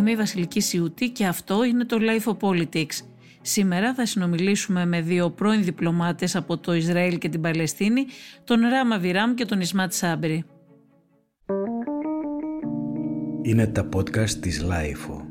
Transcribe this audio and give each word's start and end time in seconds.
Είμαι 0.00 0.10
η 0.10 0.16
Βασιλική 0.16 0.60
Σιούτη 0.60 1.10
και 1.10 1.26
αυτό 1.26 1.64
είναι 1.64 1.84
το 1.84 1.96
Life 2.00 2.32
of 2.32 2.48
Politics. 2.48 3.04
Σήμερα 3.40 3.94
θα 3.94 4.06
συνομιλήσουμε 4.06 4.86
με 4.86 5.00
δύο 5.00 5.30
πρώην 5.30 5.64
διπλωμάτες 5.64 6.36
από 6.36 6.58
το 6.58 6.74
Ισραήλ 6.74 7.18
και 7.18 7.28
την 7.28 7.40
Παλαιστίνη, 7.40 8.06
τον 8.44 8.60
Ράμα 8.60 8.98
Βιράμ 8.98 9.34
και 9.34 9.44
τον 9.44 9.60
Ισμάτ 9.60 9.92
Σάμπρι. 9.92 10.44
Είναι 13.42 13.66
τα 13.66 13.88
podcast 13.96 14.30
της 14.30 14.64
Life. 14.64 15.24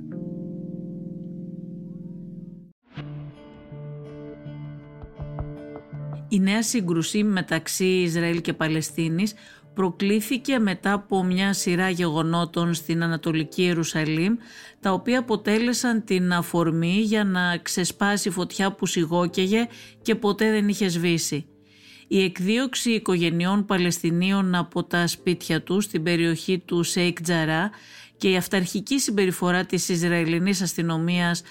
Η 6.31 6.39
νέα 6.39 6.63
σύγκρουση 6.63 7.23
μεταξύ 7.23 7.85
Ισραήλ 7.85 8.41
και 8.41 8.53
Παλαιστίνης 8.53 9.33
προκλήθηκε 9.79 10.59
μετά 10.59 10.93
από 10.93 11.23
μια 11.23 11.53
σειρά 11.53 11.89
γεγονότων 11.89 12.73
στην 12.73 13.03
Ανατολική 13.03 13.61
Ιερουσαλήμ 13.61 14.35
τα 14.79 14.91
οποία 14.91 15.19
αποτέλεσαν 15.19 16.03
την 16.03 16.33
αφορμή 16.33 16.99
για 17.01 17.23
να 17.23 17.57
ξεσπάσει 17.57 18.29
φωτιά 18.29 18.71
που 18.71 18.85
σιγόκαιγε 18.85 19.67
και 20.01 20.15
ποτέ 20.15 20.51
δεν 20.51 20.67
είχε 20.67 20.87
σβήσει. 20.87 21.45
Η 22.07 22.23
εκδίωξη 22.23 22.91
οικογενειών 22.91 23.65
Παλαιστινίων 23.65 24.55
από 24.55 24.83
τα 24.83 25.07
σπίτια 25.07 25.61
τους 25.61 25.83
στην 25.83 26.03
περιοχή 26.03 26.59
του 26.59 26.83
Σέικ 26.83 27.21
Τζαρά 27.21 27.69
και 28.17 28.29
η 28.29 28.35
αυταρχική 28.35 28.99
συμπεριφορά 28.99 29.65
της 29.65 29.89
Ισραηλινής 29.89 30.61
αστυνομίας 30.61 31.41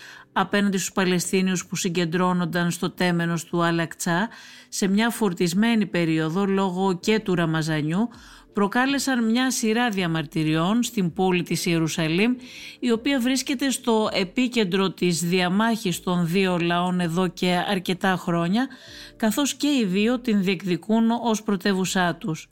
απέναντι 0.41 0.77
στους 0.77 0.93
Παλαιστίνιους 0.93 1.67
που 1.67 1.77
συγκεντρώνονταν 1.77 2.71
στο 2.71 2.91
τέμενος 2.91 3.45
του 3.45 3.63
Αλ 3.63 3.85
Άκσα 3.85 4.29
σε 4.69 4.89
μια 4.89 5.11
φορτισμένη 5.11 5.87
περίοδο 5.87 6.45
λόγω 6.45 6.99
και 6.99 7.21
του 7.21 7.35
Ραμαζανιού 7.35 8.09
προκάλεσαν 8.53 9.25
μια 9.25 9.51
σειρά 9.51 9.89
διαμαρτυριών 9.89 10.83
στην 10.83 11.13
πόλη 11.13 11.43
της 11.43 11.67
Ιερουσαλήμ 11.67 12.35
η 12.79 12.91
οποία 12.91 13.21
βρίσκεται 13.21 13.71
στο 13.71 14.09
επίκεντρο 14.13 14.91
της 14.91 15.21
διαμάχης 15.25 16.01
των 16.01 16.27
δύο 16.27 16.59
λαών 16.59 17.01
εδώ 17.01 17.29
και 17.29 17.65
αρκετά 17.69 18.17
χρόνια 18.17 18.69
καθώς 19.17 19.55
και 19.55 19.67
οι 19.67 19.85
δύο 19.85 20.19
την 20.19 20.43
διεκδικούν 20.43 21.11
ως 21.11 21.43
πρωτεύουσά 21.43 22.15
τους. 22.15 22.49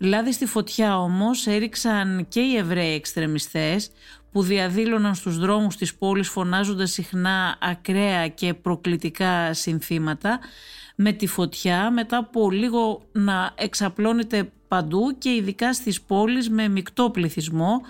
Λάδι 0.00 0.32
στη 0.32 0.46
φωτιά 0.46 0.98
όμως 0.98 1.46
έριξαν 1.46 2.26
και 2.28 2.40
οι 2.40 2.56
Εβραίοι 2.56 2.94
εξτρεμιστές 2.94 3.90
που 4.32 4.42
διαδήλωναν 4.42 5.14
στους 5.14 5.38
δρόμους 5.38 5.76
της 5.76 5.94
πόλης 5.94 6.28
φωνάζοντας 6.28 6.90
συχνά 6.90 7.58
ακραία 7.60 8.28
και 8.28 8.54
προκλητικά 8.54 9.54
συνθήματα 9.54 10.38
με 10.96 11.12
τη 11.12 11.26
φωτιά 11.26 11.90
μετά 11.90 12.16
από 12.16 12.50
λίγο 12.50 13.02
να 13.12 13.54
εξαπλώνεται 13.54 14.52
παντού 14.68 15.18
και 15.18 15.30
ειδικά 15.30 15.72
στις 15.72 16.00
πόλεις 16.00 16.50
με 16.50 16.68
μεικτό 16.68 17.10
πληθυσμό 17.10 17.80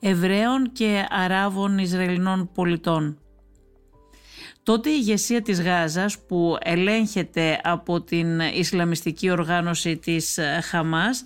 Εβραίων 0.00 0.72
και 0.72 1.06
Αράβων 1.10 1.78
Ισραηλινών 1.78 2.50
πολιτών. 2.54 3.18
Τότε 4.62 4.90
η 4.90 4.96
ηγεσία 4.96 5.42
της 5.42 5.62
Γάζας 5.62 6.18
που 6.18 6.56
ελέγχεται 6.62 7.60
από 7.62 8.00
την 8.00 8.40
Ισλαμιστική 8.40 9.30
οργάνωση 9.30 9.96
της 9.96 10.38
Χαμάς 10.62 11.24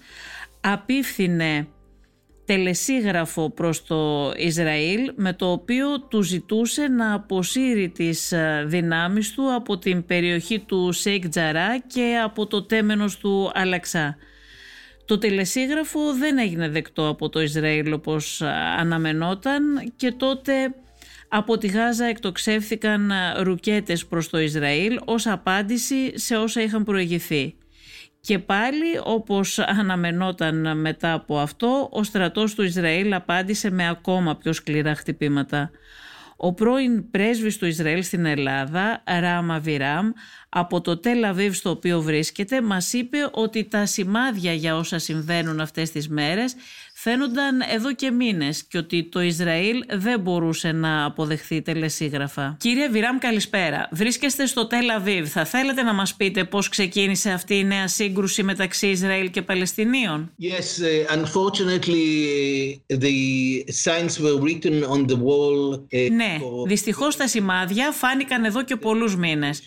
απηύθυνε 0.60 1.68
τελεσίγραφο 2.44 3.50
προς 3.50 3.84
το 3.84 4.32
Ισραήλ 4.36 5.12
με 5.16 5.32
το 5.32 5.50
οποίο 5.50 6.00
του 6.00 6.22
ζητούσε 6.22 6.88
να 6.88 7.14
αποσύρει 7.14 7.88
τις 7.88 8.32
ε, 8.32 8.64
δυνάμεις 8.66 9.32
του 9.32 9.54
από 9.54 9.78
την 9.78 10.06
περιοχή 10.06 10.58
του 10.58 10.92
Σέικ 10.92 11.28
Τζαρά 11.28 11.78
και 11.78 12.20
από 12.24 12.46
το 12.46 12.62
τέμενος 12.62 13.18
του 13.18 13.50
Αλ 13.54 13.72
Άκσα. 13.72 14.16
Το 15.04 15.18
τελεσίγραφο 15.18 16.14
δεν 16.14 16.38
έγινε 16.38 16.68
δεκτό 16.68 17.08
από 17.08 17.28
το 17.28 17.40
Ισραήλ 17.40 17.92
όπως 17.92 18.40
ε, 18.40 18.46
αναμενόταν 18.78 19.92
και 19.96 20.12
τότε 20.12 20.74
από 21.28 21.58
τη 21.58 21.66
Γάζα 21.66 22.04
εκτοξεύθηκαν 22.04 23.10
ε, 23.10 23.32
ρουκέτες 23.36 24.06
προς 24.06 24.28
το 24.28 24.38
Ισραήλ 24.38 24.98
ως 25.04 25.26
απάντηση 25.26 26.18
σε 26.18 26.36
όσα 26.36 26.62
είχαν 26.62 26.84
προηγηθεί. 26.84 27.54
Και 28.26 28.38
πάλι 28.38 29.00
όπως 29.04 29.58
αναμενόταν 29.58 30.80
μετά 30.80 31.12
από 31.12 31.38
αυτό, 31.38 31.88
ο 31.92 32.02
στρατός 32.02 32.54
του 32.54 32.62
Ισραήλ 32.62 33.12
απάντησε 33.12 33.70
με 33.70 33.88
ακόμα 33.88 34.36
πιο 34.36 34.52
σκληρά 34.52 34.94
χτυπήματα. 34.94 35.70
Ο 36.36 36.52
πρώην 36.54 37.10
πρέσβης 37.10 37.58
του 37.58 37.66
Ισραήλ 37.66 38.02
στην 38.02 38.24
Ελλάδα, 38.24 39.02
Ράμα 39.20 39.58
Βιράμ, 39.58 40.10
από 40.48 40.80
το 40.80 40.98
Τελαβίβ 40.98 41.54
στο 41.54 41.70
οποίο 41.70 42.00
βρίσκεται, 42.00 42.62
μας 42.62 42.92
είπε 42.92 43.18
ότι 43.32 43.64
τα 43.64 43.86
σημάδια 43.86 44.52
για 44.52 44.76
όσα 44.76 44.98
συμβαίνουν 44.98 45.60
αυτές 45.60 45.90
τις 45.90 46.08
μέρες 46.08 46.54
φαίνονταν 47.04 47.60
εδώ 47.74 47.94
και 47.94 48.10
μήνες 48.10 48.64
και 48.64 48.78
ότι 48.78 49.04
το 49.04 49.20
Ισραήλ 49.20 49.84
δεν 49.90 50.20
μπορούσε 50.20 50.72
να 50.72 51.04
αποδεχθεί 51.04 51.62
τελεσίγραφα. 51.62 52.56
Κύριε 52.60 52.88
Βιράμ 52.88 53.18
καλησπέρα. 53.18 53.88
Βρίσκεστε 53.92 54.46
στο 54.46 54.66
Τελαβίβ. 54.66 55.28
Θα 55.28 55.44
θέλετε 55.44 55.82
να 55.82 55.94
μας 55.94 56.14
πείτε 56.14 56.44
πώς 56.44 56.68
ξεκίνησε 56.68 57.30
αυτή 57.30 57.54
η 57.54 57.64
νέα 57.64 57.88
σύγκρουση 57.88 58.42
μεταξύ 58.42 58.86
Ισραήλ 58.86 59.30
και 59.30 59.42
Παλαιστινίων; 59.42 60.32
Yes, 60.40 60.46
uh, 60.46 61.16
unfortunately 61.18 62.06
the 62.88 63.16
signs 63.84 64.18
were 64.20 64.40
written 64.42 64.84
on 64.94 65.06
the 65.10 65.16
wall. 65.16 65.78
Uh, 65.92 66.10
ναι, 66.12 66.38
δυστυχώς 66.66 67.16
τα 67.16 67.28
σημάδια 67.28 67.90
φάνηκαν 67.90 68.44
εδώ 68.44 68.62
και 68.64 68.76
πολλούς 68.76 69.16
μήνες. 69.16 69.62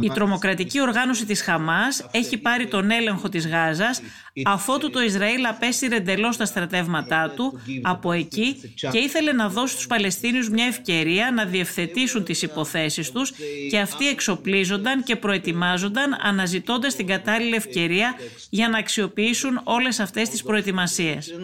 Η 0.00 0.10
τρομοκρατική 0.14 0.80
οργάνωση 0.80 1.26
της 1.26 1.42
Χαμάς 1.42 2.06
έχει 2.10 2.38
πάρει 2.38 2.66
τον 2.66 2.90
έλεγχο 2.90 3.28
της 3.28 3.46
Γάζας 3.48 4.00
αφότου 4.44 4.90
το 4.90 5.00
Ισραήλ 5.00 5.46
απέσυρε 5.46 5.96
εντελώς 5.96 6.36
τα 6.36 6.44
στρατεύματά 6.74 7.32
του 7.36 7.60
από 7.82 8.12
εκεί 8.12 8.72
και 8.90 8.98
ήθελε 8.98 9.32
να 9.32 9.48
δώσει 9.48 9.72
στους 9.74 9.86
Παλαιστίνιους 9.86 10.48
μια 10.48 10.64
ευκαιρία 10.64 11.30
να 11.34 11.44
διευθετήσουν 11.44 12.24
τις 12.24 12.42
υποθέσεις 12.42 13.10
τους 13.10 13.32
και 13.70 13.78
αυτοί 13.78 14.08
εξοπλίζονταν 14.08 15.02
και 15.02 15.16
προετοιμάζονταν 15.16 16.16
αναζητώντας 16.22 16.94
την 16.94 17.06
κατάλληλη 17.06 17.54
ευκαιρία 17.54 18.14
για 18.50 18.68
να 18.68 18.78
αξιοποιήσουν 18.78 19.60
όλες 19.64 20.00
αυτές 20.00 20.28
τις 20.28 20.42
προετοιμασίες. 20.42 21.34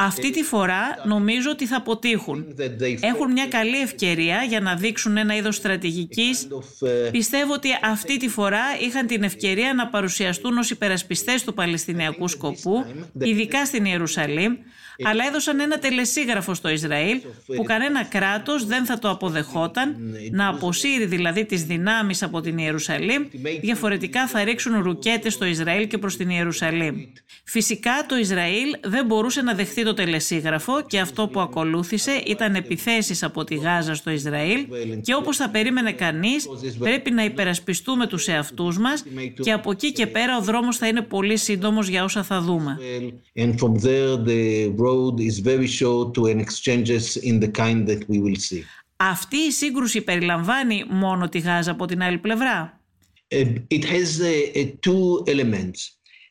Αυτή 0.00 0.30
τη 0.30 0.42
φορά 0.42 1.02
νομίζω 1.04 1.50
ότι 1.50 1.66
θα 1.66 1.76
αποτύχουν. 1.76 2.44
Έχουν 3.00 3.32
μια 3.32 3.46
καλή 3.46 3.80
ευκαιρία 3.80 4.42
για 4.42 4.60
να 4.60 4.74
δείξουν 4.74 5.16
ένα 5.16 5.36
είδος 5.36 5.56
στρατηγικής. 5.56 6.48
Πιστεύω 7.10 7.52
ότι 7.52 7.68
αυτή 7.82 8.16
τη 8.16 8.28
φορά 8.28 8.62
είχαν 8.80 9.06
την 9.06 9.22
ευκαιρία 9.22 9.74
να 9.74 9.86
παρουσιαστούν 9.86 10.58
ως 10.58 10.70
υπερασπιστές 10.70 11.44
του 11.44 11.54
Παλαιστινιακού 11.54 12.28
σκοπού, 12.28 12.84
ειδικά 13.18 13.64
στην 13.64 13.84
Ιερουσαλήμ, 13.84 14.56
αλλά 15.02 15.24
έδωσαν 15.26 15.60
ένα 15.60 15.78
τελεσίγραφο 15.78 16.54
στο 16.54 16.68
Ισραήλ 16.68 17.20
που 17.56 17.62
κανένα 17.62 18.04
κράτος 18.04 18.66
δεν 18.66 18.84
θα 18.84 18.98
το 18.98 19.10
αποδεχόταν. 19.10 19.96
Να 20.30 20.48
αποσύρει 20.48 21.06
δηλαδή 21.06 21.44
τις 21.44 21.64
δυνάμεις 21.64 22.22
από 22.22 22.40
την 22.40 22.58
Ιερουσαλήμ. 22.58 23.24
Διαφορετικά 23.60 24.26
θα 24.26 24.44
ρίξουν 24.44 24.82
ρουκέτες 24.82 25.32
στο 25.32 25.44
Ισραήλ 25.44 25.86
και 25.86 25.98
προς 25.98 26.16
την 26.16 26.30
Ιερουσαλήμ. 26.30 26.96
Φυσικά 27.44 27.92
το 28.08 28.16
Ισραήλ 28.16 28.76
δεν 28.84 29.06
μπορούσε 29.06 29.42
να 29.42 29.54
δεχθεί 29.54 29.84
το 29.84 29.94
τελεσίγραφο 29.94 30.82
και 30.86 31.00
αυτό 31.00 31.28
που 31.28 31.40
ακολούθησε 31.40 32.22
ήταν 32.26 32.54
επιθέσεις 32.54 33.22
από 33.22 33.44
τη 33.44 33.54
Γάζα 33.54 33.94
στο 33.94 34.10
Ισραήλ 34.10 34.66
και 35.02 35.14
όπως 35.14 35.36
θα 35.36 35.48
περίμενε 35.50 35.92
κανείς 35.92 36.48
πρέπει 36.78 37.10
να 37.10 37.24
υπερασπιστούμε 37.24 38.06
τους 38.06 38.28
εαυτούς 38.28 38.78
μας 38.78 39.04
και 39.40 39.52
από 39.52 39.70
εκεί 39.70 39.92
και 39.92 40.06
πέρα 40.06 40.36
ο 40.36 40.42
δρόμος 40.42 40.76
θα 40.76 40.86
είναι 40.86 41.02
πολύ 41.02 41.36
σύντομος 41.36 41.88
για 41.88 42.04
όσα 42.04 42.22
θα 42.22 42.40
δούμε 42.40 42.78
road 44.87 45.19
is 45.19 45.39
very 45.39 45.67
short 45.67 46.13
to 46.13 46.25
an 46.25 46.39
exchanges 46.39 47.17
in 47.17 47.39
the 47.39 47.51
kind 47.61 47.87
that 47.87 48.07
we 48.09 48.19
will 48.19 48.39
see. 48.49 48.63
Αυτή 48.97 49.37
η 49.37 49.51
σύγκρουση 49.51 50.01
περιλαμβάνει 50.01 50.85
μόνο 50.89 51.29
τη 51.29 51.39
Γάζα 51.39 51.71
από 51.71 51.85
την 51.85 52.03
άλλη 52.03 52.17
πλευρά. 52.17 52.81
It 53.67 53.83
has 53.83 54.21
uh, 54.21 54.65
two 54.87 55.23
elements. 55.27 55.79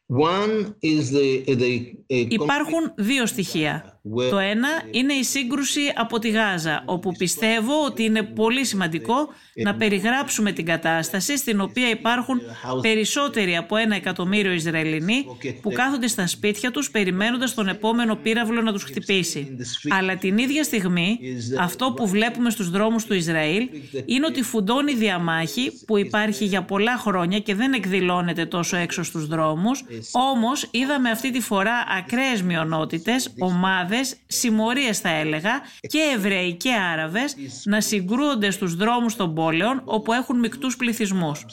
One 0.07 0.75
is 0.81 1.11
the, 1.11 1.45
the, 1.47 1.95
uh, 2.11 2.27
Υπάρχουν 2.29 2.93
δύο 2.95 3.27
στοιχεία. 3.27 3.96
Το 4.30 4.38
ένα 4.38 4.68
είναι 4.92 5.14
η 5.14 5.24
σύγκρουση 5.24 5.82
από 5.96 6.20
τη 6.20 6.30
Γάζα, 6.30 6.84
όπου 6.86 7.12
πιστεύω 7.18 7.86
ότι 7.86 8.04
είναι 8.04 8.24
πολύ 8.24 8.66
σημαντικό 8.66 9.16
να 9.64 9.76
περιγράψουμε 9.76 10.52
την 10.52 10.66
κατάσταση 10.66 11.38
στην 11.38 11.62
οποία 11.62 11.90
υπάρχουν 11.90 12.42
περισσότεροι 12.82 13.58
από 13.58 13.76
ένα 13.76 13.96
εκατομμύριο 13.96 14.52
Ισραηλινοί 14.52 15.26
που 15.62 15.72
κάθονται 15.72 16.08
στα 16.08 16.28
σπίτια 16.28 16.72
τους 16.72 16.92
περιμένοντας 16.92 17.54
τον 17.54 17.68
επόμενο 17.68 18.16
πύραυλο 18.16 18.62
να 18.62 18.74
τους 18.74 18.84
χτυπήσει. 18.84 19.58
Αλλά 19.90 20.16
την 20.16 20.38
ίδια 20.38 20.64
στιγμή 20.64 21.20
αυτό 21.60 21.92
που 21.92 22.08
βλέπουμε 22.08 22.50
στους 22.50 22.70
δρόμους 22.70 23.06
του 23.06 23.14
Ισραήλ 23.14 23.70
είναι 24.06 24.26
ότι 24.26 24.42
φουντώνει 24.42 24.94
διαμάχη 24.94 25.72
που 25.86 25.98
υπάρχει 25.98 26.46
για 26.46 26.64
πολλά 26.64 26.98
χρόνια 26.98 27.40
και 27.40 27.56
δεν 27.56 27.74
εκδηλώνεται 27.74 28.46
τόσο 28.46 28.78
έξω 28.78 29.04
στους 29.04 29.28
δρόμους, 29.28 29.84
όμως 30.12 30.68
είδαμε 30.72 31.10
αυτή 31.10 31.32
τη 31.32 31.42
φορά 31.42 31.74
ακραίες 31.98 32.42
μειονότητες, 32.42 33.34
ομάδες 33.40 33.97
συμμορίες 34.28 35.00
θα 35.00 35.10
έλεγα, 35.10 35.62
και 35.88 36.00
Εβραίοι 36.16 36.54
και 36.54 36.74
Άραβες 36.74 37.36
να 37.64 37.82
συγκρούονται 37.82 38.52
στους 38.52 38.76
δρόμους 38.76 39.16
των 39.16 39.34
πόλεων 39.34 39.82
όπου 39.86 40.14
έχουν 40.14 40.40
μικτούς 40.40 40.76
πληθυσμούς. 40.78 41.46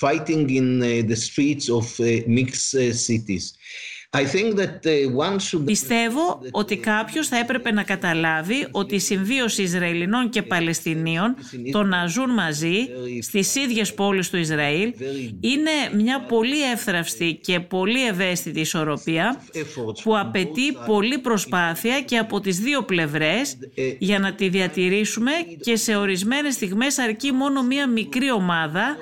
fighting 0.00 0.48
in 0.48 0.80
the 1.10 1.16
streets 1.16 1.66
of 1.78 1.86
mixed 2.26 2.74
cities. 3.06 3.44
Uh, 4.18 5.64
Πιστεύω 5.64 6.40
ότι 6.50 6.76
κάποιος 6.76 7.28
θα 7.28 7.36
έπρεπε 7.36 7.72
να 7.72 7.82
καταλάβει 7.82 8.66
ότι 8.70 8.94
η 8.94 8.98
συμβίωση 8.98 9.62
Ισραηλινών 9.62 10.28
και 10.28 10.42
Παλαιστινίων 10.42 11.34
το 11.72 11.82
να 11.82 12.06
ζουν 12.06 12.30
μαζί 12.30 12.74
στις 13.20 13.54
ίδιες 13.54 13.94
πόλεις 13.94 14.30
του 14.30 14.36
Ισραήλ 14.36 14.94
είναι 15.40 15.70
μια 15.94 16.20
πολύ 16.20 16.70
εύθραυστη 16.72 17.38
και 17.42 17.60
πολύ 17.60 18.06
ευαίσθητη 18.06 18.60
ισορροπία 18.60 19.42
που 20.02 20.18
απαιτεί 20.18 20.72
πολλή 20.86 21.18
προσπάθεια 21.18 22.00
και 22.00 22.18
από 22.18 22.40
τις 22.40 22.58
δύο 22.58 22.82
πλευρές 22.82 23.58
για 23.98 24.18
να 24.18 24.34
τη 24.34 24.48
διατηρήσουμε 24.48 25.30
και 25.60 25.76
σε 25.76 25.96
ορισμένες 25.96 26.54
στιγμές 26.54 26.98
αρκεί 26.98 27.32
μόνο 27.32 27.62
μια 27.62 27.88
μικρή 27.88 28.30
ομάδα, 28.30 28.96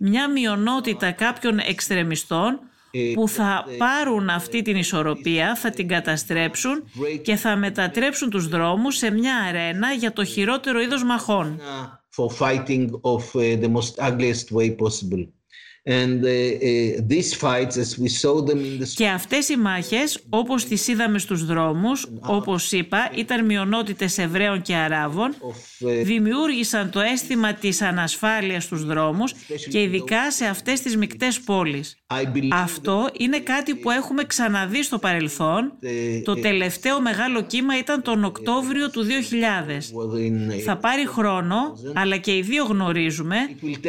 μια 0.00 0.30
μειονότητα 0.30 1.10
κάποιων 1.10 1.58
εξτρεμιστών 1.58 2.60
που 3.14 3.28
θα 3.28 3.64
πάρουν 3.78 4.28
αυτή 4.28 4.62
την 4.62 4.76
ισορροπία, 4.76 5.56
θα 5.56 5.70
την 5.70 5.88
καταστρέψουν 5.88 6.84
και 7.22 7.36
θα 7.36 7.56
μετατρέψουν 7.56 8.30
τους 8.30 8.48
δρόμους 8.48 8.96
σε 8.96 9.10
μια 9.10 9.36
αρένα 9.36 9.92
για 9.92 10.12
το 10.12 10.24
χειρότερο 10.24 10.80
είδος 10.80 11.04
μαχών. 11.04 11.60
Και 18.94 19.08
αυτές 19.08 19.48
οι 19.48 19.56
μάχες, 19.56 20.18
όπως 20.28 20.64
τις 20.64 20.88
είδαμε 20.88 21.18
στους 21.18 21.44
δρόμους, 21.44 22.08
όπως 22.20 22.72
είπα, 22.72 23.10
ήταν 23.14 23.44
μειονότητες 23.44 24.18
Εβραίων 24.18 24.62
και 24.62 24.74
Αράβων, 24.74 25.34
uh, 25.34 26.02
δημιούργησαν 26.02 26.90
το 26.90 27.00
αίσθημα 27.00 27.52
της 27.54 27.82
ανασφάλειας 27.82 28.64
στους 28.64 28.84
δρόμους 28.84 29.34
και 29.70 29.82
ειδικά 29.82 30.30
σε 30.30 30.44
αυτές 30.44 30.80
τις 30.80 30.96
μικτές 30.96 31.40
πόλεις. 31.40 31.96
Αυτό 32.52 33.08
είναι 33.18 33.38
κάτι 33.38 33.74
που 33.74 33.90
έχουμε 33.90 34.24
ξαναδεί 34.24 34.82
στο 34.82 34.98
παρελθόν. 34.98 35.72
Το 36.24 36.34
τελευταίο 36.34 37.00
μεγάλο 37.00 37.42
κύμα 37.42 37.78
ήταν 37.78 38.02
τον 38.02 38.24
Οκτώβριο 38.24 38.90
του 38.90 39.04
2000. 39.04 39.92
Θα 40.64 40.76
πάρει 40.76 41.06
χρόνο, 41.06 41.56
αλλά 41.94 42.16
και 42.16 42.36
οι 42.36 42.42
δύο 42.42 42.64
γνωρίζουμε, 42.64 43.36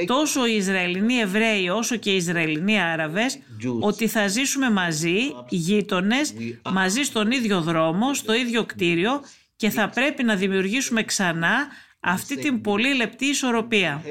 τόσο 0.06 0.48
οι 0.48 0.56
Ισραηλινοί 0.56 1.16
Εβραίοι 1.16 1.70
όσο 1.86 1.96
και 1.96 2.12
οι 2.12 2.16
Ισραηλινοί 2.16 2.82
Άραβες, 2.82 3.40
ότι 3.80 4.08
θα 4.08 4.28
ζήσουμε 4.28 4.72
μαζί, 4.72 5.18
γείτονες, 5.50 6.34
μαζί 6.74 7.02
στον 7.02 7.32
ίδιο 7.32 7.62
δρόμο, 7.62 8.14
στο 8.14 8.34
ίδιο 8.34 8.66
κτίριο 8.66 9.22
και 9.56 9.70
θα 9.70 9.90
πρέπει 9.90 10.24
να 10.24 10.36
δημιουργήσουμε 10.36 11.04
ξανά 11.04 11.68
αυτή 12.00 12.38
την 12.38 12.62
πολύ 12.62 12.96
λεπτή 12.96 13.26
ισορροπία. 13.26 14.02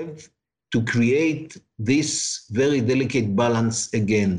To 0.76 0.82
create 0.94 1.50
this 1.91 2.11
very 2.61 2.81
delicate 2.91 3.29
balance 3.37 3.79
again. 3.93 4.32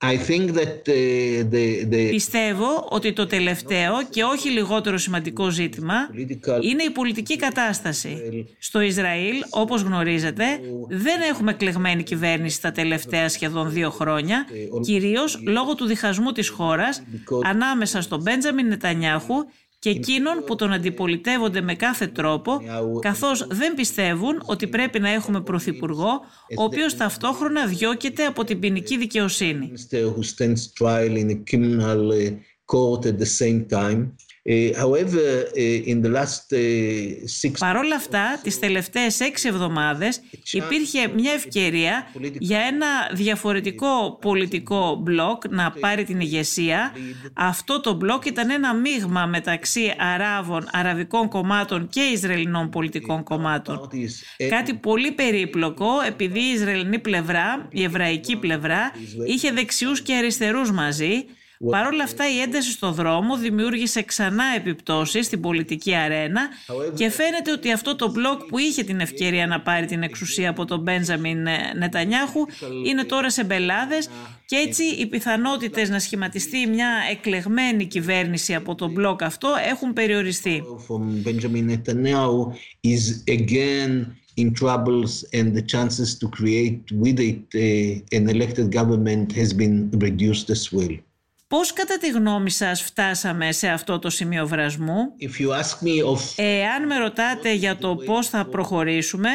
I 0.00 0.16
think 0.16 0.52
that 0.52 0.88
uh, 0.88 1.44
the, 1.50 1.84
the... 1.90 2.08
Πιστεύω 2.10 2.86
ότι 2.88 3.12
το 3.12 3.26
τελευταίο 3.26 3.92
και 4.10 4.22
όχι 4.22 4.48
λιγότερο 4.48 4.98
σημαντικό 4.98 5.50
ζήτημα 5.50 5.94
είναι 6.60 6.82
η 6.82 6.90
πολιτική 6.90 7.36
κατάσταση. 7.36 8.44
Στο 8.58 8.80
Ισραήλ, 8.80 9.36
όπως 9.50 9.82
γνωρίζετε, 9.82 10.44
δεν 10.88 11.20
έχουμε 11.20 11.52
κλεγμένη 11.52 12.02
κυβέρνηση 12.02 12.60
τα 12.62 12.72
τελευταία 12.72 13.28
σχεδόν 13.28 13.70
δύο 13.70 13.90
χρόνια, 13.90 14.46
κυρίως 14.82 15.40
λόγω 15.46 15.74
του 15.74 15.84
διχασμού 15.86 16.32
της 16.32 16.48
χώρας 16.48 17.02
ανάμεσα 17.44 18.00
στον 18.00 18.20
Μπέντζαμιν 18.22 18.66
Νετανιάχου 18.66 19.44
και 19.78 19.90
εκείνων 19.90 20.44
που 20.44 20.54
τον 20.54 20.72
αντιπολιτεύονται 20.72 21.60
με 21.60 21.74
κάθε 21.74 22.06
τρόπο, 22.06 22.60
καθώς 23.00 23.46
δεν 23.46 23.74
πιστεύουν 23.74 24.42
ότι 24.44 24.66
πρέπει 24.66 25.00
να 25.00 25.10
έχουμε 25.10 25.40
πρωθυπουργό, 25.40 26.10
ο 26.58 26.62
οποίος 26.62 26.96
ταυτόχρονα 26.96 27.66
διώκεται 27.66 28.24
από 28.24 28.44
την 28.44 28.58
ποινική 28.58 28.98
δικαιοσύνη. 28.98 29.72
Ε, 34.50 34.54
ε, 34.54 34.70
ε, 36.48 37.50
Παρ' 37.58 37.76
όλα 37.76 37.94
αυτά, 37.94 38.40
τις 38.42 38.58
τελευταίες 38.58 39.20
έξι 39.20 39.48
εβδομάδες 39.48 40.20
υπήρχε 40.50 41.08
μια 41.14 41.32
ευκαιρία 41.32 42.06
για 42.38 42.58
ένα 42.58 42.86
διαφορετικό 43.12 44.18
πολιτικό 44.20 44.98
μπλοκ 45.02 45.48
να 45.48 45.70
πάρει 45.70 46.04
την 46.04 46.20
ηγεσία. 46.20 46.92
Αυτό 47.34 47.80
το 47.80 47.94
μπλοκ 47.94 48.24
ήταν 48.24 48.50
ένα 48.50 48.74
μείγμα 48.74 49.26
μεταξύ 49.26 49.94
Αράβων, 50.14 50.68
Αραβικών 50.72 51.28
κομμάτων 51.28 51.88
και 51.88 52.00
Ισραηλινών 52.00 52.70
πολιτικών 52.70 53.22
κομμάτων. 53.22 53.90
Κάτι 54.48 54.74
πολύ 54.74 55.12
περίπλοκο 55.12 55.88
επειδή 56.06 56.40
η 56.40 56.52
Ισραηλινή 56.52 56.98
πλευρά, 56.98 57.68
η 57.70 57.82
Εβραϊκή 57.82 58.36
πλευρά, 58.36 58.92
είχε 59.26 59.52
δεξιούς 59.52 60.02
και 60.02 60.14
αριστερούς 60.14 60.70
μαζί 60.72 61.24
Παρ' 61.70 61.86
όλα 61.86 62.04
αυτά 62.04 62.24
η 62.34 62.40
ένταση 62.40 62.70
στο 62.70 62.92
δρόμο 62.92 63.36
δημιούργησε 63.36 64.02
ξανά 64.02 64.44
επιπτώσεις 64.56 65.26
στην 65.26 65.40
πολιτική 65.40 65.94
αρένα 65.94 66.40
και 66.94 67.10
φαίνεται 67.10 67.52
ότι 67.52 67.72
αυτό 67.72 67.96
το 67.96 68.10
μπλοκ 68.10 68.44
που 68.44 68.58
είχε 68.58 68.82
την 68.82 69.00
ευκαιρία 69.00 69.46
να 69.46 69.60
πάρει 69.60 69.86
την 69.86 70.02
εξουσία 70.02 70.50
από 70.50 70.64
τον 70.64 70.80
Μπέντζαμιν 70.80 71.46
Νετανιάχου 71.76 72.46
είναι 72.86 73.04
τώρα 73.04 73.30
σε 73.30 73.44
μπελάδες 73.44 74.08
και 74.46 74.56
έτσι 74.56 74.82
οι 74.84 75.06
πιθανότητες 75.06 75.88
να 75.88 75.98
σχηματιστεί 75.98 76.66
μια 76.66 76.88
εκλεγμένη 77.10 77.86
κυβέρνηση 77.86 78.54
από 78.54 78.74
το 78.74 78.88
μπλοκ 78.88 79.22
αυτό 79.22 79.48
έχουν 79.70 79.92
περιοριστεί. 79.92 80.62
in 84.44 84.54
troubles 84.54 85.12
and 85.38 85.52
the 85.58 85.64
chances 85.74 86.10
to 86.20 86.26
create 86.38 86.82
with 87.04 87.18
it 87.30 87.42
uh, 87.54 88.16
an 88.18 88.24
elected 88.34 88.66
government 88.70 89.32
has 89.40 89.50
been 89.52 89.76
reduced 90.06 90.48
as 90.56 90.62
well. 90.72 90.94
Πώς 91.48 91.72
κατά 91.72 91.98
τη 91.98 92.08
γνώμη 92.08 92.50
σας 92.50 92.82
φτάσαμε 92.82 93.52
σε 93.52 93.68
αυτό 93.68 93.98
το 93.98 94.10
σημείο 94.10 94.46
βρασμού; 94.46 95.14
Εάν 96.36 96.86
με 96.86 96.98
ρωτάτε 96.98 97.52
για 97.52 97.76
το 97.76 97.96
πώς 97.96 98.28
θα 98.28 98.44
προχωρήσουμε, 98.44 99.30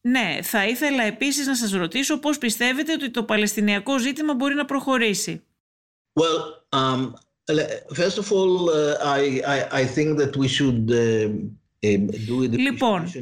ναι, 0.00 0.38
θα 0.42 0.66
ήθελα 0.66 1.02
επίσης 1.02 1.46
να 1.46 1.54
σας 1.56 1.72
ρωτήσω 1.72 2.18
πώς 2.18 2.38
πιστεύετε 2.38 2.92
ότι 2.92 3.10
το 3.10 3.22
Παλαιστινιακό 3.22 3.98
ζήτημα 3.98 4.34
μπορεί 4.34 4.54
να 4.54 4.64
προχωρήσει. 4.64 5.42
Well, 6.20 6.38
um, 6.80 7.14
first 7.94 8.18
of 8.18 8.32
all, 8.32 8.70
uh, 8.70 8.96
I, 9.18 9.20
I, 9.54 9.58
I 9.80 9.84
think 9.94 10.18
that 10.18 10.36
we 10.36 10.48
should 10.48 10.90
uh, 10.90 11.28
Λοιπόν, 12.50 13.12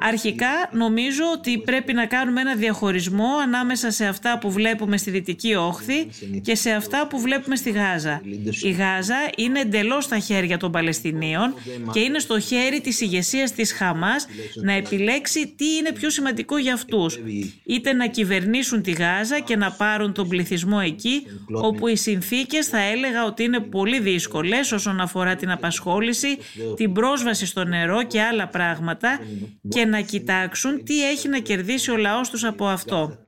αρχικά 0.00 0.46
νομίζω 0.72 1.22
ότι 1.36 1.58
πρέπει 1.58 1.92
να 1.92 2.06
κάνουμε 2.06 2.40
ένα 2.40 2.54
διαχωρισμό 2.54 3.28
ανάμεσα 3.42 3.90
σε 3.90 4.06
αυτά 4.06 4.38
που 4.38 4.50
βλέπουμε 4.50 4.96
στη 4.96 5.10
Δυτική 5.10 5.54
Όχθη 5.54 6.06
και 6.42 6.54
σε 6.54 6.70
αυτά 6.70 7.06
που 7.06 7.20
βλέπουμε 7.20 7.56
στη 7.56 7.70
Γάζα. 7.70 8.22
Η 8.62 8.70
Γάζα 8.70 9.30
είναι 9.36 9.60
εντελώς 9.60 10.04
στα 10.04 10.18
χέρια 10.18 10.56
των 10.56 10.72
Παλαιστινίων 10.72 11.54
και 11.92 12.00
είναι 12.00 12.18
στο 12.18 12.40
χέρι 12.40 12.80
της 12.80 13.00
ηγεσίας 13.00 13.52
της 13.52 13.72
Χαμάς 13.72 14.26
να 14.62 14.72
επιλέξει 14.72 15.54
τι 15.56 15.76
είναι 15.76 15.92
πιο 15.92 16.10
σημαντικό 16.10 16.58
για 16.58 16.74
αυτούς. 16.74 17.18
Είτε 17.64 17.92
να 17.92 18.06
κυβερνήσουν 18.06 18.82
τη 18.82 18.90
Γάζα 18.90 19.40
και 19.40 19.56
να 19.56 19.70
πάρουν 19.70 20.12
τον 20.12 20.28
πληθυσμό 20.28 20.78
εκεί, 20.84 21.22
όπου 21.52 21.86
οι 21.86 21.96
συνθήκες 21.96 22.66
θα 22.66 22.80
έλεγα 22.80 23.24
ότι 23.24 23.42
είναι 23.42 23.60
πολύ 23.60 24.00
δύσκολες 24.00 24.72
όσον 24.72 25.00
αφορά 25.00 25.36
την 25.36 25.50
απασχόληση, 25.50 26.38
την 26.76 26.92
πρόσβαση 26.92 27.46
στο 27.46 27.64
νερό, 27.64 27.78
νερό 27.80 28.02
και 28.02 28.22
άλλα 28.22 28.48
πράγματα 28.48 29.18
και 29.68 29.84
να 29.84 30.00
κοιτάξουν 30.00 30.84
τι 30.84 31.08
έχει 31.08 31.28
να 31.28 31.38
κερδίσει 31.38 31.90
ο 31.90 31.96
λαός 31.96 32.30
τους 32.30 32.44
από 32.44 32.66
αυτό. 32.66 33.18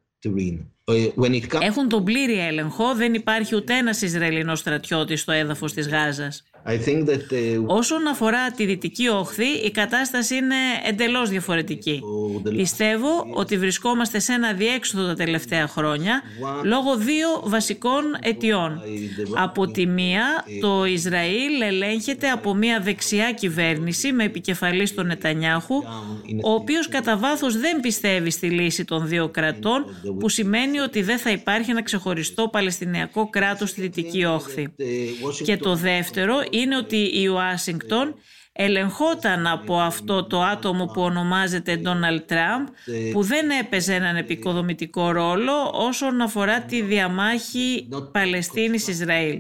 Έχουν 1.61 1.89
τον 1.89 2.05
πλήρη 2.05 2.39
έλεγχο, 2.39 2.95
δεν 2.95 3.15
υπάρχει 3.15 3.57
ούτε 3.57 3.77
ένας 3.77 4.03
Ισραηλινός 4.03 4.59
στρατιώτης 4.59 5.21
στο 5.21 5.33
έδαφος 5.33 5.73
της 5.73 5.89
Γάζας. 5.89 6.43
Uh, 6.67 7.65
Όσον 7.67 8.07
αφορά 8.07 8.51
τη 8.51 8.65
Δυτική 8.65 9.09
Όχθη, 9.09 9.47
η 9.65 9.71
κατάσταση 9.71 10.35
είναι 10.35 10.55
εντελώς 10.85 11.29
διαφορετική. 11.31 12.03
Πιστεύω 12.57 13.27
ότι 13.35 13.59
βρισκόμαστε 13.59 14.19
σε 14.19 14.33
ένα 14.33 14.53
διέξοδο 14.53 15.07
τα 15.07 15.15
τελευταία 15.15 15.67
χρόνια 15.67 16.23
λόγω 16.65 16.97
δύο 16.97 17.29
βασικών 17.45 18.05
αιτιών. 18.21 18.81
Από 19.35 19.67
τη 19.67 19.87
μία, 19.87 20.45
το 20.61 20.85
Ισραήλ 20.85 21.61
ελέγχεται 21.63 22.29
από 22.29 22.55
μια 22.55 22.81
δεξιά 22.81 23.33
κυβέρνηση 23.33 24.13
με 24.13 24.25
επικεφαλής 24.25 24.89
στον 24.89 25.07
Νετανιάχου, 25.07 25.75
ο 26.45 26.51
οποίος 26.53 26.89
κατά 26.89 27.17
βάθος 27.17 27.59
δεν 27.59 27.81
πιστεύει 27.81 28.31
στη 28.31 28.47
λύση 28.47 28.85
των 28.85 29.09
δύο 29.09 29.29
κρατών, 29.29 29.85
που 30.19 30.29
σημαίνει 30.29 30.79
ότι 30.79 31.03
δεν 31.03 31.19
θα 31.19 31.31
υπάρχει 31.31 31.71
ένα 31.71 31.83
ξεχωριστό 31.83 32.49
Παλαιστινιακό 32.49 33.29
κράτος 33.31 33.71
στη 33.71 33.81
Δυτική 33.81 34.25
Όχθη. 34.25 34.69
Και 35.45 35.57
το 35.57 35.75
δεύτερο 35.75 36.43
είναι 36.53 36.77
ότι 36.77 37.11
η 37.21 37.27
Ουάσιγκτον 37.27 38.15
ελεγχόταν 38.53 39.47
από 39.47 39.79
αυτό 39.79 40.25
το 40.25 40.43
άτομο 40.43 40.85
που 40.85 41.03
ονομάζεται 41.03 41.77
Ντόναλτ 41.77 42.23
Τραμπ 42.27 42.67
που 43.13 43.23
δεν 43.23 43.51
έπαιζε 43.51 43.95
έναν 43.95 44.17
επικοδομητικό 44.17 45.11
ρόλο 45.11 45.71
όσον 45.73 46.21
αφορά 46.21 46.61
τη 46.61 46.83
διαμάχη 46.83 47.89
Παλαιστίνης-Ισραήλ. 48.13 49.39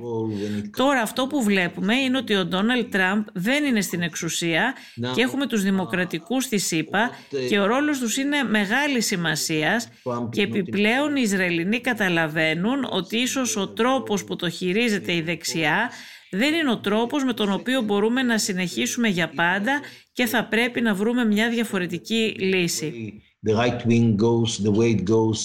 Τώρα 0.76 1.00
αυτό 1.00 1.26
που 1.26 1.42
βλέπουμε 1.42 1.94
είναι 1.94 2.16
ότι 2.16 2.34
ο 2.34 2.44
Ντόναλτ 2.44 2.90
Τραμπ 2.90 3.26
δεν 3.32 3.64
είναι 3.64 3.80
στην 3.80 4.02
εξουσία 4.02 4.74
και 5.14 5.22
έχουμε 5.22 5.46
τους 5.46 5.62
δημοκρατικούς 5.62 6.44
στη 6.44 6.58
ΣΥΠΑ 6.58 7.10
και 7.48 7.58
ο 7.58 7.66
ρόλος 7.66 7.98
τους 7.98 8.16
είναι 8.16 8.42
μεγάλης 8.42 9.06
σημασίας 9.06 9.88
και 10.30 10.42
επιπλέον 10.42 11.16
οι 11.16 11.20
Ισραηλινοί 11.24 11.80
καταλαβαίνουν 11.80 12.86
ότι 12.90 13.16
ίσως 13.16 13.56
ο 13.56 13.68
τρόπος 13.68 14.24
που 14.24 14.36
το 14.36 14.48
χειρίζεται 14.48 15.14
η 15.14 15.20
δεξιά 15.20 15.90
δεν 16.34 16.54
είναι 16.54 16.70
ο 16.70 16.78
τρόπος 16.78 17.24
με 17.24 17.32
τον 17.32 17.52
οποίο 17.52 17.82
μπορούμε 17.82 18.22
να 18.22 18.38
συνεχίσουμε 18.38 19.08
για 19.08 19.28
πάντα 19.28 19.80
και 20.12 20.26
θα 20.26 20.44
πρέπει 20.44 20.80
να 20.80 20.94
βρούμε 20.94 21.24
μια 21.24 21.50
διαφορετική 21.50 22.34
λύση. 22.38 23.12
The 23.46 23.54
right 23.54 23.80
wing 23.86 24.16
goes, 24.16 24.50
the 24.66 24.72
way 24.78 24.88
it 24.96 25.04
goes 25.04 25.40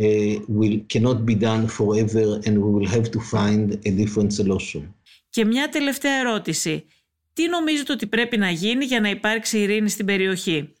uh, 0.00 0.38
will 0.58 0.76
cannot 0.92 1.18
be 1.30 1.34
done 1.48 1.66
forever 1.78 2.26
and 2.46 2.54
we 2.62 2.70
will 2.76 2.90
have 2.96 3.08
to 3.10 3.20
find 3.34 3.64
a 3.84 3.90
different 3.90 4.32
solution. 4.32 4.94
Και 5.30 5.44
μια 5.44 5.68
τελευταία 5.68 6.18
ερώτηση. 6.18 6.84
Τι 7.32 7.48
νομίζετε 7.48 7.92
ότι 7.92 8.06
πρέπει 8.06 8.36
να 8.36 8.50
γίνει 8.50 8.84
για 8.84 9.00
να 9.00 9.10
υπάρξει 9.10 9.58
ειρήνη 9.58 9.88
στην 9.88 10.06
περιοχή; 10.06 10.72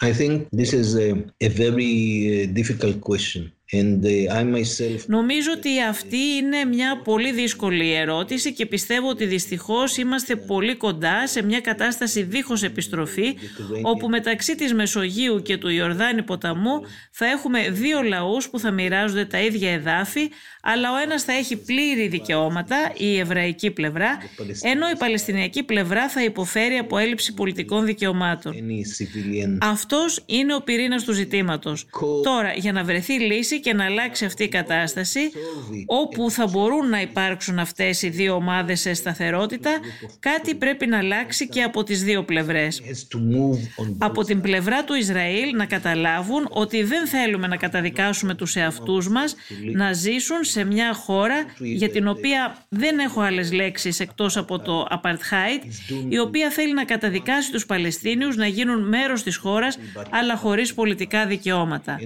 I 0.00 0.12
think 0.12 0.46
this 0.56 0.72
is 0.72 0.94
a, 0.96 1.08
a 1.40 1.48
very 1.48 1.92
uh, 2.28 2.58
difficult 2.60 3.00
question. 3.10 3.52
Uh, 3.74 5.04
Νομίζω 5.06 5.50
ότι 5.56 5.82
αυτή 5.82 6.16
είναι 6.16 6.64
μια 6.64 7.00
πολύ 7.04 7.32
δύσκολη 7.32 7.92
ερώτηση 7.92 8.52
και 8.52 8.66
πιστεύω 8.66 9.08
ότι 9.08 9.24
δυστυχώς 9.24 9.96
είμαστε 9.96 10.36
πολύ 10.36 10.76
κοντά 10.76 11.26
σε 11.26 11.42
μια 11.42 11.60
κατάσταση 11.60 12.22
δίχως 12.22 12.62
επιστροφή 12.62 13.36
όπου 13.82 14.08
μεταξύ 14.08 14.54
της 14.54 14.74
Μεσογείου 14.74 15.42
και 15.42 15.56
του 15.56 15.68
Ιορδάνη 15.68 16.22
ποταμού 16.22 16.80
θα 17.10 17.26
έχουμε 17.26 17.68
δύο 17.68 18.02
λαούς 18.02 18.48
που 18.48 18.58
θα 18.58 18.70
μοιράζονται 18.70 19.24
τα 19.24 19.40
ίδια 19.40 19.70
εδάφη 19.72 20.30
αλλά 20.64 20.92
ο 20.92 20.96
ένας 20.96 21.22
θα 21.22 21.32
έχει 21.32 21.56
πλήρη 21.56 22.08
δικαιώματα, 22.08 22.92
η 22.96 23.18
εβραϊκή 23.18 23.70
πλευρά, 23.70 24.18
ενώ 24.62 24.88
η 24.88 24.96
παλαιστινιακή 24.96 25.62
πλευρά 25.62 26.08
θα 26.08 26.24
υποφέρει 26.24 26.76
από 26.76 26.98
έλλειψη 26.98 27.34
πολιτικών 27.34 27.84
δικαιωμάτων. 27.84 28.54
Αυτός 29.60 30.22
είναι 30.26 30.54
ο 30.54 30.60
πυρήνας 30.60 31.04
του 31.04 31.12
ζητήματος. 31.12 31.86
Τώρα, 32.22 32.52
για 32.56 32.72
να 32.72 32.84
βρεθεί 32.84 33.12
λύση 33.12 33.60
και 33.60 33.74
να 33.74 33.84
αλλάξει 33.84 34.24
αυτή 34.24 34.44
η 34.44 34.48
κατάσταση, 34.48 35.20
όπου 35.86 36.30
θα 36.30 36.46
μπορούν 36.46 36.88
να 36.88 37.00
υπάρξουν 37.00 37.58
αυτές 37.58 38.02
οι 38.02 38.08
δύο 38.08 38.34
ομάδες 38.34 38.80
σε 38.80 38.94
σταθερότητα, 38.94 39.70
κάτι 40.20 40.54
πρέπει 40.54 40.86
να 40.86 40.98
αλλάξει 40.98 41.48
και 41.48 41.62
από 41.62 41.82
τις 41.82 42.02
δύο 42.04 42.22
πλευρές. 42.22 42.82
Από 43.98 44.24
την 44.24 44.40
πλευρά 44.40 44.84
του 44.84 44.94
Ισραήλ 44.94 45.56
να 45.56 45.66
καταλάβουν 45.66 46.46
ότι 46.50 46.82
δεν 46.82 47.06
θέλουμε 47.06 47.46
να 47.46 47.56
καταδικάσουμε 47.56 48.34
τους 48.34 48.56
εαυτούς 48.56 49.08
μας 49.08 49.34
να 49.74 49.92
ζήσουν 49.92 50.44
σε 50.52 50.64
μια 50.64 50.94
χώρα 50.94 51.34
για 51.58 51.90
την 51.90 52.08
οποία 52.08 52.56
δεν 52.68 52.98
έχω 52.98 53.20
άλλες 53.20 53.52
λέξεις 53.52 54.00
εκτός 54.00 54.36
από 54.36 54.58
το 54.58 54.86
apartheid, 54.90 55.66
η 56.08 56.18
οποία 56.18 56.50
θέλει 56.50 56.74
να 56.74 56.84
καταδικάσει 56.84 57.52
τους 57.52 57.66
Παλαιστίνιους 57.66 58.36
να 58.36 58.46
γίνουν 58.46 58.88
μέρος 58.88 59.22
της 59.22 59.36
χώρας 59.36 59.78
αλλά 60.10 60.36
χωρίς 60.36 60.74
πολιτικά 60.74 61.26
δικαιώματα. 61.26 62.00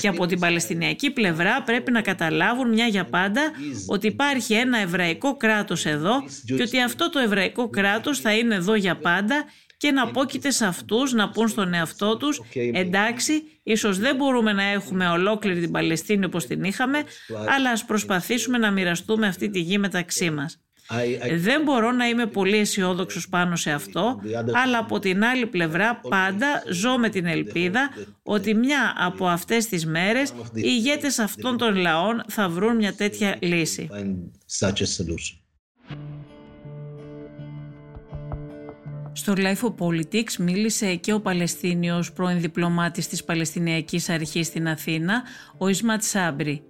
Και 0.00 0.08
από 0.08 0.26
την 0.26 0.38
Παλαιστινιακή 0.38 1.10
πλευρά 1.10 1.62
πρέπει 1.62 1.90
να 1.90 2.00
καταλάβουν 2.00 2.68
μια 2.68 2.86
για 2.86 3.04
πάντα 3.04 3.42
ότι 3.86 4.06
υπάρχει 4.06 4.54
ένα 4.54 4.78
εβραϊκό 4.78 5.36
κράτος 5.36 5.86
εδώ 5.86 6.12
και 6.56 6.62
ότι 6.62 6.80
αυτό 6.80 7.10
το 7.10 7.18
εβραϊκό 7.18 7.68
κράτος 7.68 8.20
θα 8.20 8.34
είναι 8.34 8.54
εδώ 8.54 8.74
για 8.74 8.96
πάντα 8.96 9.44
και 9.84 9.92
να 9.92 10.10
πόκειται 10.10 10.50
σε 10.50 10.66
αυτούς 10.66 11.12
να 11.12 11.30
πούν 11.30 11.48
στον 11.48 11.74
εαυτό 11.74 12.16
τους 12.16 12.40
εντάξει, 12.72 13.32
ίσως 13.62 13.98
δεν 13.98 14.16
μπορούμε 14.16 14.52
να 14.52 14.62
έχουμε 14.62 15.08
ολόκληρη 15.08 15.60
την 15.60 15.70
Παλαιστίνη 15.70 16.24
όπως 16.24 16.46
την 16.46 16.64
είχαμε, 16.64 17.02
αλλά 17.56 17.70
ας 17.70 17.84
προσπαθήσουμε 17.84 18.58
να 18.58 18.70
μοιραστούμε 18.70 19.26
αυτή 19.26 19.50
τη 19.50 19.60
γη 19.60 19.78
μεταξύ 19.78 20.30
μας. 20.30 20.58
Δεν 21.36 21.62
μπορώ 21.62 21.92
να 21.92 22.06
είμαι 22.06 22.26
πολύ 22.26 22.56
αισιόδοξος 22.56 23.28
πάνω 23.28 23.56
σε 23.56 23.70
αυτό, 23.70 24.20
αλλά 24.64 24.78
από 24.78 24.98
την 24.98 25.24
άλλη 25.24 25.46
πλευρά 25.46 26.00
πάντα 26.08 26.62
ζω 26.70 26.98
με 26.98 27.08
την 27.08 27.26
ελπίδα 27.26 27.90
ότι 28.22 28.54
μια 28.54 28.94
από 28.96 29.26
αυτές 29.26 29.66
τις 29.66 29.86
μέρες 29.86 30.30
οι 30.30 30.34
ηγέτες 30.54 31.18
αυτών 31.18 31.56
των 31.56 31.76
λαών 31.76 32.22
θα 32.28 32.48
βρουν 32.48 32.76
μια 32.76 32.94
τέτοια 32.94 33.36
λύση. 33.40 33.88
Στο 39.16 39.32
Life 39.36 39.60
of 39.60 39.74
Politics 39.78 40.36
μίλησε 40.38 40.94
και 40.94 41.12
ο 41.12 41.20
Παλαιστίνιος 41.20 42.12
πρώην 42.12 42.40
διπλωμάτης 42.40 43.08
της 43.08 43.24
Παλαιστινιακής 43.24 44.08
Αρχής 44.08 44.46
στην 44.46 44.68
Αθήνα, 44.68 45.22
ο 45.58 45.68
Ισμάτ 45.68 46.02
Σάμπρη. 46.02 46.62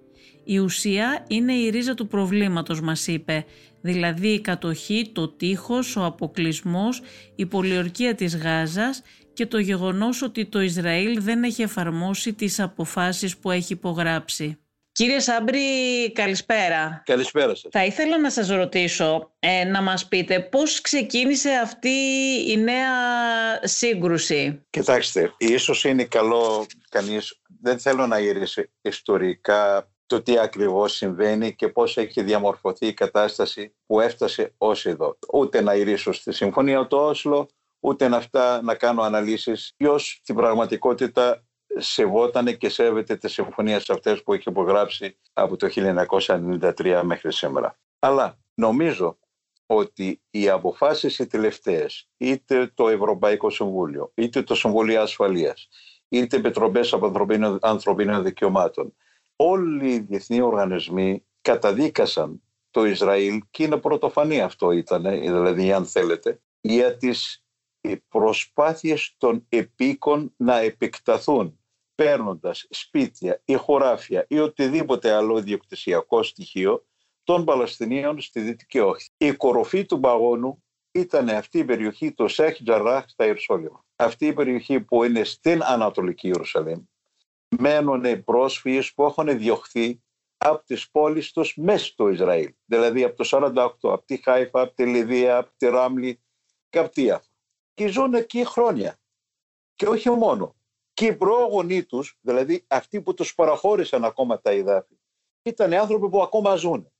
Η 0.43 0.57
ουσία 0.59 1.25
είναι 1.27 1.53
η 1.53 1.69
ρίζα 1.69 1.93
του 1.93 2.07
προβλήματος 2.07 2.81
μας 2.81 3.07
είπε, 3.07 3.45
δηλαδή 3.81 4.27
η 4.27 4.41
κατοχή, 4.41 5.09
το 5.13 5.27
τείχος, 5.27 5.95
ο 5.95 6.05
αποκλισμός, 6.05 7.01
η 7.35 7.45
πολιορκία 7.45 8.15
της 8.15 8.37
Γάζας 8.37 9.01
και 9.33 9.45
το 9.45 9.59
γεγονός 9.59 10.21
ότι 10.21 10.45
το 10.45 10.61
Ισραήλ 10.61 11.21
δεν 11.21 11.43
έχει 11.43 11.61
εφαρμόσει 11.61 12.33
τις 12.33 12.59
αποφάσεις 12.59 13.37
που 13.37 13.51
έχει 13.51 13.73
υπογράψει. 13.73 14.57
Κύριε 14.95 15.19
Σάμπρη, 15.19 15.59
καλησπέρα. 16.11 17.01
Καλησπέρα 17.05 17.55
σας. 17.55 17.71
Θα 17.71 17.85
ήθελα 17.85 18.19
να 18.19 18.29
σας 18.29 18.49
ρωτήσω, 18.49 19.35
ε, 19.39 19.63
να 19.63 19.81
μας 19.81 20.07
πείτε 20.07 20.39
πώς 20.39 20.81
ξεκίνησε 20.81 21.49
αυτή 21.49 21.89
η 22.47 22.57
νέα 22.57 22.87
σύγκρουση. 23.61 24.65
Κοιτάξτε, 24.69 25.33
ίσως 25.37 25.83
είναι 25.83 26.03
καλό 26.03 26.65
κανείς, 26.89 27.41
δεν 27.61 27.79
θέλω 27.79 28.07
να 28.07 28.19
γυρίσει 28.19 28.71
ιστορικά 28.81 29.89
το 30.05 30.21
τι 30.21 30.39
ακριβώς 30.39 30.95
συμβαίνει 30.95 31.55
και 31.55 31.67
πώς 31.67 31.97
έχει 31.97 32.23
διαμορφωθεί 32.23 32.87
η 32.87 32.93
κατάσταση 32.93 33.75
που 33.85 33.99
έφτασε 33.99 34.53
ως 34.57 34.85
εδώ. 34.85 35.17
Ούτε 35.33 35.61
να 35.61 35.73
ηρίσω 35.73 36.11
στη 36.11 36.31
Συμφωνία 36.33 36.87
του 36.87 36.97
Όσλο, 36.97 37.47
ούτε 37.79 38.07
να, 38.07 38.17
αυτά, 38.17 38.61
να 38.61 38.75
κάνω 38.75 39.01
αναλύσεις 39.01 39.73
ποιος 39.77 40.19
στην 40.21 40.35
πραγματικότητα 40.35 41.44
σεβότανε 41.77 42.53
και 42.53 42.69
σέβεται 42.69 43.15
τις 43.15 43.33
συμφωνίες 43.33 43.89
αυτές 43.89 44.23
που 44.23 44.33
έχει 44.33 44.49
υπογράψει 44.49 45.17
από 45.33 45.55
το 45.55 45.67
1993 45.75 47.01
μέχρι 47.03 47.33
σήμερα. 47.33 47.77
Αλλά 47.99 48.37
νομίζω 48.53 49.17
ότι 49.65 50.21
οι 50.29 50.49
αποφάσεις 50.49 51.19
οι 51.19 51.27
τελευταίες, 51.27 52.09
είτε 52.17 52.71
το 52.73 52.89
Ευρωπαϊκό 52.89 53.49
Συμβούλιο, 53.49 54.11
είτε 54.15 54.41
το 54.41 54.55
Συμβουλίο 54.55 55.01
Ασφαλείας, 55.01 55.67
είτε 56.09 56.37
επιτροπές 56.37 56.93
ανθρωπίνων, 56.93 57.57
ανθρωπίνων 57.61 58.23
δικαιωμάτων, 58.23 58.95
όλοι 59.35 59.93
οι 59.93 59.99
διεθνείς 59.99 60.41
οργανισμοί 60.41 61.25
καταδίκασαν 61.41 62.41
το 62.71 62.85
Ισραήλ 62.85 63.41
και 63.51 63.63
είναι 63.63 63.77
πρωτοφανή 63.77 64.41
αυτό 64.41 64.71
ήταν, 64.71 65.01
δηλαδή 65.03 65.73
αν 65.73 65.85
θέλετε, 65.85 66.39
για 66.61 66.97
τις 66.97 67.43
προσπάθειες 68.09 69.15
των 69.17 69.45
επίκων 69.49 70.33
να 70.37 70.57
επεκταθούν 70.59 71.59
παίρνοντας 71.95 72.67
σπίτια 72.69 73.41
ή 73.45 73.53
χωράφια 73.53 74.25
ή 74.27 74.39
οτιδήποτε 74.39 75.11
άλλο 75.11 75.41
διοκτησιακό 75.41 76.23
στοιχείο 76.23 76.85
των 77.23 77.45
Παλαιστινίων 77.45 78.21
στη 78.21 78.39
Δυτική 78.39 78.79
Όχθη. 78.79 79.09
Η 79.17 79.31
κοροφή 79.31 79.85
του 79.85 79.99
παγόνου 79.99 80.63
ήταν 80.91 81.29
αυτή 81.29 81.57
η 81.57 81.65
περιοχή, 81.65 82.11
το 82.11 82.27
Σέχ 82.27 82.63
Τζαράχ 82.63 83.03
στα 83.07 83.25
Ιερουσαλήμ. 83.25 83.73
Αυτή 83.95 84.25
η 84.25 84.33
περιοχή 84.33 84.79
που 84.81 85.03
είναι 85.03 85.23
στην 85.23 85.63
Ανατολική 85.63 86.27
Ιερουσαλήμ 86.27 86.83
μένουν 87.59 88.23
πρόσφυγες 88.23 88.93
που 88.93 89.03
έχουν 89.03 89.37
διωχθεί 89.37 90.03
από 90.37 90.63
τις 90.65 90.89
πόλεις 90.91 91.31
τους 91.31 91.55
μέσα 91.55 91.85
στο 91.85 92.09
Ισραήλ. 92.09 92.53
Δηλαδή 92.65 93.03
από 93.03 93.15
το 93.15 93.29
48, 93.31 93.93
από 93.93 94.05
τη 94.05 94.17
Χάιφα, 94.17 94.61
από 94.61 94.73
τη 94.73 94.85
Λιβύα, 94.85 95.37
από 95.37 95.51
τη 95.57 95.67
Ράμλη 95.67 96.21
και 96.69 96.79
από 96.79 96.89
τη 96.89 97.07
Και 97.73 97.87
ζουν 97.87 98.13
εκεί 98.13 98.45
χρόνια. 98.45 98.99
Και 99.75 99.87
όχι 99.87 100.09
μόνο. 100.09 100.55
Και 100.95 101.05
οι 101.05 101.15
πρόγονοί 101.15 101.83
τους, 101.83 102.17
δηλαδή 102.21 102.65
αυτοί 102.67 103.01
που 103.01 103.13
τους 103.13 103.35
παραχώρησαν 103.35 104.05
ακόμα 104.05 104.41
τα 104.41 104.51
εδάφη, 104.51 104.99
ήταν 105.43 105.73
άνθρωποι 105.73 106.09
που 106.09 106.21
ακόμα 106.21 106.55
ζουν. 106.55 106.91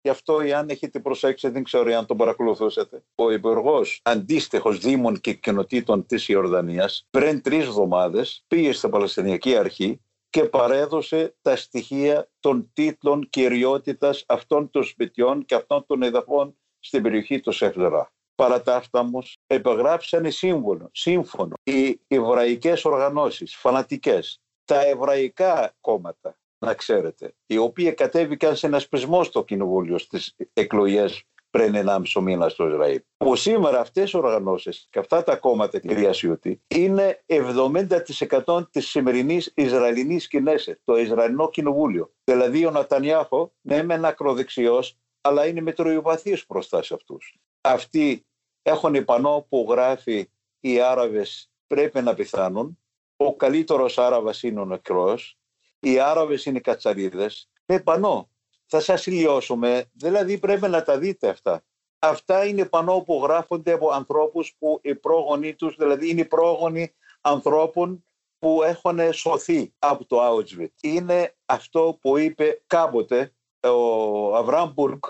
Γι' 0.00 0.10
αυτό, 0.10 0.40
εάν 0.40 0.68
έχετε 0.68 1.00
προσέξει, 1.00 1.48
δεν 1.48 1.64
ξέρω 1.64 1.94
αν 1.94 2.06
τον 2.06 2.16
παρακολουθούσατε, 2.16 3.04
ο 3.14 3.30
υπουργός 3.30 4.00
αντίστοιχος 4.02 4.78
Δήμων 4.78 5.20
και 5.20 5.32
Κοινοτήτων 5.32 6.06
της 6.06 6.28
Ιορδανίας 6.28 7.06
πριν 7.10 7.42
τρεις 7.42 7.66
εβδομάδες 7.66 8.44
πήγε 8.48 8.72
στην 8.72 8.90
Παλαιστινιακή 8.90 9.56
Αρχή 9.56 10.00
και 10.30 10.44
παρέδωσε 10.44 11.36
τα 11.42 11.56
στοιχεία 11.56 12.30
των 12.40 12.70
τίτλων 12.72 13.28
κυριότητα 13.30 14.14
αυτών 14.26 14.70
των 14.70 14.84
σπιτιών 14.84 15.44
και 15.44 15.54
αυτών 15.54 15.86
των 15.86 16.02
εδαφών 16.02 16.58
στην 16.78 17.02
περιοχή 17.02 17.40
του 17.40 17.52
Σεφδερά. 17.52 18.12
Παρά 18.34 18.62
τα 18.62 18.76
αυτά 18.76 19.00
όμως, 19.00 19.33
υπεγράψανε 19.46 20.30
σύμφωνο, 20.30 20.88
σύμφωνο 20.92 21.54
οι 21.62 22.00
εβραϊκές 22.08 22.84
οργανώσεις, 22.84 23.56
φανατικές, 23.56 24.40
τα 24.64 24.86
εβραϊκά 24.86 25.74
κόμματα, 25.80 26.36
να 26.58 26.74
ξέρετε, 26.74 27.34
οι 27.46 27.56
οποίοι 27.56 27.92
κατέβηκαν 27.92 28.56
σε 28.56 28.66
ένα 28.66 28.78
σπισμό 28.78 29.24
στο 29.24 29.44
κοινοβούλιο 29.44 29.98
στις 29.98 30.34
εκλογές 30.52 31.24
πριν 31.50 31.74
1,5 31.74 32.20
μήνα 32.22 32.48
στο 32.48 32.68
Ισραήλ. 32.68 33.02
Που 33.16 33.36
σήμερα 33.36 33.80
αυτές 33.80 34.10
οι 34.10 34.16
οργανώσεις 34.16 34.86
και 34.90 34.98
αυτά 34.98 35.22
τα 35.22 35.36
κόμματα, 35.36 35.78
κυρία 35.78 36.12
Σιούτη, 36.12 36.60
είναι 36.66 37.22
70% 37.26 38.62
της 38.70 38.88
σημερινής 38.88 39.52
Ισραηλινής 39.54 40.28
Κινέσης, 40.28 40.80
το 40.84 40.96
Ισραηλινό 40.96 41.50
Κοινοβούλιο. 41.50 42.12
Δηλαδή 42.24 42.66
ο 42.66 42.70
Νατανιάχο, 42.70 43.52
ναι 43.60 43.82
μεν 43.82 44.04
ακροδεξιός, 44.04 44.98
αλλά 45.20 45.46
είναι 45.46 45.60
μετροϊοπαθής 45.60 46.44
μπροστά 46.48 46.82
σε 46.82 46.94
αυτούς. 46.94 47.36
Αυτοί 47.60 48.26
έχουν 48.66 49.04
πανό 49.04 49.46
που 49.48 49.66
γράφει 49.68 50.30
οι 50.60 50.80
Άραβες 50.80 51.50
πρέπει 51.66 52.02
να 52.02 52.14
πεθάνουν, 52.14 52.78
ο 53.16 53.36
καλύτερος 53.36 53.98
Άραβας 53.98 54.42
είναι 54.42 54.60
ο 54.60 54.64
νεκρός, 54.64 55.38
οι 55.80 55.98
Άραβες 55.98 56.44
είναι 56.44 56.60
κατσαρίδες, 56.60 57.50
με 57.66 57.80
πανό. 57.80 58.28
Θα 58.66 58.80
σας 58.80 59.06
λιώσουμε, 59.06 59.90
δηλαδή 59.92 60.38
πρέπει 60.38 60.68
να 60.68 60.82
τα 60.82 60.98
δείτε 60.98 61.28
αυτά. 61.28 61.64
Αυτά 61.98 62.46
είναι 62.46 62.64
πανό 62.64 63.00
που 63.00 63.20
γράφονται 63.22 63.72
από 63.72 63.90
ανθρώπους 63.90 64.54
που 64.58 64.78
οι 64.82 64.94
πρόγονοι 64.94 65.54
τους, 65.54 65.76
δηλαδή 65.76 66.10
είναι 66.10 66.20
οι 66.20 66.24
πρόγονοι 66.24 66.94
ανθρώπων 67.20 68.04
που 68.38 68.62
έχουν 68.62 69.12
σωθεί 69.12 69.74
από 69.78 70.06
το 70.06 70.18
Auschwitz. 70.20 70.68
Είναι 70.80 71.34
αυτό 71.46 71.98
που 72.00 72.18
είπε 72.18 72.62
κάποτε 72.66 73.34
ο 73.60 74.36
Αβράμπουργκ, 74.36 75.00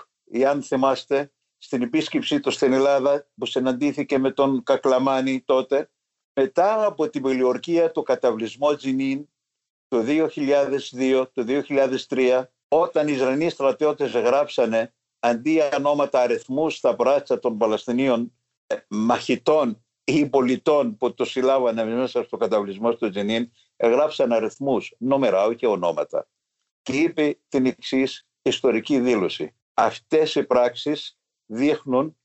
αν 0.47 0.63
θυμάστε, 0.63 1.31
στην 1.65 1.81
επίσκεψή 1.81 2.39
του 2.39 2.51
στην 2.51 2.73
Ελλάδα 2.73 3.27
που 3.37 3.45
συναντήθηκε 3.45 4.17
με 4.17 4.31
τον 4.31 4.63
Κακλαμάνη 4.63 5.41
τότε, 5.41 5.89
μετά 6.33 6.85
από 6.85 7.09
την 7.09 7.21
πολιορκία 7.21 7.91
του 7.91 8.03
καταβλισμό 8.03 8.75
Τζινίν 8.75 9.29
το 9.87 10.03
2002, 10.07 11.25
το 11.33 11.63
2003, 12.07 12.43
όταν 12.67 13.07
οι 13.07 13.11
Ισραηλοί 13.11 13.49
στρατιώτες 13.49 14.11
γράψανε 14.11 14.93
αντί 15.19 15.61
ονόματα 15.75 16.21
αριθμούς 16.21 16.75
στα 16.75 16.95
πράτσα 16.95 17.39
των 17.39 17.57
Παλαιστινίων 17.57 18.33
ε, 18.67 18.75
μαχητών 18.87 19.85
ή 20.03 20.29
πολιτών 20.29 20.97
που 20.97 21.13
το 21.13 21.25
συλλάβανε 21.25 21.85
μέσα 21.85 22.23
στο 22.23 22.37
καταβλισμό 22.37 22.95
του 22.95 23.09
Τζενίν, 23.09 23.51
γράψαν 23.83 24.31
αριθμούς, 24.31 24.95
νούμερα, 24.97 25.45
όχι 25.45 25.65
ονόματα. 25.65 26.27
Και 26.81 26.93
είπε 26.93 27.39
την 27.47 27.65
εξής 27.65 28.27
ιστορική 28.41 28.99
δήλωση. 28.99 29.55
Αυτές 29.73 30.35
οι 30.35 30.43
πράξεις 30.43 31.17
δείχνουν 31.45 32.17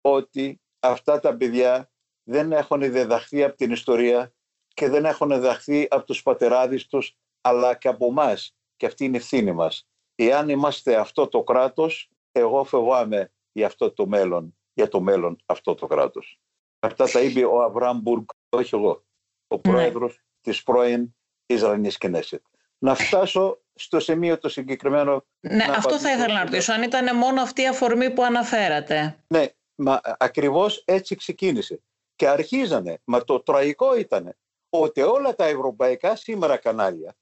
ότι 0.00 0.60
αυτά 0.80 1.20
τα 1.20 1.36
παιδιά 1.36 1.90
δεν 2.22 2.52
έχουν 2.52 2.80
διδαχθεί 2.80 3.42
από 3.44 3.56
την 3.56 3.72
ιστορία 3.72 4.32
και 4.68 4.88
δεν 4.88 5.04
έχουν 5.04 5.28
διδαχθεί 5.28 5.86
από 5.90 6.04
τους 6.04 6.22
πατεράδες 6.22 6.86
τους, 6.86 7.16
αλλά 7.40 7.74
και 7.74 7.88
από 7.88 8.06
εμάς. 8.06 8.56
Και 8.76 8.86
αυτή 8.86 9.04
είναι 9.04 9.16
η 9.16 9.20
ευθύνη 9.20 9.52
μας 9.52 9.86
εάν 10.16 10.48
είμαστε 10.48 10.96
αυτό 10.96 11.28
το 11.28 11.42
κράτος, 11.42 12.10
εγώ 12.32 12.64
φοβάμαι 12.64 13.32
για 13.52 13.66
αυτό 13.66 13.92
το 13.92 14.06
μέλλον, 14.06 14.58
για 14.72 14.88
το 14.88 15.00
μέλλον 15.00 15.36
αυτό 15.46 15.74
το 15.74 15.86
κράτος. 15.86 16.40
Αυτά 16.78 17.08
τα 17.08 17.20
είπε 17.20 17.44
ο 17.44 17.62
Αβραμπουργκ, 17.62 18.24
όχι 18.48 18.74
εγώ, 18.74 19.04
ο 19.46 19.54
ναι. 19.54 19.60
πρόεδρος 19.60 20.20
της 20.40 20.62
πρώην 20.62 21.16
Ισραηλινής 21.46 21.98
Κινέσετ. 21.98 22.42
Να 22.78 22.94
φτάσω 22.94 23.60
στο 23.76 24.00
σημείο 24.00 24.38
το 24.38 24.48
συγκεκριμένο. 24.48 25.24
Ναι, 25.40 25.64
αυτό 25.76 25.98
θα 25.98 26.12
ήθελα 26.12 26.34
να 26.34 26.42
ρωτήσω, 26.42 26.72
αν 26.72 26.82
ήταν 26.82 27.16
μόνο 27.16 27.42
αυτή 27.42 27.62
η 27.62 27.68
αφορμή 27.68 28.10
που 28.10 28.22
αναφέρατε. 28.22 29.16
Ναι, 29.26 29.46
μα 29.74 30.00
ακριβώς 30.18 30.82
έτσι 30.84 31.14
ξεκίνησε. 31.14 31.80
Και 32.14 32.28
αρχίζανε, 32.28 32.98
μα 33.04 33.24
το 33.24 33.40
τραγικό 33.40 33.96
ήταν 33.96 34.36
ότι 34.70 35.00
όλα 35.00 35.34
τα 35.34 35.44
ευρωπαϊκά 35.44 36.16
σήμερα 36.16 36.56
κανάλια 36.56 37.16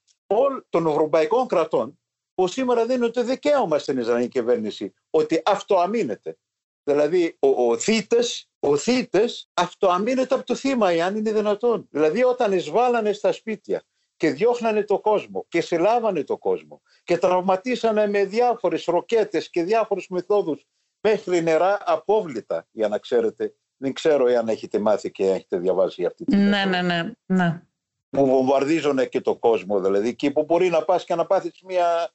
των 0.70 0.86
ευρωπαϊκών 0.86 1.46
κρατών 1.46 1.98
που 2.34 2.46
σήμερα 2.46 2.86
δίνουν 2.86 3.12
το 3.12 3.22
δικαίωμα 3.22 3.78
στην 3.78 3.98
Ισραηλινή 3.98 4.28
κυβέρνηση 4.28 4.94
ότι 5.10 5.42
αυτοαμήνεται. 5.44 6.36
Δηλαδή 6.84 7.36
ο, 7.38 7.48
ο 7.48 7.78
θήτες, 7.78 8.48
ο 8.60 8.76
θήτες 8.76 9.48
αυτοαμήνεται 9.54 10.34
από 10.34 10.44
το 10.44 10.54
θύμα 10.54 10.90
εάν 10.90 11.16
είναι 11.16 11.32
δυνατόν. 11.32 11.88
Δηλαδή 11.90 12.24
όταν 12.24 12.52
εισβάλλανε 12.52 13.12
στα 13.12 13.32
σπίτια 13.32 13.82
και 14.24 14.30
διώχνανε 14.30 14.84
το 14.84 15.00
κόσμο 15.00 15.44
και 15.48 15.60
συλλάβανε 15.60 16.24
το 16.24 16.38
κόσμο 16.38 16.82
και 17.04 17.18
τραυματίσανε 17.18 18.06
με 18.06 18.24
διάφορες 18.24 18.84
ροκέτες 18.84 19.50
και 19.50 19.62
διάφορους 19.62 20.08
μεθόδους 20.08 20.66
μέχρι 21.00 21.42
νερά 21.42 21.78
απόβλητα 21.84 22.66
για 22.70 22.88
να 22.88 22.98
ξέρετε. 22.98 23.54
Δεν 23.76 23.92
ξέρω 23.92 24.26
εάν 24.26 24.48
έχετε 24.48 24.78
μάθει 24.78 25.10
και 25.10 25.24
έχετε 25.24 25.58
διαβάσει 25.58 26.04
αυτή 26.04 26.24
τη 26.24 26.36
Ναι, 26.36 26.64
ναι, 26.64 26.82
ναι, 26.82 27.12
ναι. 27.26 27.62
Που 28.08 28.26
βομβαρδίζουν 28.26 29.08
και 29.08 29.20
το 29.20 29.36
κόσμο 29.36 29.80
δηλαδή. 29.80 30.08
Εκεί 30.08 30.30
που 30.30 30.44
μπορεί 30.44 30.68
να 30.68 30.84
πας 30.84 31.04
και 31.04 31.14
να 31.14 31.26
πάθεις 31.26 31.62
μια 31.62 32.12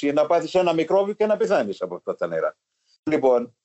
ή 0.00 0.12
να 0.12 0.26
πάθεις 0.26 0.54
ένα 0.54 0.72
μικρόβιο 0.72 1.14
και 1.14 1.26
να 1.26 1.36
πεθάνεις 1.36 1.80
από 1.80 1.94
αυτά 1.94 2.14
τα 2.14 2.26
νερά. 2.26 2.56
Λοιπόν, 3.10 3.56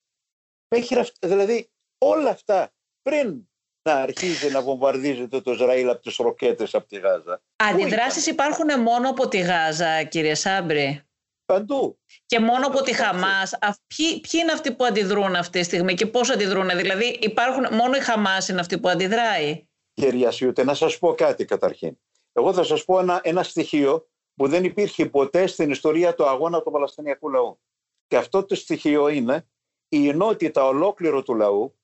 δηλαδή 1.19 1.69
όλα 1.97 2.29
αυτά 2.29 2.73
πριν 3.01 3.47
να 3.85 3.95
αρχίζει 3.95 4.51
να 4.51 4.61
βομβαρδίζεται 4.61 5.41
το 5.41 5.51
Ισραήλ 5.51 5.89
από 5.89 6.01
τις 6.01 6.15
ροκέτες 6.15 6.73
από 6.73 6.87
τη 6.87 6.99
Γάζα. 6.99 7.41
Αντιδράσεις 7.55 8.27
υπάρχουν 8.27 8.81
μόνο 8.81 9.09
από 9.09 9.27
τη 9.27 9.37
Γάζα, 9.37 10.03
κύριε 10.03 10.35
Σάμπρη. 10.35 11.01
Παντού. 11.45 11.99
Και 12.25 12.39
μόνο 12.39 12.67
από 12.67 12.81
τη 12.81 12.93
Χαμάς. 12.93 13.53
Ποιοι, 13.95 14.19
ποιοι 14.19 14.39
είναι 14.43 14.51
αυτοί 14.51 14.71
που 14.71 14.85
αντιδρούν 14.85 15.35
αυτή 15.35 15.59
τη 15.59 15.65
στιγμή 15.65 15.93
και 15.93 16.05
πώς 16.05 16.29
αντιδρούν. 16.29 16.69
Δηλαδή 16.75 17.17
υπάρχουν, 17.21 17.67
μόνο 17.71 17.95
η 17.95 17.99
Χαμάς 17.99 18.47
είναι 18.47 18.59
αυτή 18.59 18.79
που 18.79 18.89
αντιδράει. 18.89 19.67
Κυρία 19.93 20.31
Σιούτε, 20.31 20.63
να 20.63 20.73
σας 20.73 20.99
πω 20.99 21.13
κάτι 21.13 21.45
καταρχήν. 21.45 21.97
Εγώ 22.33 22.53
θα 22.53 22.63
σας 22.63 22.85
πω 22.85 22.99
ένα, 22.99 23.19
ένα 23.23 23.43
στοιχείο 23.43 24.07
που 24.35 24.47
δεν 24.47 24.63
υπήρχε 24.63 25.05
ποτέ 25.05 25.47
στην 25.47 25.69
ιστορία 25.69 26.13
του 26.13 26.25
αγώνα 26.25 26.61
του 26.61 26.71
Παλαιστινιακού 26.71 27.29
λαού. 27.29 27.59
Και 28.07 28.17
αυτό 28.17 28.45
το 28.45 28.55
στοιχείο 28.55 29.07
είναι 29.07 29.47
η 29.89 30.07
ενότητα 30.07 30.65
ολόκληρο 30.67 31.23
του 31.23 31.35
λαού, 31.35 31.75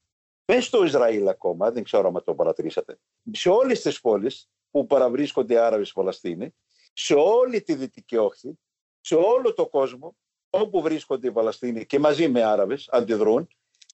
μέσα 0.54 0.66
στο 0.66 0.84
Ισραήλ 0.84 1.28
ακόμα, 1.28 1.72
δεν 1.72 1.84
ξέρω 1.84 2.08
αν 2.08 2.24
το 2.24 2.36
παρατηρήσατε, 2.36 3.00
σε 3.32 3.50
όλες 3.50 3.82
τις 3.82 4.02
πόλεις 4.02 4.50
που 4.72 4.86
παραβρίσκονται 4.86 5.54
οι 5.54 5.58
Άραβες 5.58 5.92
Παλαιστίνοι, 5.92 6.56
σε 6.94 7.14
όλη 7.14 7.62
τη 7.62 7.76
Δυτική 7.76 8.18
Όχθη, 8.18 8.60
σε 9.02 9.16
όλο 9.16 9.54
το 9.54 9.68
κόσμο, 9.68 10.16
όπου 10.50 10.82
βρίσκονται 10.82 11.28
οι 11.28 11.32
Παλαιστίνοι 11.32 11.86
και 11.86 12.00
μαζί 12.00 12.28
με 12.28 12.44
Άραβες 12.44 12.90
αντιδρούν 12.92 13.48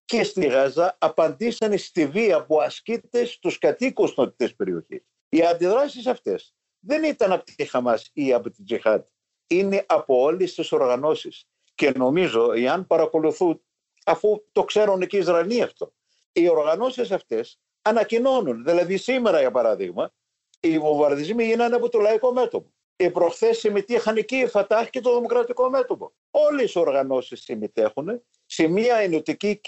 και 0.06 0.24
στη 0.24 0.46
Γάζα 0.46 0.98
απαντήσανε 1.00 1.78
στη 1.78 2.08
βία 2.08 2.46
που 2.46 2.62
ασκείται 2.62 3.26
στους 3.26 3.58
κατοίκους 3.58 4.14
της 4.36 4.56
περιοχής. 4.56 5.04
Οι 5.30 5.46
αντιδράσεις 5.46 6.08
αυτές 6.08 6.56
δεν 6.80 7.04
ήταν 7.04 7.32
από 7.32 7.44
τη 7.44 7.66
Χαμάς 7.66 8.10
ή 8.14 8.34
από 8.34 8.50
την 8.50 8.66
Τζιχάτ. 8.66 9.08
Είναι 9.48 9.86
από 9.88 10.22
όλες 10.22 10.54
τις 10.54 10.72
οργανώσεις. 10.72 11.48
Και 11.76 11.92
νομίζω, 11.92 12.52
εάν 12.52 12.88
παρακολουθούν, 12.88 13.62
αφού 14.06 14.44
το 14.52 14.64
ξέρουν 14.64 15.08
και 15.08 15.16
οι 15.16 15.20
Ισραηλοί 15.20 15.62
αυτό, 15.62 15.94
οι 16.42 16.50
οργανώσεις 16.50 17.12
αυτές 17.12 17.60
ανακοινώνουν. 17.82 18.64
Δηλαδή 18.64 18.98
σήμερα, 18.98 19.40
για 19.40 19.52
παράδειγμα, 19.52 20.14
οι 20.60 20.80
βομβαρδισμοί 20.80 21.46
γίνανε 21.46 21.76
από 21.76 21.90
το 21.90 22.00
λαϊκό 22.00 22.34
μέτωπο. 22.34 22.72
Οι 22.96 23.10
προχθές 23.10 23.58
συμμετείχαν 23.58 24.26
και 24.26 24.36
η 24.36 24.48
ΦΑΤΑΧ 24.48 24.90
και 24.90 25.00
το 25.00 25.16
Δημοκρατικό 25.16 25.70
Μέτωπο. 25.70 26.14
Όλες 26.32 26.74
οι 26.74 26.80
οργανώσεις 26.80 27.42
συμμετέχουν 27.42 28.24
σε 28.46 28.68
μια 28.68 28.96
ενωτική 28.96 29.62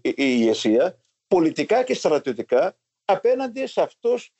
ηγεσία, 0.00 0.98
πολιτικά 1.26 1.82
και 1.82 1.94
στρατιωτικά, 1.94 2.78
απέναντι 3.04 3.66
σε 3.66 3.80
αυτούς 3.80 4.32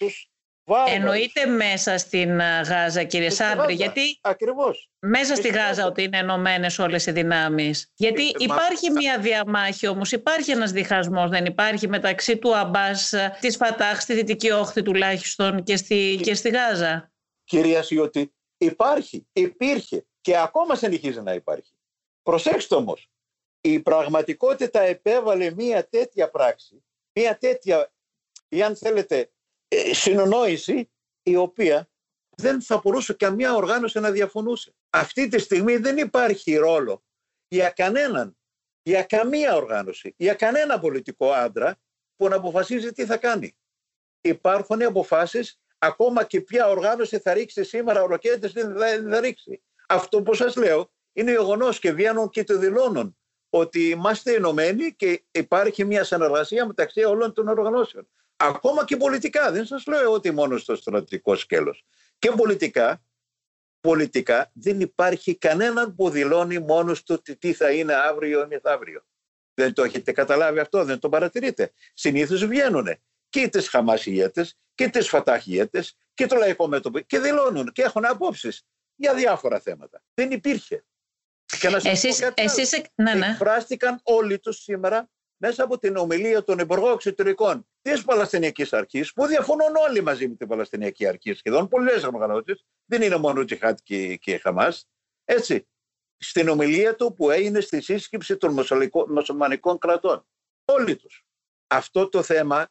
του 0.75 0.93
Εννοείται 0.93 1.47
μέσα 1.47 1.99
στην 1.99 2.41
ε, 2.41 2.61
Γάζα, 2.61 3.05
κύριε 3.05 3.31
Σάμπρη, 3.31 3.75
γιατί 3.75 4.19
Ακριβώς. 4.21 4.91
μέσα 4.99 5.35
στη 5.35 5.49
Γάζα 5.49 5.87
ότι 5.87 6.03
είναι 6.03 6.19
ενωμένες 6.19 6.79
όλες 6.79 7.07
οι 7.07 7.13
δυνάμεις. 7.13 7.93
Γιατί 7.95 8.27
ε, 8.27 8.31
υπάρχει 8.39 8.91
μια 8.91 9.19
διαμάχη 9.19 9.87
όμως, 9.87 10.13
υπάρχει 10.13 10.51
ένας 10.51 10.73
διχασμός, 10.73 11.31
δεν 11.31 11.45
υπάρχει 11.45 11.89
μεταξύ 11.89 12.39
του 12.39 12.57
Αμπάς, 12.57 13.13
ε, 13.13 13.37
της 13.41 13.57
Φατάχ, 13.57 14.01
στη 14.01 14.15
Δυτική 14.15 14.51
Όχθη 14.51 14.83
τουλάχιστον 14.83 15.63
και 15.63 15.77
στη, 15.77 16.21
και 16.23 16.35
στη 16.35 16.49
Γάζα. 16.49 17.13
Κυρία 17.45 17.83
Σιώτη, 17.83 18.35
υπάρχει, 18.57 19.27
υπήρχε 19.33 20.07
και 20.21 20.39
ακόμα 20.39 20.75
συνεχίζει 20.75 21.21
να 21.21 21.33
υπάρχει. 21.33 21.73
Προσέξτε 22.23 22.75
όμως, 22.75 23.11
η 23.61 23.81
πραγματικότητα 23.81 24.81
επέβαλε 24.81 25.55
μια 25.55 25.89
τέτοια 25.89 26.31
πράξη, 26.31 26.85
μια 27.13 27.39
τέτοια, 27.39 27.93
ή 28.49 28.63
αν 28.63 28.77
θέλετε, 28.77 29.31
ε, 29.73 29.95
συνονόηση 29.95 30.91
η 31.23 31.37
οποία 31.37 31.89
δεν 32.37 32.63
θα 32.63 32.81
μπορούσε 32.83 33.13
καμία 33.13 33.55
οργάνωση 33.55 34.01
να 34.01 34.11
διαφωνούσε. 34.11 34.75
Αυτή 34.91 35.29
τη 35.29 35.39
στιγμή 35.39 35.77
δεν 35.77 35.97
υπάρχει 35.97 36.57
ρόλο 36.57 37.03
για 37.49 37.71
κανέναν, 37.71 38.37
για 38.83 39.03
καμία 39.03 39.55
οργάνωση, 39.57 40.15
για 40.17 40.35
κανένα 40.35 40.79
πολιτικό 40.79 41.33
άντρα 41.33 41.79
που 42.17 42.29
να 42.29 42.37
αποφασίζει 42.37 42.93
τι 42.93 43.07
θα 43.07 43.17
κάνει. 43.17 43.57
Υπάρχουν 44.21 44.83
αποφάσεις 44.83 45.61
ακόμα 45.79 46.25
και 46.25 46.41
ποια 46.41 46.69
οργάνωση 46.69 47.19
θα 47.19 47.33
ρίξει 47.33 47.65
σήμερα 47.65 48.07
ροκέτες 48.07 48.53
δεν 48.53 49.11
θα, 49.11 49.21
ρίξει. 49.21 49.63
Αυτό 49.89 50.23
που 50.23 50.35
σας 50.35 50.57
λέω 50.57 50.91
είναι 51.13 51.31
γεγονός 51.31 51.79
και 51.79 51.93
βγαίνουν 51.93 52.29
και 52.29 52.45
το 52.45 52.59
δηλώνουν 52.59 53.17
ότι 53.51 53.89
είμαστε 53.89 54.35
ενωμένοι 54.35 54.95
και 54.95 55.25
υπάρχει 55.31 55.85
μια 55.85 56.05
συνεργασία 56.05 56.67
μεταξύ 56.67 57.05
όλων 57.05 57.33
των 57.33 57.49
οργανώσεων 57.49 58.09
ακόμα 58.41 58.85
και 58.85 58.97
πολιτικά. 58.97 59.53
Δεν 59.53 59.67
σας 59.67 59.87
λέω 59.87 60.13
ότι 60.13 60.31
μόνο 60.31 60.59
στο 60.59 60.77
στρατικό 60.77 61.37
σκέλος. 61.37 61.85
Και 62.19 62.31
πολιτικά 62.31 63.03
πολιτικά 63.81 64.51
δεν 64.55 64.81
υπάρχει 64.81 65.37
κανέναν 65.37 65.95
που 65.95 66.11
δηλώνει 66.11 66.59
μόνος 66.59 67.03
του 67.03 67.23
τι 67.39 67.53
θα 67.53 67.71
είναι 67.71 67.95
αύριο 67.95 68.43
ή 68.43 68.47
μεθαύριο. 68.47 69.05
Δεν 69.55 69.75
το 69.75 69.83
έχετε 69.83 70.13
καταλάβει 70.13 70.59
αυτό, 70.59 70.85
δεν 70.85 70.99
το 70.99 71.09
παρατηρείτε. 71.09 71.73
Συνήθως 71.95 72.47
βγαίνουν 72.47 72.89
και 73.29 73.49
τις 73.49 73.69
χαμασιέτες 73.69 74.59
και 74.75 74.89
τις 74.89 75.09
φαταχιέτες 75.09 75.97
και 76.15 76.27
το 76.27 76.37
λαϊκό 76.37 76.69
μέτωπο 76.69 77.01
και 77.01 77.19
δηλώνουν 77.19 77.73
και 77.73 77.83
έχουν 77.83 78.05
απόψεις 78.05 78.67
για 78.95 79.15
διάφορα 79.15 79.61
θέματα. 79.61 80.03
Δεν 80.15 80.31
υπήρχε. 80.31 80.85
Και 81.61 81.69
να 81.69 81.81
σας 81.81 82.05
εσείς, 82.05 82.21
πω 82.21 82.33
εσείς, 82.35 82.83
ναι, 82.95 83.15
ναι. 83.15 83.27
εκφράστηκαν 83.27 84.01
όλοι 84.03 84.39
τους 84.39 84.63
σήμερα 84.63 85.09
μέσα 85.43 85.65
από 85.65 85.79
την 85.79 85.97
ομιλία 85.97 86.45
των 86.45 86.59
Υπουργών 86.59 86.93
Εξωτερικών 86.93 87.67
της 87.83 88.05
Παλαιστινιακής 88.05 88.73
Αρχής, 88.73 89.13
που 89.13 89.27
διαφωνούν 89.27 89.77
όλοι 89.89 90.03
μαζί 90.03 90.29
με 90.29 90.35
την 90.35 90.49
Παλαιστινιακή 90.49 91.07
Αρχή 91.07 91.35
σχεδόν, 91.35 91.69
πολλέ 91.69 91.93
οργανώσει, 91.93 92.65
δεν 92.85 93.03
είναι 93.03 93.17
μόνο 93.17 93.45
Τζιχάτ 93.45 93.79
και, 93.83 94.17
και 94.17 94.39
Χαμάς. 94.39 94.89
Έτσι, 95.25 95.69
στην 96.17 96.49
ομιλία 96.49 96.95
του 96.95 97.15
που 97.15 97.31
έγινε 97.31 97.61
στη 97.61 97.81
σύσκεψη 97.81 98.37
των 98.37 98.67
μουσουλμανικών 99.09 99.79
κρατών. 99.79 100.27
Όλοι 100.65 100.97
τους. 100.97 101.25
Αυτό 101.67 102.09
το 102.09 102.23
θέμα 102.23 102.69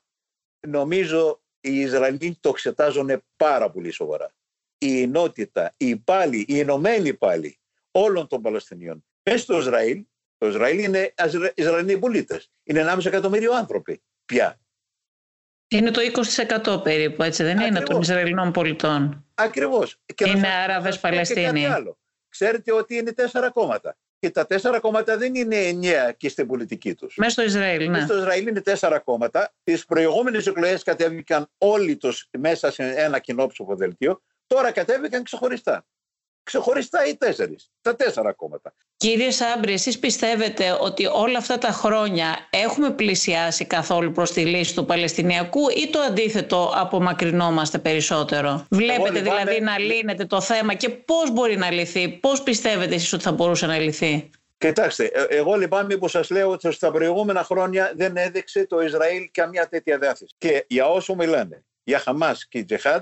νομίζω 0.68 1.42
οι 1.60 1.80
Ισραηλοί 1.80 2.38
το 2.40 2.50
εξετάζουν 2.50 3.24
πάρα 3.36 3.72
πολύ 3.72 3.92
σοβαρά. 3.92 4.32
Η 4.78 5.02
ενότητα, 5.02 5.74
η 5.78 5.98
πάλι, 5.98 6.46
η 6.48 6.60
ενωμένη 6.60 7.14
πάλι 7.14 7.60
όλων 7.92 8.28
των 8.28 8.42
Παλαιστινίων 8.42 9.06
μέσα 9.24 9.38
στο 9.38 9.58
Ισραήλ 9.58 10.06
το 10.40 10.48
Ισραήλ 10.48 10.80
είναι 10.80 11.14
Ισραηλοί 11.56 12.00
πολίτες. 12.00 12.52
Είναι 12.70 12.94
1,5 12.94 13.06
εκατομμύριο 13.06 13.54
άνθρωποι 13.54 14.02
πια. 14.26 14.60
Είναι 15.68 15.92
το 15.92 16.02
20% 16.66 16.84
περίπου, 16.84 17.24
έτσι 17.24 17.44
δεν 17.44 17.60
είναι, 17.60 17.82
των 17.82 18.02
Ισραηλινών 18.02 18.52
πολιτών. 18.52 19.26
Ακριβώς. 19.34 19.98
Είναι 20.26 20.48
Άραβε 20.48 20.98
Παλαιστίνοι. 21.02 21.68
Ξέρετε 22.30 22.74
ότι 22.74 22.96
είναι 22.96 23.12
τέσσερα 23.12 23.50
κόμματα. 23.50 23.98
Και 24.20 24.30
τα 24.30 24.46
τέσσερα 24.46 24.80
κόμματα 24.80 25.18
δεν 25.18 25.36
είναι 25.36 25.56
εννέα 25.56 26.12
και 26.12 26.30
στην 26.30 26.48
πολιτική 26.48 26.96
τους. 26.96 27.16
Μέσα 27.18 27.32
στο 27.32 27.44
Ισραήλ, 27.44 27.84
ναι. 27.84 27.90
Μέσα 27.90 28.06
στο 28.06 28.18
Ισραήλ 28.18 28.48
είναι 28.48 28.62
τέσσερα 28.62 29.00
κόμματα. 29.00 29.54
Τις 29.64 29.86
προηγούμενες 29.86 30.48
εκλογές 30.48 30.84
κατέβηκαν 30.84 31.50
όλοι 31.58 31.98
τους 31.98 32.28
μέσα 32.38 32.72
σε 32.72 32.84
ένα 32.84 33.20
κοινό 33.20 33.48
ψηφοδελτίο. 33.48 34.22
Τώρα 34.48 34.72
κατέβηκαν 34.72 35.24
ξεχωριστά 35.24 35.86
ξεχωριστά 36.50 37.06
οι 37.06 37.16
τέσσερις, 37.16 37.72
τα 37.82 37.96
τέσσερα 37.96 38.34
κόμματα. 38.34 38.74
Κύριε 38.98 39.32
Σάμπρη, 39.32 39.74
εσείς 39.74 40.00
πιστεύετε 40.00 40.78
ότι 40.80 41.06
όλα 41.06 41.38
αυτά 41.38 41.58
τα 41.58 41.72
χρόνια 41.72 42.48
έχουμε 42.50 42.92
πλησιάσει 42.92 43.66
καθόλου 43.66 44.12
προς 44.12 44.32
τη 44.32 44.46
λύση 44.46 44.76
του 44.76 44.86
Παλαιστινιακού 44.86 45.70
ή 45.70 45.90
το 45.90 46.00
αντίθετο 46.00 46.72
απομακρυνόμαστε 46.76 47.78
περισσότερο; 47.78 48.66
Βλέπετε 48.70 49.22
δηλαδή 49.22 49.62
να 49.62 49.80
λύνεται 49.80 50.26
το 50.26 50.42
θέμα 50.42 50.74
και 50.74 50.90
πώς 50.90 51.32
μπορεί 51.32 51.58
να 51.58 51.72
λυθεί, 51.72 52.10
πώς 52.10 52.44
πιστεύετε 52.44 52.96
εσείς 52.96 53.14
ότι 53.14 53.24
θα 53.24 53.32
μπορούσε 53.32 53.66
να 53.66 53.78
λυθεί; 53.78 54.30
Κοιτάξτε, 54.58 55.06
ε, 55.06 55.26
εγώ 55.30 55.56
λυπάμαι 55.56 55.98
που 55.98 56.08
σας 56.08 56.30
λέω 56.30 56.50
ότι 56.50 56.72
στα 56.72 56.92
προηγούμενα 56.92 57.44
χρόνια 57.44 57.94
δεν 57.96 58.18
έδειξε 58.18 58.66
το 58.66 58.82
Ισραήλ 58.82 59.30
καμιά 59.32 59.68
τέτοια 59.68 59.98
διάθεση. 59.98 60.36
Και 60.38 60.66
για 60.68 60.88
όσο 60.88 61.16
μιλάνε 61.16 61.64
για 61.84 62.00
Χαμάς 62.00 62.48
και 62.48 62.64
Τζεχάντ, 62.64 63.02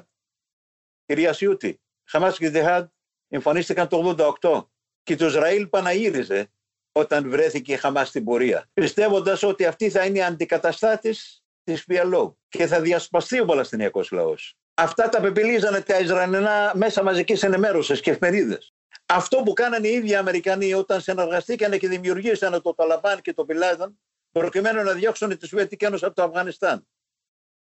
κυρία 1.05 1.33
Σιούτη, 1.33 1.79
Χαμάς 2.03 2.37
και 2.37 2.49
Τζεχάντ 2.49 2.87
εμφανίστηκαν 3.27 3.87
το 3.87 4.15
88 4.41 4.65
και 5.03 5.15
το 5.15 5.25
Ισραήλ 5.25 5.67
παναγύριζε 5.67 6.51
όταν 6.91 7.29
βρέθηκε 7.29 7.73
η 7.73 7.77
Χαμάς 7.77 8.07
στην 8.07 8.23
πορεία, 8.23 8.69
πιστεύοντας 8.73 9.43
ότι 9.43 9.65
αυτή 9.65 9.89
θα 9.89 10.05
είναι 10.05 10.17
η 10.17 10.23
αντικαταστάτης 10.23 11.43
της 11.63 11.85
PLO 11.89 12.33
και 12.49 12.67
θα 12.67 12.81
διασπαστεί 12.81 13.39
ο 13.39 13.45
Παλαιστινιακός 13.45 14.11
λαός. 14.11 14.55
Αυτά 14.73 15.09
τα 15.09 15.21
πεπιλίζανε 15.21 15.81
τα 15.81 15.99
Ισραηλινά 15.99 16.71
μέσα 16.75 17.03
μαζικής 17.03 17.43
ενημέρωσης 17.43 18.01
και 18.01 18.11
εφημερίδες. 18.11 18.73
Αυτό 19.05 19.37
που 19.37 19.53
κάνανε 19.53 19.87
οι 19.87 19.93
ίδιοι 19.93 20.15
Αμερικανοί 20.15 20.73
όταν 20.73 21.01
συνεργαστήκαν 21.01 21.79
και 21.79 21.87
δημιουργήσαν 21.87 22.61
το 22.61 22.73
Ταλαμπάν 22.73 23.21
και 23.21 23.33
το 23.33 23.45
Πιλάδαν 23.45 23.99
προκειμένου 24.31 24.83
να 24.83 24.93
διώξουν 24.93 25.37
του 25.37 25.47
Βουετικένου 25.47 25.95
από 25.95 26.13
το 26.13 26.23
Αφγανιστάν. 26.23 26.87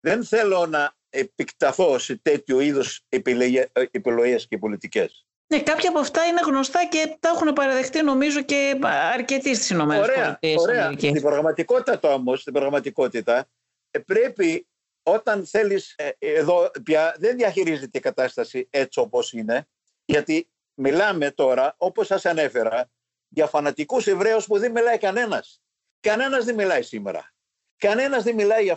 Δεν 0.01 0.25
θέλω 0.25 0.67
να 0.67 0.95
επικταθώ 1.09 1.99
σε 1.99 2.17
τέτοιου 2.17 2.61
είδου 2.61 2.83
επιλογές 3.91 4.47
και 4.49 4.59
πολιτικές. 4.59 5.26
Ναι, 5.49 5.63
κάποια 5.63 5.89
από 5.89 5.99
αυτά 5.99 6.25
είναι 6.25 6.41
γνωστά 6.47 6.87
και 6.87 7.17
τα 7.21 7.29
έχουν 7.29 7.53
παραδεχτεί 7.53 8.03
νομίζω 8.03 8.43
και 8.43 8.79
αρκετοί 9.13 9.55
στις 9.55 9.71
ΗΠΑ. 9.71 9.83
Ωραία, 9.83 10.39
ωραία. 10.59 10.93
Στην 10.93 11.21
πραγματικότητα 11.23 11.99
το 11.99 12.13
όμως, 12.13 12.41
στην 12.41 12.53
πραγματικότητα 12.53 13.49
ε, 13.91 13.99
πρέπει 13.99 14.67
όταν 15.03 15.47
θέλεις, 15.47 15.95
ε, 15.97 16.11
εδώ 16.19 16.71
πια 16.83 17.17
δεν 17.19 17.37
διαχειρίζεται 17.37 17.99
η 17.99 18.01
κατάσταση 18.01 18.69
έτσι 18.71 19.01
όπως 19.01 19.33
είναι, 19.33 19.69
γιατί 20.05 20.49
μιλάμε 20.75 21.31
τώρα, 21.31 21.75
όπως 21.79 22.07
σας 22.07 22.27
ανέφερα, 22.27 22.91
για 23.29 23.47
φανατικούς 23.47 24.07
Εβραίους 24.07 24.47
που 24.47 24.59
δεν 24.59 24.71
μιλάει 24.71 24.99
κανένας. 24.99 25.63
Κανένας 26.01 26.45
δεν 26.45 26.55
μιλάει 26.55 26.83
σήμερα. 26.83 27.35
Κανένας 27.77 28.23
δεν 28.23 28.35
μιλάει 28.35 28.63
για 28.63 28.73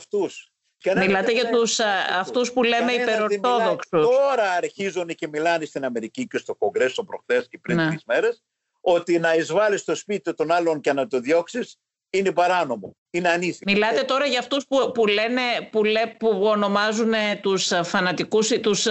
αυτούς. 0.86 1.06
Μιλάτε 1.06 1.32
για 1.32 1.50
τους, 1.50 1.80
αυτούς 2.20 2.52
που 2.52 2.63
λέμε 2.63 2.92
υπερορθόδοξους. 2.92 4.02
Τώρα 4.02 4.52
αρχίζουν 4.52 5.08
και 5.08 5.28
μιλάνε 5.28 5.65
στην 5.65 5.86
Αμερική 5.86 6.28
και 6.28 6.38
στο 6.38 6.56
Κογκρέσο 6.56 7.04
προχθές 7.04 7.48
και 7.50 7.58
πριν 7.58 7.78
ναι. 7.78 7.88
τρεις 7.88 8.04
μέρες 8.06 8.44
ότι 8.82 9.20
να 9.20 9.34
εισβάλλεις 9.36 9.82
στο 9.82 9.96
σπίτι 9.96 10.34
των 10.34 10.52
άλλων 10.52 10.82
και 10.82 10.94
να 10.94 11.08
το 11.08 11.20
διώξεις 11.20 11.78
είναι 12.10 12.32
παράνομο, 12.32 12.96
είναι 13.10 13.30
ανήθικο. 13.30 13.72
Μιλάτε 13.72 14.04
τώρα 14.04 14.26
για 14.26 14.39
αυτούς 14.39 14.65
που, 14.68 14.92
που, 14.92 15.08
λένε, 15.08 15.42
που, 15.72 15.84
λέ, 15.84 16.08
που 16.08 16.42
ονομάζουν 16.44 17.13
τους 17.42 17.72
φανατικούς 17.84 18.50
ή 18.50 18.60
τους 18.60 18.88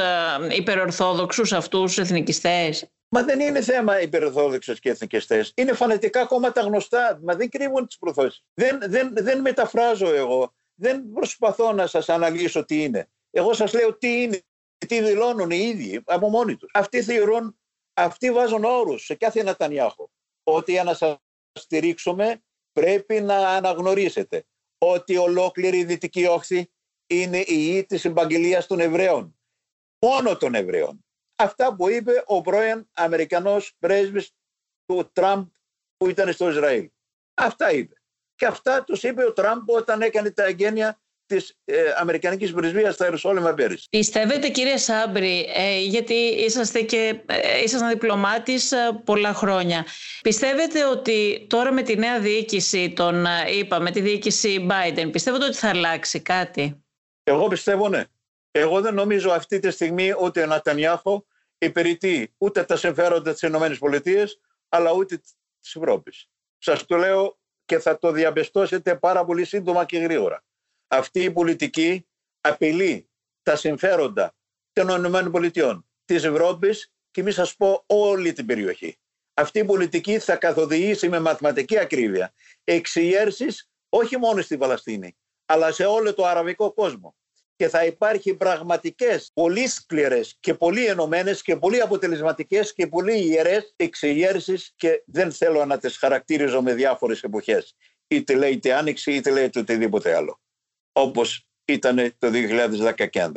υπερορθόδοξους 0.57 1.53
αυτούς 1.53 1.99
εθνικιστές; 1.99 2.89
Μα 3.11 3.23
δεν 3.23 3.41
είναι 3.41 3.61
θέμα 3.61 4.01
υπερορθόδοξες 4.01 4.81
και 4.81 4.91
εθνικιστές. 4.91 5.53
Είναι 5.57 5.73
φανατικά 5.73 6.25
κόμματα 6.25 6.61
γνωστά. 6.61 7.19
Μα 7.23 7.35
δεν 7.35 7.49
κρύβουν 7.49 7.87
τις 7.87 7.99
προθέσεις. 7.99 8.45
Δεν, 8.55 8.79
δεν, 8.87 9.11
δεν 9.15 9.41
μεταφράζω 9.41 10.15
εγώ 10.15 10.53
δεν 10.79 11.13
προσπαθώ 11.13 11.73
να 11.73 11.87
σας 11.87 12.09
αναλύσω 12.09 12.65
τι 12.65 12.83
είναι. 12.83 13.09
Εγώ 13.31 13.53
σας 13.53 13.73
λέω 13.73 13.97
τι 13.97 14.23
είναι, 14.23 14.43
τι 14.87 15.03
δηλώνουν 15.03 15.51
οι 15.51 15.59
ίδιοι 15.59 16.03
από 16.05 16.29
μόνοι 16.29 16.57
τους. 16.57 16.71
Αυτοί 16.75 17.03
θεωρούν, 17.03 17.59
αυτοί 17.95 18.33
βάζουν 18.33 18.65
όρους 18.65 19.05
σε 19.05 19.15
κάθε 19.15 19.43
Νατανιάχο. 19.43 20.11
Ότι 20.43 20.73
για 20.73 20.85
να 20.85 20.95
σας 20.95 21.17
στηρίξουμε 21.53 22.43
πρέπει 22.73 23.21
να 23.21 23.49
αναγνωρίσετε 23.49 24.47
ότι 24.79 25.17
ολόκληρη 25.17 25.79
η 25.79 25.85
Δυτική 25.85 26.27
Όχθη 26.27 26.71
είναι 27.07 27.39
η 27.39 27.77
ή 27.77 27.85
της 27.85 28.05
εμπαγγελίας 28.05 28.67
των 28.67 28.81
Εβραίων. 28.81 29.39
Μόνο 30.07 30.37
των 30.37 30.55
Εβραίων. 30.55 31.05
Αυτά 31.37 31.77
που 31.77 31.89
είπε 31.89 32.23
ο 32.27 32.41
πρώην 32.41 32.89
Αμερικανός 32.93 33.77
πρέσβης 33.79 34.33
του 34.87 35.11
Τραμπ 35.13 35.49
που 35.97 36.09
ήταν 36.09 36.33
στο 36.33 36.49
Ισραήλ. 36.49 36.91
Αυτά 37.35 37.73
είπε. 37.73 37.98
Και 38.39 38.47
αυτά 38.47 38.85
τους 38.85 39.03
είπε 39.03 39.25
ο 39.25 39.33
Τραμπ 39.33 39.69
όταν 39.71 40.03
έκανε 40.03 40.31
τα 40.31 40.45
εγγένεια 40.45 41.01
της 41.27 41.59
ε, 41.65 41.83
Αμερικανικής 41.97 42.53
Πρεσβείας 42.53 42.95
στα 42.95 43.05
Ιερουσάλημα 43.05 43.55
πέρυσι. 43.55 43.87
Πιστεύετε, 43.91 44.49
κύριε 44.49 44.77
Σάμπρη, 44.77 45.51
ε, 45.55 45.81
γιατί 45.81 46.15
είσαστε 46.15 46.83
και 46.83 47.21
ε, 47.27 47.63
ήσασταν 47.63 47.89
διπλωμάτης 47.89 48.73
ε, 48.73 49.03
πολλά 49.05 49.35
χρόνια, 49.35 49.87
πιστεύετε 50.23 50.85
ότι 50.87 51.47
τώρα 51.49 51.73
με 51.73 51.83
τη 51.83 51.97
νέα 51.97 52.21
διοίκηση, 52.21 52.93
τον 52.93 53.27
είπα, 53.59 53.81
με 53.81 53.91
τη 53.91 54.01
διοίκηση 54.01 54.67
Biden, 54.71 55.09
πιστεύετε 55.13 55.45
ότι 55.45 55.57
θα 55.57 55.69
αλλάξει 55.69 56.21
κάτι; 56.21 56.85
Εγώ 57.23 57.49
πιστεύω 57.49 57.89
ναι. 57.89 58.05
Εγώ 58.51 58.81
δεν 58.81 58.95
νομίζω 58.95 59.31
αυτή 59.31 59.59
τη 59.59 59.71
στιγμή 59.71 60.13
ότι 60.17 60.43
ο 60.43 60.47
Νατανιάχο 60.47 61.27
υπηρετεί 61.59 62.35
ούτε 62.39 62.65
τα 62.65 62.77
συμφέροντα 62.77 63.33
της 63.33 63.43
ΗΠΑ, 63.43 64.29
αλλά 64.69 64.93
ούτε 64.93 65.17
της 65.61 65.75
Ευρώπης. 65.75 66.29
Σας 66.59 66.87
το 66.87 66.97
λέω 66.97 67.39
και 67.69 67.79
θα 67.79 67.99
το 67.99 68.13
διαπιστώσετε 68.13 68.97
πάρα 68.97 69.25
πολύ 69.25 69.45
σύντομα 69.45 69.85
και 69.85 69.99
γρήγορα. 69.99 70.45
Αυτή 70.89 71.23
η 71.23 71.31
πολιτική 71.31 72.07
απειλεί 72.41 73.09
τα 73.43 73.57
συμφέροντα 73.57 74.35
των 74.73 75.05
ΗΠΑ, 75.05 75.85
της 76.05 76.25
Ευρώπης 76.25 76.93
και 77.11 77.23
μη 77.23 77.31
σας 77.31 77.57
πω 77.57 77.83
όλη 77.87 78.33
την 78.33 78.47
περιοχή. 78.47 78.99
Αυτή 79.35 79.59
η 79.59 79.65
πολιτική 79.65 80.19
θα 80.19 80.37
καθοδηγήσει 80.37 81.09
με 81.09 81.21
μαθηματική 81.21 81.79
ακρίβεια 81.79 82.33
εξηγέρσεις 82.65 83.71
όχι 83.89 84.17
μόνο 84.17 84.41
στη 84.41 84.59
Παλαιστίνη, 84.59 85.17
αλλά 85.47 85.73
σε 85.73 85.85
όλο 85.85 86.15
το 86.15 86.27
αραβικό 86.27 86.73
κόσμο 86.73 87.17
και 87.59 87.69
θα 87.69 87.85
υπάρχει 87.85 88.35
πραγματικές, 88.35 89.31
πολύ 89.35 89.69
σκληρές 89.69 90.37
και 90.41 90.55
πολύ 90.55 90.87
ενωμένες 90.87 91.43
και 91.43 91.57
πολύ 91.57 91.81
αποτελεσματικές 91.81 92.73
και 92.73 92.87
πολύ 92.87 93.25
ιερές 93.25 93.73
εξεγέρσεις 93.77 94.73
και 94.77 95.03
δεν 95.07 95.33
θέλω 95.33 95.65
να 95.65 95.79
τις 95.79 95.97
χαρακτήριζω 95.97 96.63
με 96.63 96.75
διάφορες 96.75 97.23
εποχές. 97.23 97.77
Είτε 98.09 98.35
λέγεται 98.35 98.73
Άνοιξη 98.75 99.13
είτε 99.13 99.31
λέγεται 99.31 99.59
οτιδήποτε 99.59 100.15
άλλο. 100.17 100.41
Όπως 100.93 101.49
ήταν 101.65 102.15
το 102.19 102.31
2010 102.31 102.95
και 102.95 103.09
2011. 103.13 103.31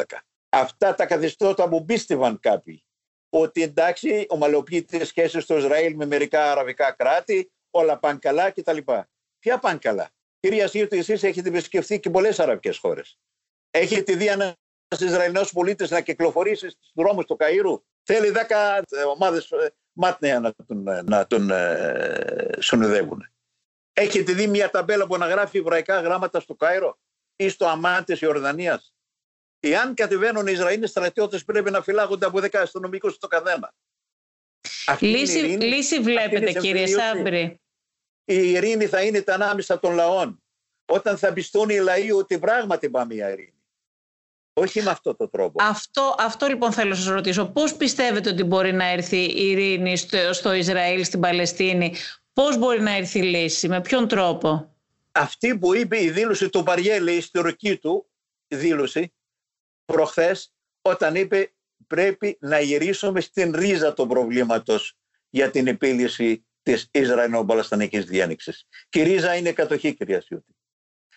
Αυτά 0.49 0.95
τα 0.95 1.05
καθιστώτα 1.05 1.69
που 1.69 1.85
πίστευαν 1.85 2.39
κάποιοι 2.39 2.83
ότι 3.29 3.61
εντάξει 3.61 4.25
ομαλοποιείται 4.29 5.05
σχέσεις 5.05 5.43
στο 5.43 5.57
Ισραήλ 5.57 5.95
με 5.95 6.05
μερικά 6.05 6.51
αραβικά 6.51 6.91
κράτη, 6.91 7.51
όλα 7.71 7.99
πάνε 7.99 8.19
καλά 8.21 8.51
κτλ. 8.51 8.77
Ποια 9.39 9.59
πάνε 9.59 9.77
καλά; 9.77 10.09
Κυρία 10.39 10.67
Σύρτη, 10.67 10.97
εσείς 10.97 11.23
έχετε 11.23 11.49
επισκεφθεί 11.49 11.99
και 11.99 12.09
πολλές 12.09 12.39
αραβικές 12.39 12.77
χώρες. 12.77 13.19
Έχετε 13.71 14.15
δει 14.15 14.27
ένα 14.27 14.55
Ισραηλινός 14.99 15.51
πολίτης 15.51 15.89
να 15.89 16.01
κυκλοφορήσει 16.01 16.69
στους 16.69 16.91
δρόμους 16.93 17.25
του 17.25 17.37
Καΐρου 17.39 17.79
Θέλει 18.03 18.29
δέκα 18.29 18.83
ομάδες 19.13 19.49
μάτνεα 19.93 20.39
να 20.39 20.53
τον, 20.65 20.83
να 21.03 21.27
τον 21.27 21.49
ε, 21.49 22.49
συνοδεύουν. 22.59 23.31
Έχετε 23.93 24.33
δει 24.33 24.47
μια 24.47 24.69
ταμπέλα 24.69 25.07
που 25.07 25.15
αναγράφει 25.15 25.57
εβραϊκά 25.57 25.99
γράμματα 25.99 26.39
στο 26.39 26.55
Κάιρο 26.55 26.99
ή 27.35 27.49
στο 27.49 27.65
Αμάν 27.67 28.03
της 28.03 28.21
Ιορδανίας. 28.21 28.93
Εάν 29.59 29.93
κατεβαίνουν 29.93 30.47
οι 30.47 30.51
Ισραηλοί 30.51 30.87
στρατιώτες 30.87 31.43
πρέπει 31.45 31.71
να 31.71 31.81
φυλάγονται 31.81 32.25
από 32.25 32.39
δέκα 32.39 32.61
αστυνομικούς 32.61 33.13
στο 33.13 33.27
καθένα. 33.27 33.73
λύση, 34.99 35.37
ειρήνη, 35.37 35.65
λύση 35.65 35.99
βλέπετε 35.99 36.51
κύριε 36.51 36.87
Σάμπρη. 36.87 37.61
Η 38.25 38.51
ειρήνη 38.51 38.85
θα 38.85 39.01
είναι 39.01 39.21
τα 39.21 39.33
ανάμεσα 39.33 39.79
των 39.79 39.93
λαών. 39.93 40.43
Όταν 40.85 41.17
θα 41.17 41.33
πιστούν 41.33 41.69
οι 41.69 41.77
λαοί 41.77 42.11
ότι 42.11 42.39
πράγματι 42.39 42.89
πάμε 42.89 43.13
μια 43.13 43.31
ειρήνη. 43.31 43.60
Όχι 44.53 44.81
με 44.81 44.89
αυτό 44.89 45.15
τον 45.15 45.29
τρόπο. 45.29 45.63
Αυτό, 45.63 46.15
αυτό 46.17 46.47
λοιπόν 46.47 46.71
θέλω 46.71 46.89
να 46.89 46.95
σας 46.95 47.07
ρωτήσω. 47.07 47.45
Πώς 47.45 47.75
πιστεύετε 47.75 48.29
ότι 48.29 48.43
μπορεί 48.43 48.73
να 48.73 48.85
έρθει 48.85 49.17
η 49.17 49.49
ειρήνη 49.49 49.97
στο, 49.97 50.33
στο 50.33 50.53
Ισραήλ, 50.53 51.03
στην 51.03 51.19
Παλαιστίνη; 51.19 51.95
Πώς 52.33 52.57
μπορεί 52.57 52.81
να 52.81 52.95
έρθει 52.95 53.19
η 53.19 53.23
λύση, 53.23 53.67
με 53.67 53.81
ποιον 53.81 54.07
τρόπο; 54.07 54.75
Αυτή 55.11 55.57
που 55.57 55.75
είπε 55.75 56.03
η 56.03 56.09
δήλωση 56.09 56.49
του 56.49 56.63
Παριέλη, 56.63 57.13
η 57.13 57.17
ιστορική 57.17 57.77
του 57.77 58.09
δήλωση 58.47 59.13
προχθές 59.85 60.53
όταν 60.81 61.15
είπε 61.15 61.53
πρέπει 61.87 62.37
να 62.39 62.59
γυρίσουμε 62.59 63.21
στην 63.21 63.51
ρίζα 63.55 63.93
του 63.93 64.07
προβλήματος 64.07 64.97
για 65.29 65.51
την 65.51 65.67
επίλυση 65.67 66.45
της 66.63 66.89
Ισραηλο-Παλαιστανικής 66.91 68.05
διάνοιξης. 68.05 68.67
Και 68.89 68.99
η 68.99 69.03
ρίζα 69.03 69.35
είναι 69.35 69.51
κατοχή 69.51 69.93
κυρία 69.93 70.21
Σιούτη. 70.21 70.55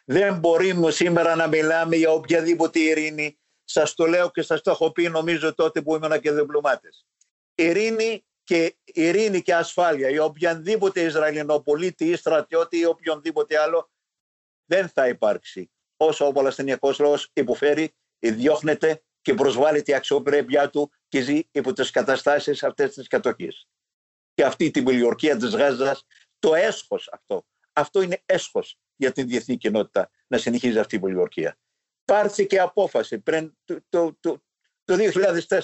Δεν 0.04 0.38
μπορούμε 0.38 0.90
σήμερα 0.90 1.34
να 1.34 1.46
μιλάμε 1.46 1.96
για 1.96 2.10
οποιαδήποτε 2.10 2.78
ειρήνη. 2.78 3.38
Σας 3.64 3.94
το 3.94 4.06
λέω 4.06 4.30
και 4.30 4.42
σας 4.42 4.60
το 4.60 4.70
έχω 4.70 4.92
πει 4.92 5.08
νομίζω 5.08 5.54
τότε 5.54 5.82
που 5.82 5.94
ήμουν 5.94 6.20
και 6.20 6.32
διπλωμάτες. 6.32 7.06
Ειρήνη 7.54 8.24
και, 8.44 8.76
ειρήνη 8.84 9.42
και 9.42 9.54
ασφάλεια 9.54 10.10
για 10.10 10.24
οποιανδήποτε 10.24 11.00
Ισραηλινό 11.00 11.60
πολίτη 11.60 12.04
ή 12.04 12.16
στρατιώτη 12.16 12.78
ή 12.78 12.84
οποιονδήποτε 12.84 13.58
άλλο 13.58 13.90
δεν 14.64 14.88
θα 14.88 15.08
υπάρξει 15.08 15.70
όσο 15.96 16.26
ο 16.26 16.32
Παλαιστινιακός 16.32 16.98
λαός 16.98 17.30
υποφέρει, 17.32 17.94
διώχνεται 18.18 19.02
και 19.20 19.34
προσβάλλει 19.34 19.82
τη 19.82 19.94
αξιοπρέπειά 19.94 20.70
του 20.70 20.92
και 21.08 21.20
ζει 21.20 21.40
υπό 21.50 21.72
τις 21.72 21.90
καταστάσεις 21.90 22.62
αυτές 22.62 22.94
της 22.94 23.06
κατοχής. 23.06 23.66
Και 24.34 24.44
αυτή 24.44 24.70
την 24.70 24.84
πολιορκία 24.84 25.36
της 25.36 25.54
Γάζας, 25.54 26.04
το 26.38 26.54
έσχος 26.54 27.08
αυτό, 27.12 27.46
αυτό 27.72 28.02
είναι 28.02 28.22
έσχος 28.26 28.78
για 28.96 29.12
την 29.12 29.28
διεθνή 29.28 29.56
κοινότητα 29.56 30.10
να 30.26 30.38
συνεχίζει 30.38 30.78
αυτή 30.78 30.96
η 30.96 30.98
πολιορκία. 30.98 31.58
Πάρθηκε 32.04 32.60
απόφαση 32.60 33.18
πριν 33.18 33.56
το, 33.64 33.80
το, 33.88 34.16
το, 34.20 34.42
το 34.84 34.96
2004. 35.48 35.58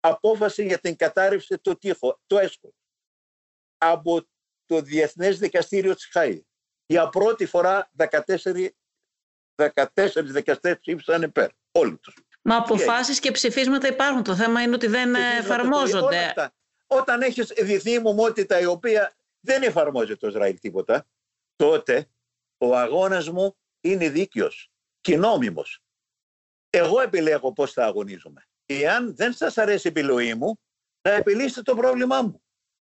Απόφαση 0.00 0.66
για 0.66 0.78
την 0.78 0.96
κατάρρευση 0.96 1.58
του 1.58 1.78
τείχου, 1.78 2.18
το 2.26 2.38
έσχος. 2.38 2.72
Από 3.78 4.26
το 4.66 4.80
Διεθνές 4.80 5.38
Δικαστήριο 5.38 5.94
της 5.94 6.06
ΧΑΗ. 6.06 6.46
Για 6.86 7.08
πρώτη 7.08 7.46
φορά 7.46 7.90
14, 7.96 8.68
14 9.56 10.24
δικαστές 10.24 10.78
ψήφισαν 10.78 11.22
υπέρ. 11.22 11.50
Όλοι 11.72 11.96
τους. 11.96 12.14
Μα 12.42 12.56
αποφάσεις 12.56 13.20
και 13.20 13.30
ψηφίσματα 13.30 13.88
υπάρχουν. 13.88 14.22
Το 14.22 14.34
θέμα 14.34 14.62
είναι 14.62 14.74
ότι 14.74 14.86
δεν 14.86 15.14
εφαρμόζονται. 15.14 16.32
Όταν 16.86 17.22
έχεις 17.22 17.46
διεθνή 17.46 18.00
ομότητα 18.04 18.60
η 18.60 18.64
οποία 18.64 19.16
δεν 19.40 19.62
εφαρμόζει 19.62 20.16
το 20.16 20.26
Ισραήλ 20.26 20.58
τίποτα, 20.58 21.06
τότε 21.56 22.08
ο 22.58 22.76
αγώνας 22.76 23.28
μου 23.28 23.56
είναι 23.80 24.08
δίκαιος 24.08 24.70
και 25.00 25.16
νόμιμος. 25.16 25.80
Εγώ 26.70 27.00
επιλέγω 27.00 27.52
πώς 27.52 27.72
θα 27.72 27.84
αγωνίζομαι. 27.84 28.46
Εάν 28.66 29.16
δεν 29.16 29.32
σας 29.32 29.58
αρέσει 29.58 29.86
η 29.86 29.90
επιλογή 29.90 30.34
μου, 30.34 30.60
να 31.02 31.10
επιλύσετε 31.10 31.62
το 31.62 31.74
πρόβλημά 31.74 32.22
μου. 32.22 32.42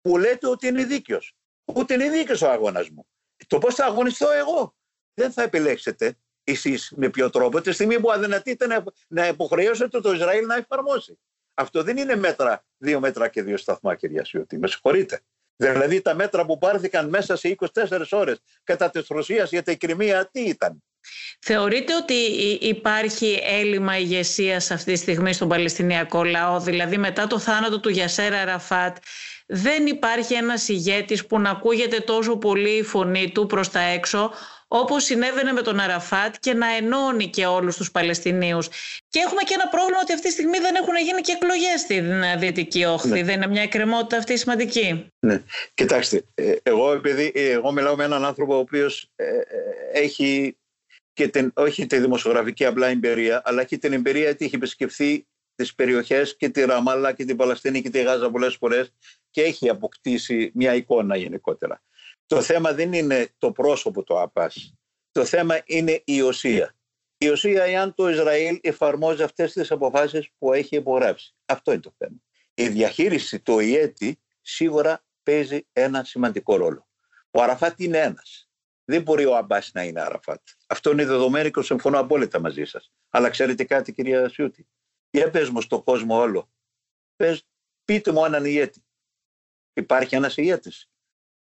Που 0.01 0.19
λέτε 0.19 0.49
ότι 0.49 0.67
είναι 0.67 0.85
δίκαιος. 0.85 1.35
Ούτε 1.65 1.95
είναι 1.95 2.11
δίκαιος 2.11 2.43
ο 2.43 2.51
αγώνας 2.51 2.89
μου. 2.89 3.07
Το 3.47 3.59
πώς 3.59 3.75
θα 3.75 3.85
αγωνιστώ 3.85 4.31
εγώ. 4.31 4.75
Δεν 5.15 5.33
θα 5.33 5.43
επιλέξετε 5.43 6.17
εσείς 6.45 6.93
με 6.97 7.11
ποιο 7.11 7.31
τρόπο, 7.31 7.61
τη 7.61 7.73
στιγμή 7.73 8.01
που 8.01 8.13
αδυνατείτε 8.13 8.67
να, 8.67 8.85
να 9.09 9.29
υποχρεώσετε 9.29 10.01
το 10.01 10.13
Ισραήλ 10.13 10.47
να 10.47 10.55
εφαρμόσει. 10.55 11.19
Αυτό 11.55 11.83
δεν 11.83 11.97
είναι 11.97 12.17
μέτρα, 12.17 12.65
δύο 12.77 13.01
μέτρα 13.01 13.29
και 13.29 13.43
δύο 13.43 13.57
σταθμά, 13.57 13.95
κυρία 13.95 14.25
Σιώτη. 14.25 14.59
Με 14.59 14.67
συγχωρείτε. 14.67 15.21
Δηλαδή 15.57 16.01
τα 16.01 16.15
μέτρα 16.15 16.45
που 16.45 16.59
πάρθηκαν 16.59 17.09
μέσα 17.09 17.37
σε 17.37 17.57
24 17.75 18.03
ώρες 18.11 18.39
κατά 18.65 18.91
της 18.91 19.07
Ρωσίας 19.09 19.51
για 19.51 19.63
την 19.63 19.79
Κρυμαία 19.79 20.29
τι 20.31 20.41
ήταν; 20.41 20.83
Θεωρείτε 21.41 21.95
ότι 21.95 22.15
υπάρχει 22.61 23.41
έλλειμμα 23.43 23.99
ηγεσίας 23.99 24.71
αυτή 24.71 24.93
τη 24.93 24.99
στιγμή 24.99 25.33
στον 25.33 25.49
Παλαιστινιακό 25.49 26.25
λαό, 26.25 26.61
δηλαδή 26.61 26.99
μετά 26.99 27.27
το 27.27 27.39
θάνατο 27.39 27.81
του 27.81 27.89
Γιασέρα 27.89 28.45
Ραφάτ 28.45 28.97
δεν 29.47 29.87
υπάρχει 29.87 30.35
ένας 30.35 30.69
ηγέτης 30.69 31.27
που 31.27 31.41
να 31.41 31.51
ακούγεται 31.51 32.01
τόσο 32.01 32.37
πολύ 32.37 32.77
η 32.77 32.83
φωνή 32.83 33.31
του 33.33 33.47
προς 33.47 33.71
τα 33.71 33.81
έξω 33.81 34.33
όπως 34.75 35.05
συνέβαινε 35.05 35.53
με 35.53 35.63
τον 35.63 35.81
Αραφάτ 35.81 36.35
και 36.41 36.55
να 36.55 36.67
ενώνει 36.77 37.31
και 37.31 37.47
όλους 37.47 37.77
τους 37.77 37.91
Παλαιστινίους. 37.91 38.69
Και 39.09 39.19
έχουμε 39.19 39.43
και 39.43 39.55
ένα 39.55 39.69
πρόβλημα 39.69 39.99
ότι 40.03 40.13
αυτή 40.13 40.27
τη 40.27 40.33
στιγμή 40.33 40.59
δεν 40.59 40.75
έχουν 40.75 40.95
γίνει 41.05 41.21
και 41.21 41.33
εκλογές 41.33 41.81
στην 41.81 42.39
Δυτική 42.39 42.85
Όχθη. 42.85 43.09
Ναι. 43.09 43.23
Δεν 43.23 43.35
είναι 43.35 43.47
μια 43.47 43.63
εκκρεμότητα 43.63 44.17
αυτή 44.17 44.39
σημαντική. 44.39 45.07
Ναι. 45.19 45.43
Κοιτάξτε, 45.75 46.25
ε, 46.35 46.55
εγώ 46.63 46.93
επειδή 46.93 47.33
ε, 47.35 47.51
εγώ 47.51 47.73
μιλάω 47.73 47.97
με 47.97 48.05
έναν 48.05 48.25
άνθρωπο 48.25 48.55
ο 48.55 48.59
οποίος 48.59 49.11
ε, 49.17 49.27
έχει 49.93 50.57
και 51.13 51.29
την, 51.29 51.53
όχι 51.55 51.87
τη 51.87 51.99
δημοσιογραφική 51.99 52.65
απλά 52.65 52.87
εμπειρία, 52.87 53.43
αλλά 53.45 53.63
έχει 53.63 53.79
την 53.79 53.93
εμπειρία 53.93 54.31
ότι 54.31 54.45
έχει 54.45 54.55
επισκεφθεί 54.55 55.27
τις 55.55 55.75
περιοχές 55.75 56.37
και 56.37 56.49
τη 56.49 56.65
Ραμάλα 56.65 57.13
και 57.13 57.25
την 57.25 57.37
Παλαιστίνη 57.37 57.83
και 57.83 57.91
τη 57.91 58.03
Γάζα 58.03 58.31
πολλές 58.31 58.55
φορές 58.55 58.93
και 59.31 59.43
έχει 59.43 59.69
αποκτήσει 59.69 60.51
μια 60.55 60.75
εικόνα 60.75 61.17
γενικότερα. 61.17 61.83
Το 62.33 62.43
θέμα 62.43 62.73
δεν 62.73 62.93
είναι 62.93 63.29
το 63.39 63.53
πρόσωπο 63.53 64.03
του 64.03 64.19
ΑΠΑΣ. 64.21 64.75
Το 65.13 65.25
θέμα 65.25 65.63
είναι 65.65 66.03
η 66.05 66.21
ουσία. 66.21 66.75
Η 67.19 67.29
ουσία 67.29 67.63
εάν 67.63 67.95
το 67.95 68.09
Ισραήλ 68.09 68.59
εφαρμόζει 68.63 69.23
αυτές 69.23 69.53
τις 69.53 69.71
αποφάσεις 69.71 70.31
που 70.39 70.53
έχει 70.53 70.77
υπογράψει. 70.77 71.35
Αυτό 71.47 71.73
είναι 71.73 71.81
το 71.81 71.95
θέμα. 71.99 72.17
Η 72.55 72.69
διαχείριση 72.69 73.41
του 73.41 73.59
ΙΕΤΗ 73.59 74.21
σίγουρα 74.41 75.05
παίζει 75.23 75.67
ένα 75.73 76.05
σημαντικό 76.05 76.57
ρόλο. 76.57 76.89
Ο 77.31 77.43
Αραφάτ 77.43 77.81
είναι 77.81 77.99
ένας. 77.99 78.51
Δεν 78.85 79.03
μπορεί 79.03 79.25
ο 79.25 79.37
Αμπάς 79.37 79.71
να 79.75 79.83
είναι 79.83 80.01
Αραφάτ. 80.01 80.41
Αυτό 80.67 80.91
είναι 80.91 81.05
δεδομένο 81.05 81.49
και 81.49 81.63
συμφωνώ 81.63 81.99
απόλυτα 81.99 82.41
μαζί 82.41 82.65
σας. 82.65 82.93
Αλλά 83.11 83.31
ξέρετε 83.31 83.65
κάτι 83.65 83.93
κυρία 83.93 84.29
Σιούτη; 84.29 84.67
Για 85.11 85.31
πες 85.31 85.51
μου 85.51 85.61
στον 85.61 85.85
κόσμο 85.85 86.17
όλο. 86.17 86.51
Πες, 87.17 87.47
πείτε 87.85 88.13
μου 88.13 88.25
έναν 88.25 88.45
ηγέτη. 88.45 88.85
Υπάρχει 89.73 90.15
ένας 90.15 90.37
ηγέτης 90.37 90.92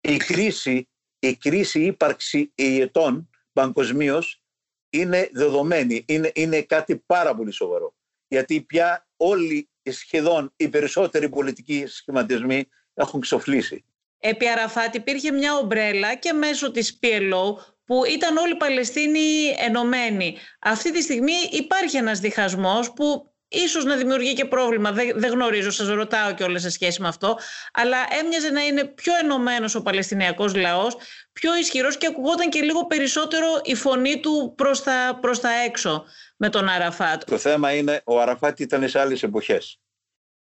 η 0.02 0.18
κρίση, 0.18 0.90
η 1.20 1.36
κρίση 1.36 1.82
ύπαρξη 1.82 2.52
ηγετών 2.56 3.30
παγκοσμίως 3.54 4.42
είναι 4.90 5.30
δεδομένη, 5.34 6.06
είναι, 6.08 6.32
είναι 6.36 6.62
κάτι 6.62 6.98
πάρα 7.06 7.36
πολύ 7.36 7.52
σοβαρό. 7.52 7.96
Γιατί 8.28 8.62
πια 8.62 9.08
όλοι 9.18 9.70
σχεδόν 9.84 10.54
οι 10.56 10.70
περισσότεροι 10.70 11.30
πολιτικοί 11.30 11.86
σχηματισμοί 11.88 12.68
έχουν 12.94 13.22
ξοφλήσει. 13.22 13.86
Επί 14.20 14.48
Αραφάτ 14.48 14.96
υπήρχε 14.96 15.32
μια 15.32 15.56
ομπρέλα 15.56 16.16
και 16.16 16.34
μέσω 16.34 16.72
της 16.72 17.00
PLO 17.02 17.56
που 17.86 18.06
ήταν 18.06 18.38
όλοι 18.38 18.52
οι 18.52 18.58
Παλαιστίνοι 18.58 19.56
ενωμένοι. 19.58 20.38
Αυτή 20.60 20.92
τη 20.92 21.02
στιγμή 21.02 21.34
υπάρχει 21.52 21.98
ένας 21.98 22.20
διχασμός 22.20 22.94
που 22.94 23.32
ίσως 23.48 23.86
να 23.86 23.96
δημιουργεί 23.96 24.34
και 24.34 24.46
πρόβλημα, 24.46 24.92
δεν, 24.92 25.12
δεν 25.16 25.32
γνωρίζω, 25.32 25.72
σας 25.72 25.88
ρωτάω 25.88 26.34
και 26.34 26.44
όλες 26.44 26.62
σε 26.62 26.70
σχέση 26.70 27.02
με 27.02 27.08
αυτό, 27.08 27.38
αλλά 27.74 27.98
έμοιαζε 28.22 28.50
να 28.50 28.62
είναι 28.62 28.86
πιο 28.86 29.14
ενωμένος 29.24 29.76
ο 29.76 29.82
Παλαιστινιακός 29.82 30.56
λαός, 30.56 30.98
πιο 31.34 31.56
ισχυρός 31.56 31.98
και 31.98 32.08
ακουγόταν 32.08 32.50
και 32.50 32.62
λίγο 32.62 32.88
περισσότερο 32.88 33.48
η 33.64 33.76
φωνή 33.76 34.20
του 34.20 34.54
προς 34.58 34.84
τα, 34.84 35.18
προς 35.22 35.40
τα 35.40 35.50
έξω 35.50 36.06
με 36.38 36.50
τον 36.50 36.68
Αραφάτ. 36.68 37.24
Το 37.24 37.38
θέμα 37.38 37.74
είναι, 37.74 38.02
ο 38.06 38.20
Αραφάτ 38.20 38.60
ήταν 38.60 38.90
σε 38.90 39.00
άλλες 39.00 39.24
εποχές. 39.24 39.80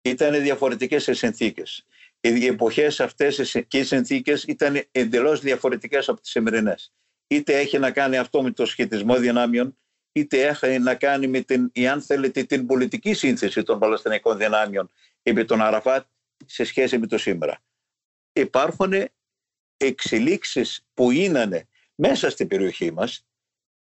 Ήταν 0.03 0.43
διαφορετικές 0.43 1.07
οι 1.07 1.15
συνθήκες. 1.15 1.87
Οι 2.21 2.47
εποχές 2.47 3.01
αυτές 3.01 3.65
και 3.69 3.79
οι 3.79 3.85
συνθήκες 3.85 4.45
ήταν 4.45 4.83
εντελώς 4.91 5.41
διαφορετικές 5.41 6.09
από 6.09 6.21
τις 6.21 6.31
σημερινές. 6.31 6.93
Είτε 7.27 7.59
έχει 7.59 7.79
να 7.79 7.91
κάνει 7.91 8.19
αυτό 8.19 8.43
με 8.43 8.51
το 8.51 8.67
σχετισμό 8.67 9.17
δυνάμεων, 9.17 9.79
είτε 10.17 10.47
έχει 10.47 10.79
να 10.79 10.95
κάνει 10.95 11.27
με 11.27 11.41
την, 11.41 11.73
αν 11.91 12.03
θέλετε, 12.03 12.43
την 12.43 12.67
πολιτική 12.67 13.15
σύνθεση 13.15 13.63
των 13.63 13.79
Παλαιστινικών 13.79 14.37
δυνάμεων 14.37 14.91
επί 15.23 15.45
τον 15.45 15.63
Αραφάτ 15.63 16.07
σε 16.47 16.65
σχέση 16.65 16.99
με 16.99 17.07
το 17.07 17.19
σήμερα. 17.19 17.63
Υπάρχουν 18.33 18.93
εξελίξεις 19.77 20.87
που 20.95 21.11
είναι 21.11 21.69
μέσα 21.95 22.31
στην 22.31 22.49
περιοχή 22.49 22.93
μας, 22.93 23.27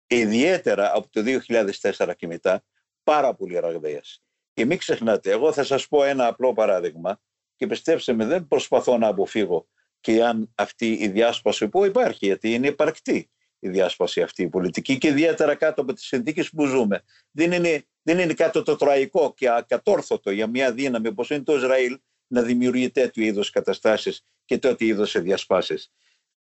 ιδιαίτερα 0.07 0.95
από 0.95 1.09
το 1.09 1.21
2004 1.21 2.13
και 2.17 2.27
μετά, 2.27 2.63
πάρα 3.03 3.33
πολύ 3.33 3.59
ραγδαίες. 3.59 4.23
Και 4.53 4.65
μην 4.65 4.77
ξεχνάτε, 4.77 5.31
εγώ 5.31 5.53
θα 5.53 5.63
σας 5.63 5.87
πω 5.87 6.03
ένα 6.03 6.27
απλό 6.27 6.53
παράδειγμα 6.53 7.21
και 7.55 7.67
πιστέψτε 7.67 8.13
με 8.13 8.25
δεν 8.25 8.47
προσπαθώ 8.47 8.97
να 8.97 9.07
αποφύγω 9.07 9.67
και 9.99 10.23
αν 10.23 10.51
αυτή 10.55 10.91
η 10.91 11.07
διάσπαση 11.07 11.67
που 11.67 11.85
υπάρχει, 11.85 12.25
γιατί 12.25 12.53
είναι 12.53 12.67
υπαρκτή 12.67 13.29
η 13.63 13.69
διάσπαση 13.69 14.21
αυτή 14.21 14.43
η 14.43 14.47
πολιτική 14.47 14.97
και 14.97 15.07
ιδιαίτερα 15.07 15.55
κάτω 15.55 15.81
από 15.81 15.93
τις 15.93 16.05
συνθήκες 16.05 16.49
που 16.49 16.65
ζούμε. 16.65 17.03
Δεν 17.31 17.51
είναι 17.51 17.85
Δεν 18.03 18.19
είναι 18.19 18.33
κάτι 18.33 18.63
το 18.63 18.75
τραγικό 18.75 19.33
και 19.33 19.49
ακατόρθωτο 19.49 20.31
για 20.31 20.47
μια 20.47 20.71
δύναμη 20.71 21.07
όπως 21.07 21.29
είναι 21.29 21.43
το 21.43 21.55
Ισραήλ 21.55 21.99
να 22.27 22.41
δημιουργεί 22.41 22.89
τέτοιου 22.89 23.23
είδους 23.23 23.49
καταστάσεις 23.49 24.23
και 24.45 24.57
τέτοιου 24.57 24.87
είδους 24.87 25.21
διασπάσεις. 25.21 25.91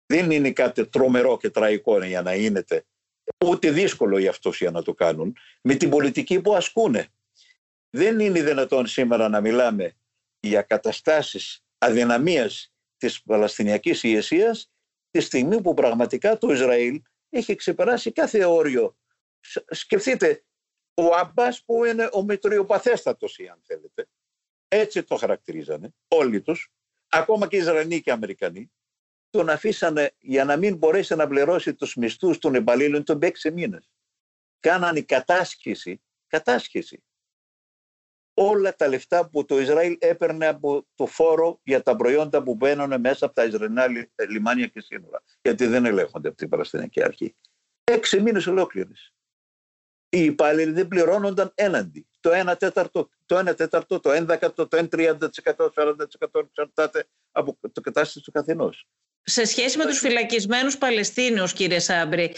Δεν 0.05 0.31
είναι 0.31 0.51
κάτι 0.51 0.87
τρομερό 0.87 1.37
και 1.37 1.49
τραγικό 1.49 2.03
για 2.03 2.21
να 2.21 2.33
είναι 2.33 2.63
ούτε 3.45 3.71
δύσκολο 3.71 4.17
για 4.17 4.29
αυτούς 4.29 4.57
για 4.57 4.71
να 4.71 4.81
το 4.81 4.93
κάνουν 4.93 5.35
με 5.61 5.75
την 5.75 5.89
πολιτική 5.89 6.41
που 6.41 6.55
ασκούνε. 6.55 7.07
Δεν 7.89 8.19
είναι 8.19 8.41
δυνατόν 8.41 8.87
σήμερα 8.87 9.29
να 9.29 9.41
μιλάμε 9.41 9.95
για 10.39 10.61
καταστάσεις 10.61 11.63
αδυναμίας 11.77 12.73
της 12.97 13.21
Παλαιστινιακής 13.23 14.03
ηγεσίας 14.03 14.71
τη 15.15 15.21
στιγμή 15.21 15.61
που 15.61 15.73
πραγματικά 15.73 16.37
το 16.37 16.51
Ισραήλ 16.51 17.01
έχει 17.29 17.55
ξεπεράσει 17.55 18.11
κάθε 18.11 18.45
όριο. 18.45 18.97
Σκεφτείτε, 19.67 20.45
ο 20.93 21.15
Αμπάς 21.15 21.63
που 21.63 21.85
είναι 21.85 22.09
ο 22.11 22.23
μετριοπαθέστατος, 22.23 23.39
αν 23.51 23.61
θέλετε, 23.63 24.07
έτσι 24.67 25.03
το 25.03 25.15
χαρακτηρίζανε 25.15 25.93
όλοι 26.07 26.41
τους, 26.41 26.71
ακόμα 27.07 27.47
και 27.47 27.55
οι 27.55 27.59
Ισραηλοί 27.59 28.01
και 28.01 28.09
οι 28.09 28.13
Αμερικανοί, 28.13 28.71
τον 29.29 29.49
αφήσανε 29.49 30.15
για 30.19 30.45
να 30.45 30.57
μην 30.57 30.77
μπορέσει 30.77 31.15
να 31.15 31.27
πληρώσει 31.27 31.73
τους 31.73 31.95
μισθούς 31.95 32.37
των 32.37 32.53
υπαλλήλων 32.53 33.03
των 33.03 33.19
έξι 33.21 33.51
μήνες. 33.51 33.89
Κάνανε 34.59 35.01
κατάσχεση, 35.01 36.01
κατάσχεση. 36.27 37.03
Όλα 38.37 38.75
τα 38.75 38.87
λεφτά 38.87 39.29
που 39.29 39.45
το 39.45 39.59
Ισραήλ 39.59 39.97
έπαιρνε 39.99 40.47
από 40.47 40.87
το 40.95 41.05
φόρο 41.05 41.59
για 41.63 41.81
τα 41.81 41.95
προϊόντα 41.95 42.43
που 42.43 42.55
μπαίνουν 42.55 42.99
μέσα 42.99 43.25
από 43.25 43.35
τα 43.35 43.45
Ισραηλινά 43.45 43.85
λιμάνια 44.29 44.67
και 44.67 44.81
σύνορα. 44.81 45.23
Γιατί 45.41 45.65
δεν 45.65 45.85
ελέγχονται 45.85 46.27
από 46.27 46.37
την 46.37 46.49
Παλαιστινιακή 46.49 47.03
Αρχή. 47.03 47.35
Έξι 47.83 48.21
μήνες 48.21 48.47
ολόκληρες. 48.47 49.13
Οι 50.09 50.23
υπάλληλοι 50.23 50.71
δεν 50.71 50.87
πληρώνονταν 50.87 51.51
έναντι. 51.55 52.07
Το 52.19 52.31
1 52.51 52.57
τέταρτο, 52.57 53.09
το 53.25 53.37
1 53.37 53.55
τέταρτο, 53.55 53.99
το 53.99 54.11
1 54.11 54.25
δεκατό, 54.25 54.67
το 54.67 54.77
1 54.77 54.87
30%, 54.89 55.69
40% 55.73 55.95
εξαρτάται 56.33 57.07
από 57.31 57.57
το 57.71 57.81
κατάσταση 57.81 58.21
του 58.21 58.31
καθενός. 58.31 58.87
Σε 59.21 59.45
σχέση 59.45 59.77
με 59.77 59.85
τους 59.85 59.99
φυλακισμένους 59.99 60.77
Παλαιστίνιους, 60.77 61.53
κύριε 61.53 61.79
Σάμπρη, 61.79 62.35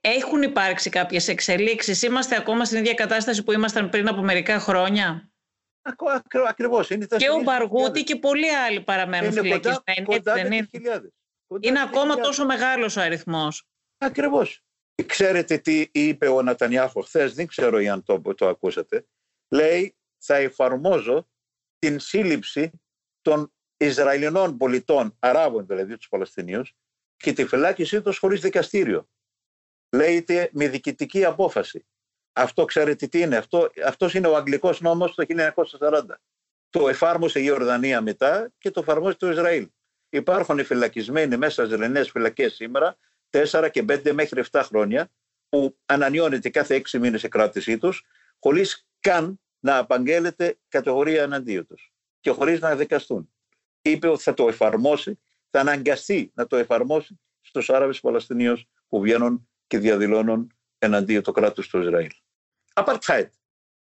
έχουν 0.00 0.42
υπάρξει 0.42 0.90
κάποιες 0.90 1.28
εξελίξεις; 1.28 2.02
Είμαστε 2.02 2.36
ακόμα 2.36 2.64
στην 2.64 2.78
ίδια 2.78 2.94
κατάσταση 2.94 3.42
που 3.42 3.52
ήμασταν 3.52 3.88
πριν 3.88 4.08
από 4.08 4.22
μερικά 4.22 4.58
χρόνια; 4.58 5.29
Ακρι, 5.82 6.40
ακριβώς. 6.48 6.90
Είναι 6.90 7.06
και 7.06 7.30
ο 7.30 7.42
Μπαργούτη 7.42 8.04
και 8.04 8.16
πολλοί 8.16 8.54
άλλοι 8.54 8.80
παραμένουν 8.80 9.30
είναι 9.30 9.40
φυλακισμένοι. 9.40 10.04
Κοντά, 10.04 10.32
κοντά 10.32 10.46
είναι. 10.46 10.68
είναι 11.60 11.82
ακόμα 11.82 12.16
τόσο 12.16 12.44
μεγάλος 12.44 12.96
ο 12.96 13.00
αριθμός. 13.00 13.68
Ακριβώς. 13.98 14.64
Ξέρετε 15.06 15.58
τι 15.58 15.86
είπε 15.92 16.28
ο 16.28 16.42
Νατανιάχο 16.42 17.00
χθες, 17.00 17.34
δεν 17.34 17.46
ξέρω 17.46 17.78
αν 17.92 18.02
το, 18.02 18.34
το 18.34 18.48
ακούσατε. 18.48 19.06
Λέει 19.48 19.96
θα 20.18 20.36
εφαρμόζω 20.36 21.28
την 21.78 21.98
σύλληψη 21.98 22.70
των 23.20 23.52
Ισραηλινών 23.76 24.56
πολιτών, 24.56 25.16
Αράβων 25.18 25.66
δηλαδή 25.66 25.96
τους 25.96 26.08
Παλαιστινίους, 26.08 26.74
και 27.16 27.32
τη 27.32 27.46
φυλάκισή 27.46 28.02
τους 28.02 28.18
χωρίς 28.18 28.40
δικαστήριο. 28.40 29.08
Λέγεται 29.96 30.50
με 30.52 30.68
διοικητική 30.68 31.24
απόφαση. 31.24 31.86
Αυτό 32.40 32.64
ξέρετε 32.64 33.06
τι 33.06 33.20
είναι. 33.20 33.36
Αυτό 33.36 33.70
αυτός 33.84 34.14
είναι 34.14 34.26
ο 34.26 34.36
Αγγλικός 34.36 34.80
νόμος 34.80 35.14
το 35.14 35.24
1940. 35.78 36.02
Το 36.70 36.88
εφάρμοσε 36.88 37.40
η 37.40 37.42
Ιορδανία 37.46 38.00
μετά 38.00 38.52
και 38.58 38.70
το 38.70 38.80
εφαρμόζει 38.80 39.16
το 39.16 39.30
Ισραήλ. 39.30 39.68
Υπάρχουν 40.08 40.58
οι 40.58 40.62
φυλακισμένοι 40.62 41.36
μέσα 41.36 41.64
στις 41.64 41.78
ελληνέ 41.78 42.04
φυλακές 42.04 42.54
σήμερα 42.54 42.96
4 43.30 43.68
και 43.70 43.84
5 43.88 44.12
μέχρι 44.12 44.44
7 44.50 44.62
χρόνια 44.64 45.10
που 45.48 45.76
ανανιώνεται 45.86 46.50
κάθε 46.50 46.82
6 46.90 46.98
μήνες 46.98 47.22
η 47.22 47.28
κράτησή 47.28 47.78
τους 47.78 48.06
χωρίς 48.38 48.86
καν 49.00 49.40
να 49.60 49.78
απαγγέλλεται 49.78 50.58
κατηγορία 50.68 51.22
εναντίον 51.22 51.66
τους 51.66 51.92
και 52.20 52.30
χωρίς 52.30 52.60
να 52.60 52.76
δικαστούν 52.76 53.30
είπε 53.82 54.08
ότι 54.08 54.22
θα 54.22 54.34
το 54.34 54.48
εφαρμόσει, 54.48 55.18
θα 55.50 55.60
αναγκαστεί 55.60 56.30
να 56.34 56.46
το 56.46 56.56
εφαρμόσει 56.56 57.20
στους 57.40 57.70
Άραβες 57.70 58.00
Παλαιστινίους 58.00 58.64
που 58.88 59.00
βγαίνουν 59.00 59.48
και 59.66 59.78
διαδηλώνουν 59.78 60.54
εναντίον 60.78 61.22
του 61.22 61.32
κράτους 61.32 61.68
του 61.68 61.80
Ισραήλ. 61.80 62.10
Apartheid. 62.84 63.26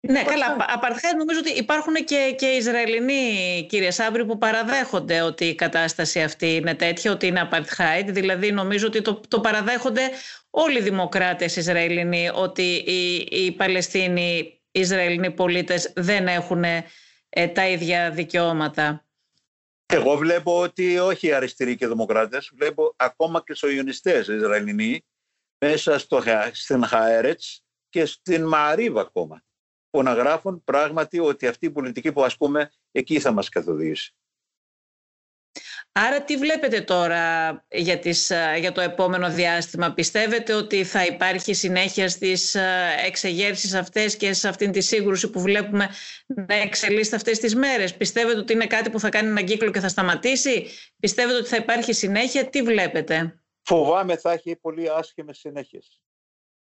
Ναι, 0.02 0.22
καλά. 0.22 0.56
Apartheid 0.58 1.16
νομίζω 1.18 1.38
ότι 1.38 1.50
υπάρχουν 1.50 1.94
και, 1.94 2.34
και 2.38 2.46
Ισραηλινοί, 2.46 3.66
κύριε 3.68 3.90
Σάμπρη, 3.90 4.24
που 4.24 4.38
παραδέχονται 4.38 5.20
ότι 5.20 5.44
η 5.44 5.54
κατάσταση 5.54 6.22
αυτή 6.22 6.54
είναι 6.54 6.74
τέτοια, 6.74 7.12
ότι 7.12 7.26
είναι 7.26 7.48
apartheid. 7.50 8.04
Δηλαδή, 8.06 8.52
νομίζω 8.52 8.86
ότι 8.86 9.02
το, 9.02 9.20
το 9.28 9.40
παραδέχονται 9.40 10.10
όλοι 10.50 10.78
οι 10.78 10.82
δημοκράτες 10.82 11.56
Ισραηλινοί, 11.56 12.30
ότι 12.34 12.62
οι, 12.62 13.14
οι 13.14 13.52
Παλαιστίνοι, 13.52 14.60
οι 14.70 14.80
Ισραηλινοί 14.80 15.30
πολίτες 15.30 15.92
δεν 15.96 16.26
έχουν 16.26 16.64
ε, 16.64 17.48
τα 17.52 17.68
ίδια 17.68 18.10
δικαιώματα. 18.10 19.04
Εγώ 19.86 20.16
βλέπω 20.16 20.60
ότι 20.60 20.98
όχι 20.98 21.26
οι 21.26 21.32
αριστεροί 21.32 21.76
και 21.76 21.84
οι 21.84 21.88
δημοκράτες, 21.88 22.50
βλέπω 22.54 22.94
ακόμα 22.96 23.42
και 23.46 23.54
σογιονιστές 23.54 24.28
Ισραηλινοί 24.28 25.04
μέσα 25.58 25.98
στο, 25.98 26.22
στην 26.52 26.84
Χαέρετς 26.84 27.64
και 27.90 28.04
στην 28.04 28.46
Μαρίβα 28.46 29.00
ακόμα 29.00 29.42
που 29.90 30.02
να 30.02 30.12
γράφουν 30.12 30.64
πράγματι 30.64 31.18
ότι 31.18 31.46
αυτή 31.46 31.66
η 31.66 31.70
πολιτική 31.70 32.12
που 32.12 32.24
ασκούμε 32.24 32.70
εκεί 32.92 33.20
θα 33.20 33.32
μας 33.32 33.48
καθοδηγήσει. 33.48 34.14
Άρα 35.92 36.22
τι 36.22 36.36
βλέπετε 36.36 36.80
τώρα 36.80 37.50
για, 37.70 37.98
τις, 37.98 38.32
για 38.58 38.72
το 38.72 38.80
επόμενο 38.80 39.30
διάστημα; 39.30 39.92
Πιστεύετε 39.92 40.54
ότι 40.54 40.84
θα 40.84 41.04
υπάρχει 41.04 41.54
συνέχεια 41.54 42.08
στις 42.08 42.56
εξεγέρσεις 43.06 43.74
αυτές 43.74 44.16
και 44.16 44.32
σε 44.32 44.48
αυτήν 44.48 44.72
τη 44.72 44.80
σύγκρουση 44.80 45.30
που 45.30 45.40
βλέπουμε 45.40 45.88
να 46.26 46.54
εξελίσσεται 46.54 47.16
αυτές 47.16 47.38
τις 47.38 47.54
μέρες; 47.54 47.96
Πιστεύετε 47.96 48.38
ότι 48.38 48.52
είναι 48.52 48.66
κάτι 48.66 48.90
που 48.90 49.00
θα 49.00 49.08
κάνει 49.08 49.28
έναν 49.28 49.44
κύκλο 49.44 49.70
και 49.70 49.80
θα 49.80 49.88
σταματήσει; 49.88 50.66
Πιστεύετε 51.00 51.38
ότι 51.38 51.48
θα 51.48 51.56
υπάρχει 51.56 51.92
συνέχεια; 51.92 52.48
Τι 52.48 52.62
βλέπετε; 52.62 53.42
Φοβάμαι 53.62 54.16
θα 54.16 54.32
έχει 54.32 54.56
πολύ 54.56 54.90
άσχημες 54.90 55.38
συνέχειες. 55.38 56.00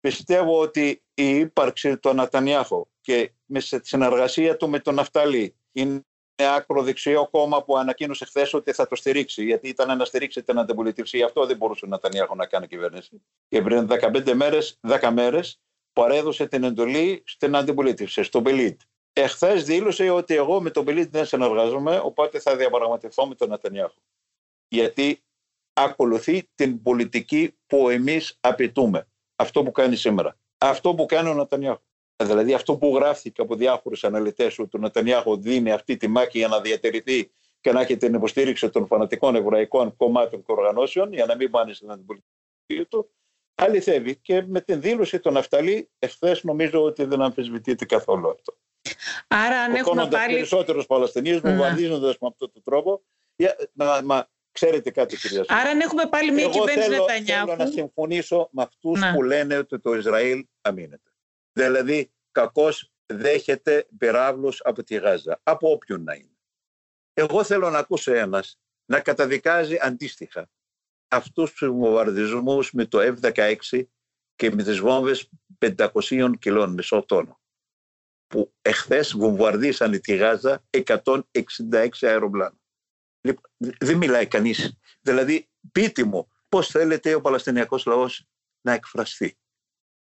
Πιστεύω 0.01 0.61
ότι 0.61 1.03
η 1.15 1.39
ύπαρξη 1.39 1.99
του 1.99 2.15
Νατανιάχο 2.15 2.89
και 3.01 3.33
με 3.45 3.61
συνεργασία 3.61 4.57
του 4.57 4.69
με 4.69 4.79
τον 4.79 4.95
Ναυταλή 4.95 5.57
είναι 5.73 6.05
ακροδεξιό 6.37 7.29
κόμμα 7.31 7.65
που 7.65 7.77
ανακοίνωσε 7.77 8.25
χθες 8.25 8.55
ότι 8.55 8.73
θα 8.73 8.87
το 8.87 8.97
στηρίξει, 8.97 9.45
γιατί 9.45 9.69
ήταν 9.69 9.99
να 9.99 10.05
στηρίξει 10.05 10.43
την 10.43 10.59
αντιπολίτευση. 10.59 11.23
Αυτό 11.23 11.47
δεν 11.47 11.57
μπορούσε 11.57 11.87
να 11.87 11.91
Νατανιάχο 11.91 12.35
να 12.35 12.47
κάνει 12.47 12.67
κυβέρνηση. 12.67 13.23
Και 13.49 13.63
πριν 13.63 13.87
15 13.89 14.33
μέρες, 14.33 14.79
10 14.81 15.11
μέρες, 15.13 15.61
παρέδωσε 15.93 16.47
την 16.47 16.65
εντολή 16.65 17.23
στην 17.27 17.57
αντιπολίτευση, 17.57 18.23
στον 18.23 18.43
Μπελίτ. 18.43 18.81
Εχθές 19.13 19.65
δήλωσε 19.65 20.11
ότι 20.11 20.35
εγώ 20.35 20.61
με 20.61 20.71
τον 20.71 20.85
Μπελίτ 20.85 21.11
δεν 21.11 21.27
συνεργάζομαι, 21.27 22.01
οπότε 22.05 22.39
θα 22.39 22.57
διαπραγματευτώ 22.57 23.27
με 23.27 23.35
τον 23.35 23.49
Νατανιάχο. 23.49 23.99
Γιατί 24.69 25.23
ακολουθεί 25.73 26.49
την 26.55 26.83
πολιτική 26.83 27.57
που 27.67 27.89
εμείς 27.89 28.37
απαιτούμε. 28.41 29.07
Αυτό 29.38 29.62
που 29.62 29.70
κάνει 29.70 29.96
σήμερα. 29.96 30.37
Αυτό 30.59 30.94
που 30.94 31.07
κάνει 31.07 31.29
ο 31.29 31.35
Νατανιάχο. 31.35 31.83
Δηλαδή 32.22 32.55
αυτό 32.55 32.77
που 32.77 32.96
γράφτηκε 32.96 33.40
από 33.40 33.55
διάφορους 33.55 34.05
αναλυτές 34.05 34.59
ότι 34.59 34.77
ο 34.77 34.81
Νετανιάχο 34.81 35.37
δίνει 35.37 35.72
αυτή 35.72 35.96
τη 35.96 36.09
μάχη 36.09 36.38
για 36.38 36.48
να 36.48 36.61
διατηρηθεί 36.61 37.31
και 37.61 37.72
να 37.72 37.81
έχει 37.81 37.96
την 37.96 38.14
υποστήριξη 38.14 38.70
των 38.70 38.87
φανατικών 38.87 39.35
εβραϊκών 39.35 39.96
κομμάτων 39.96 40.44
και 40.44 40.53
οργανώσεων 40.53 41.12
για 41.12 41.27
να 41.27 41.37
μην 41.37 41.51
πάνε 41.51 41.72
στην 41.72 41.90
αντιπολιτεία 41.90 42.87
του, 42.88 43.11
αληθεύει. 43.55 44.16
Και 44.16 44.42
με 44.46 44.61
την 44.61 44.81
δήλωση 44.81 45.20
των 45.20 45.33
Ναυταλή, 45.33 45.90
εχθές 45.98 46.44
νομίζω 46.44 46.83
ότι 46.83 47.05
δεν 47.05 47.22
αμφισβητείται 47.22 47.85
καθόλου 47.85 48.31
αυτό. 48.31 48.57
Άρα, 49.29 49.61
αν 49.61 49.74
έχουμε 49.74 50.09
πάλι. 50.09 50.33
περισσότερους 50.33 50.87
Παλαιστινίους, 50.87 51.42
ναι. 51.42 51.51
βομβαρδίζοντα 51.51 52.07
με 52.07 52.29
αυτόν 52.29 52.53
τον 52.53 52.62
τρόπο. 52.62 53.03
Μα, 53.72 54.01
μα, 54.05 54.29
ξέρετε 54.59 54.90
κάτι, 54.90 55.16
κυρία 55.16 55.44
Άρα, 55.49 55.71
αν 55.71 55.81
έχουμε 55.81 56.07
πάλι 56.07 56.33
μια 56.33 56.49
κυβέρνηση 56.49 56.88
Νετανιάχου. 56.88 57.47
Θέλω 57.47 57.64
να 57.64 57.66
συμφωνήσω 57.66 58.49
με 58.53 58.62
αυτούς 58.62 59.01
ναι. 59.01 59.12
που 59.12 59.23
λένε 59.23 59.57
ότι 59.57 59.79
το 59.81 59.94
Ισραήλ 59.94 60.47
αμήνεται. 60.61 61.12
Δηλαδή, 61.53 62.12
κακώς 62.31 62.92
δέχεται 63.07 63.87
πυράβλους 63.99 64.61
από 64.64 64.83
τη 64.83 64.97
Γάζα, 64.97 65.40
από 65.42 65.71
όποιον 65.71 66.03
να 66.03 66.14
είναι. 66.14 66.38
Εγώ 67.12 67.44
θέλω 67.44 67.71
να 67.71 67.79
ακούσω 67.79 68.12
ένας 68.12 68.59
να 68.85 69.01
καταδικάζει 69.01 69.77
αντίστοιχα 69.81 70.51
αυτούς 71.09 71.53
τους 71.53 71.68
βομβαρδισμούς 71.68 72.73
με 72.73 72.85
το 72.85 72.99
F-16 73.01 73.85
και 74.35 74.51
με 74.51 74.62
τις 74.62 74.79
βόμβες 74.79 75.29
500 75.59 76.33
κιλών 76.38 76.73
μισό 76.73 77.03
τόνο 77.03 77.40
που 78.27 78.55
εχθές 78.62 79.16
βομβαρδίσανε 79.16 79.99
τη 79.99 80.16
Γάζα 80.16 80.64
166 80.71 81.88
αεροπλάνα. 82.01 82.59
Λοιπόν, 83.20 83.42
δεν 83.78 83.96
μιλάει 83.96 84.26
κανείς. 84.26 84.78
Δηλαδή, 85.00 85.48
πείτε 85.72 86.04
μου, 86.04 86.28
πώς 86.48 86.68
θέλετε 86.68 87.14
ο 87.14 87.20
Παλαιστινιακός 87.20 87.85
λαός 87.87 88.26
να 88.61 88.72
εκφραστεί; 88.72 89.38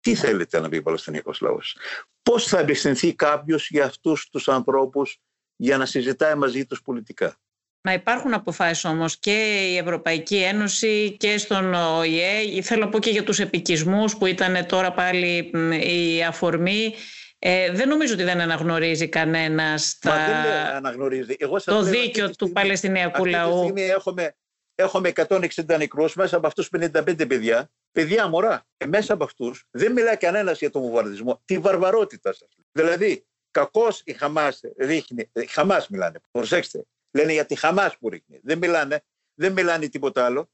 Τι 0.01 0.15
θέλετε 0.15 0.61
να 0.61 0.69
πει 0.69 0.77
ο 0.77 0.83
Παλαιστινιακός 0.83 1.41
λαός, 1.41 1.77
Πώς 2.23 2.47
θα 2.47 2.61
απευθυνθεί 2.61 3.15
κάποιος 3.15 3.69
για 3.71 3.85
αυτούς 3.85 4.29
τους 4.29 4.49
ανθρώπους 4.49 5.19
για 5.57 5.77
να 5.77 5.87
συζητάει 5.87 6.35
μαζί 6.35 6.67
τους 6.67 6.83
πολιτικά; 6.83 7.37
Να 7.81 7.93
υπάρχουν 7.93 8.35
αποφάσεις 8.35 8.85
όμως 8.85 9.19
και 9.19 9.67
η 9.73 9.77
Ευρωπαϊκή 9.77 10.37
Ένωση 10.37 11.17
και 11.17 11.39
στον 11.39 11.75
ΟΗΕ. 11.75 12.63
Θέλω 12.63 12.85
να 12.85 12.89
πω 12.89 12.99
και 12.99 13.11
για 13.11 13.25
τους 13.25 13.39
επικισμούς 13.39 14.17
που 14.17 14.27
ήταν 14.27 14.67
τώρα 14.67 14.93
πάλι 14.93 15.51
η 15.81 16.25
αφορμή 16.25 16.95
Ε, 17.39 17.73
δεν 17.73 17.89
νομίζω 17.89 18.15
ότι 18.15 18.23
δεν 18.23 18.41
αναγνωρίζει 18.41 19.09
κανένας 19.09 19.99
τα... 19.99 20.11
Μα 20.11 20.43
δεν 20.43 20.53
αναγνωρίζει. 20.53 21.37
Εγώ 21.39 21.63
το 21.63 21.83
δίκιο 21.83 22.31
του 22.31 22.53
Παλαιστινιακού 22.53 23.25
λαού. 23.25 23.49
Αυτή 23.49 23.61
τη 23.61 23.63
στιγμή 23.63 23.83
έχουμε, 23.83 24.37
έχουμε 24.75 25.13
160 25.15 25.77
νεκρούς, 25.79 26.15
μέσα 26.15 26.37
από 26.37 26.47
αυτούς 26.47 26.71
55 26.77 27.29
παιδιά. 27.29 27.71
Παιδιά 27.93 28.29
μωρά. 28.29 28.67
Ε, 28.77 28.87
μέσα 28.87 29.15
από 29.15 29.25
αυτούς 29.25 29.65
δεν 29.71 29.93
μιλάει 29.93 30.17
κανένας 30.17 30.59
για 30.59 30.71
τον 30.71 30.83
βομβαρδισμό. 30.83 31.43
Τη 31.45 31.59
βαρβαρότητα 31.59 32.33
σας. 32.33 32.49
Δηλαδή, 32.73 33.27
κακώς 33.51 34.03
η 34.05 34.13
Χαμάς 34.13 34.61
ρίχνει, 34.79 35.31
η 35.33 35.47
Χαμάς 35.47 35.89
μιλάνε, 35.89 36.21
προσέξτε, 36.31 36.85
λένε 37.11 37.33
για 37.33 37.47
τη 37.47 37.55
Χαμάς 37.55 37.99
που 37.99 38.09
ρίχνει. 38.09 38.41
Δεν 38.43 38.59
μιλάνε, 38.59 39.05
δεν 39.35 39.53
μιλάνε 39.53 39.89
τίποτα 39.89 40.25
άλλο. 40.25 40.51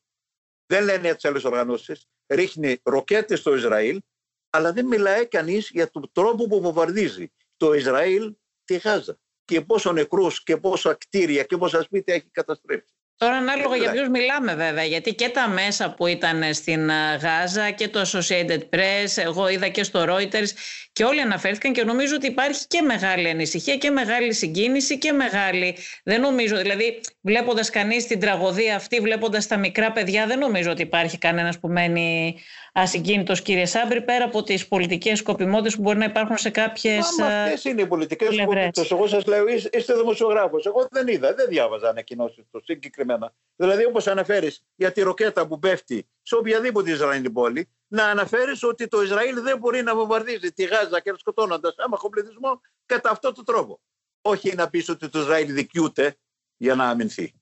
Δεν 0.67 0.85
λένε 0.85 1.01
για 1.01 1.15
τις 1.15 1.25
άλλες 1.25 1.45
οργανώσεις. 1.45 2.07
Ρίχνει 2.27 2.81
ροκέτες 2.83 3.39
στο 3.39 3.55
Ισραήλ, 3.55 4.01
αλλά 4.55 4.73
δεν 4.73 4.87
μιλάει 4.87 5.27
κανείς 5.27 5.71
για 5.71 5.91
τον 5.91 6.11
τρόπο 6.13 6.47
που 6.47 6.61
βομβαρδίζει 6.61 7.33
το 7.57 7.73
Ισραήλ 7.73 8.35
τη 8.65 8.77
Γάζα 8.77 9.19
και 9.45 9.61
πόσο 9.61 9.93
νεκρούς 9.93 10.43
και 10.43 10.57
πόσα 10.57 10.95
κτίρια 10.95 11.45
και 11.45 11.57
πόσα 11.57 11.83
σπίτια 11.83 12.15
έχει 12.15 12.31
καταστρέψει. 12.31 12.95
Τώρα 13.23 13.37
ανάλογα 13.37 13.77
για 13.77 13.91
ποιους 13.91 14.09
μιλάμε 14.09 14.55
βέβαια, 14.55 14.85
γιατί 14.85 15.15
και 15.15 15.29
τα 15.29 15.49
μέσα 15.49 15.95
που 15.95 16.07
ήταν 16.07 16.55
στην 16.55 16.91
Γάζα 17.23 17.71
και 17.71 17.89
το 17.89 18.01
Associated 18.01 18.59
Press, 18.77 19.25
εγώ 19.25 19.49
είδα 19.49 19.69
και 19.69 19.83
στο 19.83 20.05
Reuters 20.09 20.49
και 20.93 21.05
όλοι 21.05 21.21
αναφέρθηκαν 21.21 21.73
και 21.73 21.85
νομίζω 21.85 22.15
ότι 22.15 22.27
υπάρχει 22.27 22.67
και 22.67 22.83
μεγάλη 22.83 23.29
ανησυχία 23.29 23.77
και 23.77 23.91
μεγάλη 23.91 24.33
συγκίνηση 24.33 24.99
και 24.99 25.13
μεγάλη, 25.13 25.77
δεν 26.05 26.21
νομίζω, 26.21 26.57
δηλαδή 26.57 27.01
βλέποντας 27.21 27.71
κανείς 27.71 28.07
την 28.07 28.21
τραγωδία 28.21 28.77
αυτή, 28.77 29.01
βλέποντας 29.01 29.47
τα 29.47 29.57
μικρά 29.57 29.93
παιδιά, 29.93 30.27
δεν 30.27 30.39
νομίζω 30.39 30.71
ότι 30.71 30.83
υπάρχει 30.83 31.19
κανένας 31.19 31.59
που 31.59 31.69
μένει 31.69 32.37
ασυγκίνητος 32.73 33.43
κύριε 33.43 33.67
Σάμπρη 33.67 34.03
πέρα 34.03 34.25
από 34.25 34.43
τις 34.43 34.69
πολιτικές 34.69 35.19
σκοπιμότητες 35.19 35.77
που 35.77 35.83
μπορεί 35.83 35.99
να 35.99 36.05
υπάρχουν 36.05 36.37
σε 36.37 36.51
κάποιες 36.51 37.07
Μα 37.19 37.27
αυτές 37.27 37.65
είναι 37.65 37.83
οι 37.83 37.87
πολιτικές 37.87 38.35
σκοπιμότητες. 38.35 38.91
Εγώ 38.91 39.07
σας 39.07 39.27
λέω 39.27 39.45
είστε 39.73 39.95
δημοσιογράφος. 39.95 40.67
Εγώ 40.67 40.89
δεν 40.91 41.09
είδα, 41.09 41.35
δεν 41.35 41.47
διάβαζα 41.49 41.89
ανακοινώσεις 41.89 42.45
το 42.51 42.61
συγκεκριμένα. 43.13 43.35
Δηλαδή 43.57 43.85
όπως 43.85 44.07
αναφέρεις 44.07 44.63
για 44.75 44.93
τη 44.93 45.03
ροκέτα 45.03 45.47
που 45.47 45.59
πέφτει 45.59 46.09
σε 46.23 46.35
οποιαδήποτε 46.35 46.91
Ισραήλ 46.91 47.31
πόλη 47.31 47.69
να 47.89 48.05
αναφέρεις 48.05 48.63
ότι 48.63 48.89
το 48.89 49.03
Ισραήλ 49.03 49.43
δεν 49.43 49.59
μπορεί 49.59 49.83
να 49.83 49.95
βομβαρδίζει 49.95 50.53
τη 50.53 50.65
Γάζα 50.65 51.01
και 51.01 51.15
σκοτώνοντας 51.17 51.75
άμαχο 51.79 52.09
πληθυσμό 52.09 52.61
κατά 52.87 53.11
αυτόν 53.11 53.35
τον 53.35 53.45
τρόπο. 53.45 53.81
Όχι 54.23 54.55
να 54.55 54.71
πεις 54.71 54.89
ότι 54.89 55.09
το 55.09 55.19
Ισραήλ 55.19 55.53
δικιούται 55.53 56.17
για 56.57 56.75
να 56.75 56.89
αμυνθεί. 56.89 57.35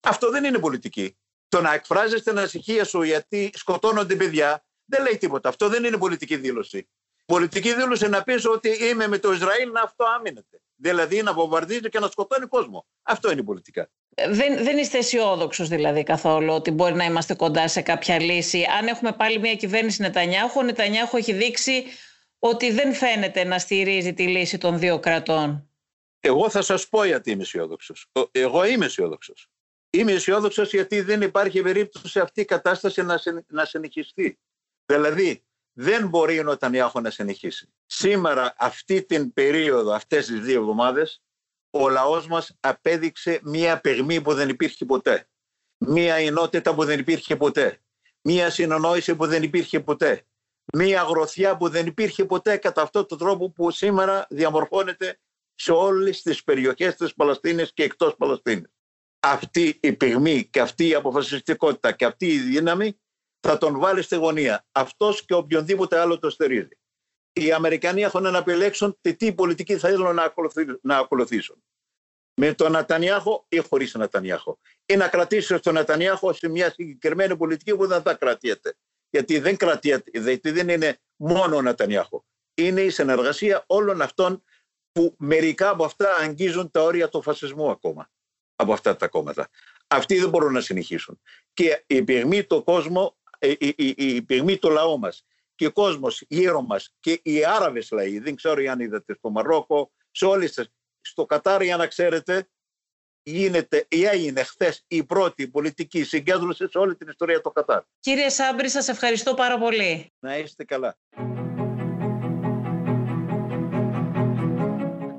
Αυτό 0.00 0.30
δεν 0.30 0.44
είναι 0.44 0.58
πολιτική. 0.58 1.18
Το 1.48 1.60
να 1.60 1.72
εκφράζεις 1.72 2.22
την 2.22 2.38
ανησυχία 2.38 2.84
σου 2.84 3.02
γιατί 3.02 3.50
σκοτώνονται 3.54 4.16
παιδιά 4.16 4.64
δεν 4.84 5.02
λέει 5.02 5.18
τίποτα. 5.18 5.48
Αυτό 5.48 5.68
δεν 5.68 5.84
είναι 5.84 5.98
πολιτική 5.98 6.36
δήλωση. 6.36 6.88
Πολιτική 7.24 7.74
δήλωση 7.74 8.08
να 8.08 8.22
πεις 8.22 8.46
ότι 8.46 8.68
είμαι 8.68 9.06
με 9.06 9.18
το 9.18 9.32
Ισραήλ 9.32 9.70
να 9.70 9.80
αυτό 9.80 10.04
άμυνεται. 10.04 10.60
Δηλαδή 10.82 11.22
να 11.22 11.32
βομβαρδίζει 11.32 11.88
και 11.88 11.98
να 11.98 12.08
σκοτώνει 12.08 12.46
κόσμο. 12.46 12.86
Αυτό 13.02 13.30
είναι 13.30 13.40
η 13.40 13.44
πολιτικά. 13.44 13.90
Δεν, 14.28 14.64
δεν 14.64 14.78
είστε 14.78 14.98
αισιόδοξος 14.98 15.68
δηλαδή 15.68 16.02
καθόλου 16.02 16.52
ότι 16.52 16.70
μπορεί 16.70 16.94
να 16.94 17.04
είμαστε 17.04 17.34
κοντά 17.34 17.68
σε 17.68 17.80
κάποια 17.80 18.20
λύση. 18.20 18.64
Αν 18.78 18.86
έχουμε 18.86 19.12
πάλι 19.12 19.38
μια 19.38 19.54
κυβέρνηση 19.54 20.02
Νετανιάχου, 20.02 20.58
ο 20.58 20.62
Νετανιάχου 20.62 21.16
έχει 21.16 21.32
δείξει 21.32 21.84
ότι 22.38 22.72
δεν 22.72 22.94
φαίνεται 22.94 23.44
να 23.44 23.58
στηρίζει 23.58 24.14
τη 24.14 24.26
λύση 24.26 24.58
των 24.58 24.78
δύο 24.78 25.00
κρατών. 25.00 25.70
Εγώ 26.20 26.50
θα 26.50 26.62
σας 26.62 26.88
πω 26.88 27.04
γιατί 27.04 27.30
είμαι 27.30 27.42
αισιόδοξος. 27.42 28.06
Εγώ 28.30 28.64
είμαι 28.64 28.84
αισιόδοξος. 28.84 29.48
Είμαι 29.90 30.12
αισιόδοξος 30.12 30.72
γιατί 30.72 31.00
δεν 31.00 31.22
υπάρχει 31.22 31.62
περίπτωση 31.62 32.20
αυτή 32.20 32.40
η 32.40 32.44
κατάσταση 32.44 33.02
να, 33.02 33.20
να 33.46 33.64
συνεχιστεί. 33.64 34.38
Δηλαδή, 34.86 35.44
δεν 35.72 36.08
μπορεί 36.08 36.38
ο 36.38 36.42
Νοτανιάχο 36.42 37.00
να 37.00 37.10
συνεχίσει. 37.10 37.72
Σήμερα, 37.86 38.54
αυτή 38.58 39.02
την 39.02 39.32
περίοδο, 39.32 39.92
αυτές 39.92 40.26
τις 40.26 40.40
δύο 40.40 40.60
εβδομάδες, 40.60 41.22
ο 41.70 41.88
λαός 41.88 42.26
μας 42.26 42.56
απέδειξε 42.60 43.40
μία 43.42 43.80
παιγμή 43.80 44.20
που 44.20 44.34
δεν 44.34 44.48
υπήρχε 44.48 44.84
ποτέ. 44.84 45.28
Μία 45.78 46.14
ενότητα 46.14 46.74
που 46.74 46.84
δεν 46.84 46.98
υπήρχε 46.98 47.36
ποτέ. 47.36 47.82
Μία 48.22 48.50
συνονόηση 48.50 49.16
που 49.16 49.26
δεν 49.26 49.42
υπήρχε 49.42 49.80
ποτέ. 49.80 50.24
Μία 50.72 51.02
γροθιά 51.02 51.56
που 51.56 51.68
δεν 51.68 51.86
υπήρχε 51.86 52.24
ποτέ 52.24 52.56
κατά 52.56 52.82
αυτόν 52.82 53.06
τον 53.06 53.18
τρόπο 53.18 53.50
που 53.50 53.70
σήμερα 53.70 54.26
διαμορφώνεται 54.30 55.18
σε 55.54 55.72
όλες 55.72 56.22
τις 56.22 56.44
περιοχές 56.44 56.94
της 56.94 57.14
Παλαιστίνης 57.14 57.72
και 57.72 57.82
εκτός 57.82 58.16
Παλαιστίνης. 58.16 58.70
Αυτή 59.20 59.78
η 59.82 59.92
πυγμή 59.92 60.44
και 60.44 60.60
αυτή 60.60 60.88
η 60.88 60.94
αποφασιστικότητα 60.94 61.92
και 61.92 62.04
αυτή 62.04 62.26
η 62.26 62.38
δύναμη 62.38 63.00
θα 63.40 63.58
τον 63.58 63.78
βάλει 63.78 64.02
στη 64.02 64.16
γωνία. 64.16 64.66
Αυτός 64.72 65.24
και 65.24 65.34
οποιονδήποτε 65.34 65.98
άλλο 65.98 66.18
το 66.18 66.30
στερίζει. 66.30 66.78
Οι 67.32 67.52
Αμερικανοί 67.52 68.02
έχουν 68.02 68.22
να 68.22 68.38
επιλέξουν 68.38 68.98
τι 69.16 69.34
πολιτική 69.34 69.76
θα 69.76 69.88
ήθελαν 69.88 70.32
να 70.82 70.96
ακολουθήσουν. 70.96 71.62
Με 72.34 72.54
τον 72.54 72.72
Νατανιάχο 72.72 73.44
ή 73.48 73.58
χωρίς 73.58 73.90
τον 73.92 74.00
Νατανιάχο. 74.00 74.58
Ή 74.86 74.96
να 74.96 75.08
κρατήσει 75.08 75.60
τον 75.60 75.74
Νατανιάχο 75.74 76.32
σε 76.32 76.48
μια 76.48 76.70
συγκεκριμένη 76.70 77.36
πολιτική 77.36 77.76
που 77.76 77.86
δεν 77.86 78.02
θα 78.02 78.14
κρατιέται. 78.14 78.76
Γιατί 79.10 79.38
δεν 79.38 79.56
κρατιέται, 79.56 80.20
γιατί 80.20 80.50
δεν 80.50 80.68
είναι 80.68 80.98
μόνο 81.16 81.56
ο 81.56 81.62
Νατανιάχο. 81.62 82.24
Είναι 82.54 82.80
η 82.80 82.90
συνεργασία 82.90 83.64
όλων 83.66 84.02
αυτών 84.02 84.42
που 84.92 85.14
μερικά 85.18 85.68
από 85.68 85.84
αυτά 85.84 86.14
αγγίζουν 86.14 86.70
τα 86.70 86.82
όρια 86.82 87.08
του 87.08 87.22
φασισμού 87.22 87.70
ακόμα. 87.70 88.10
Από 88.56 88.72
αυτά 88.72 88.96
τα 88.96 89.08
κόμματα. 89.08 89.48
Αυτοί 89.86 90.18
δεν 90.18 90.28
μπορούν 90.28 90.52
να 90.52 90.60
συνεχίσουν. 90.60 91.20
Και 91.52 91.84
η 91.86 92.02
πυγμή 92.02 92.44
του 92.44 92.64
κόσμου 92.64 93.16
η, 93.40 93.74
η, 93.76 93.94
η 93.96 94.22
πυγμή 94.22 94.56
του 94.58 94.70
λαού 94.70 94.98
μας 94.98 95.24
και 95.54 95.66
ο 95.66 95.72
κόσμος 95.72 96.24
γύρω 96.28 96.62
μας 96.62 96.94
και 97.00 97.20
οι 97.22 97.44
Άραβες 97.44 97.90
λαοί, 97.90 98.18
δεν 98.18 98.34
ξέρω 98.34 98.70
αν 98.70 98.80
είδατε 98.80 99.14
στο 99.14 99.30
Μαρόκο, 99.30 99.92
σε 100.10 100.26
όλες 100.26 100.52
τις, 100.52 100.68
στο 101.00 101.26
Κατάρ 101.26 101.62
για 101.62 101.76
να 101.76 101.86
ξέρετε, 101.86 102.48
γίνεται 103.22 103.86
ή 103.88 104.04
έγινε 104.04 104.42
χθες 104.42 104.84
η 104.88 105.04
πρώτη 105.04 105.48
πολιτική 105.48 106.04
συγκέντρωση 106.04 106.68
σε 106.70 106.78
όλη 106.78 106.96
την 106.96 107.08
ιστορία 107.08 107.40
του 107.40 107.52
Κατάρ. 107.52 107.82
Κύριε 108.00 108.28
Σάμπρη, 108.28 108.68
σας 108.68 108.88
ευχαριστώ 108.88 109.34
πάρα 109.34 109.58
πολύ. 109.58 110.12
Να 110.18 110.38
είστε 110.38 110.64
καλά. 110.64 110.98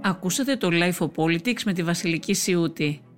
Ακούσατε 0.03 0.57
το 0.57 0.69
Life 0.71 0.97
of 0.97 1.11
Politics 1.15 1.63
με 1.63 1.73
τη 1.73 1.83
Βασιλική 1.83 2.33
Σιούτη. 2.33 3.10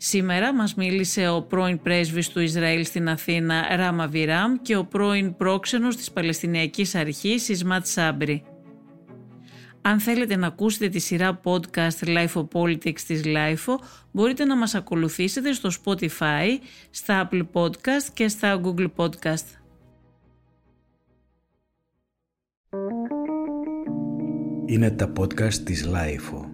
Σήμερα 0.00 0.54
μας 0.54 0.74
μίλησε 0.74 1.28
ο 1.28 1.42
πρώην 1.42 1.82
πρέσβης 1.82 2.28
του 2.28 2.40
Ισραήλ 2.40 2.84
στην 2.84 3.08
Αθήνα 3.08 3.76
Ράμα 3.76 4.06
Βιράμ 4.06 4.54
και 4.62 4.76
ο 4.76 4.84
πρώην 4.84 5.36
πρόξενος 5.36 5.96
της 5.96 6.10
Παλαιστινιακής 6.10 6.94
Αρχής 6.94 7.48
Ισμάτ 7.48 7.86
Σάμπρη. 7.86 8.42
Αν 9.82 10.00
θέλετε 10.00 10.36
να 10.36 10.46
ακούσετε 10.46 10.88
τη 10.88 10.98
σειρά 10.98 11.40
podcast 11.44 12.04
Life 12.04 12.32
of 12.32 12.48
Politics 12.52 13.00
της 13.00 13.22
Life 13.24 13.74
μπορείτε 14.12 14.44
να 14.44 14.56
μας 14.56 14.74
ακολουθήσετε 14.74 15.52
στο 15.52 15.70
Spotify, 15.84 16.46
στα 16.90 17.28
Apple 17.28 17.46
Podcast 17.52 18.08
και 18.14 18.28
στα 18.28 18.60
Google 18.64 18.88
Podcast. 18.96 19.46
Είναι 24.66 24.90
τα 24.90 25.12
podcast 25.18 25.54
της 25.54 25.88
Life 25.92 26.47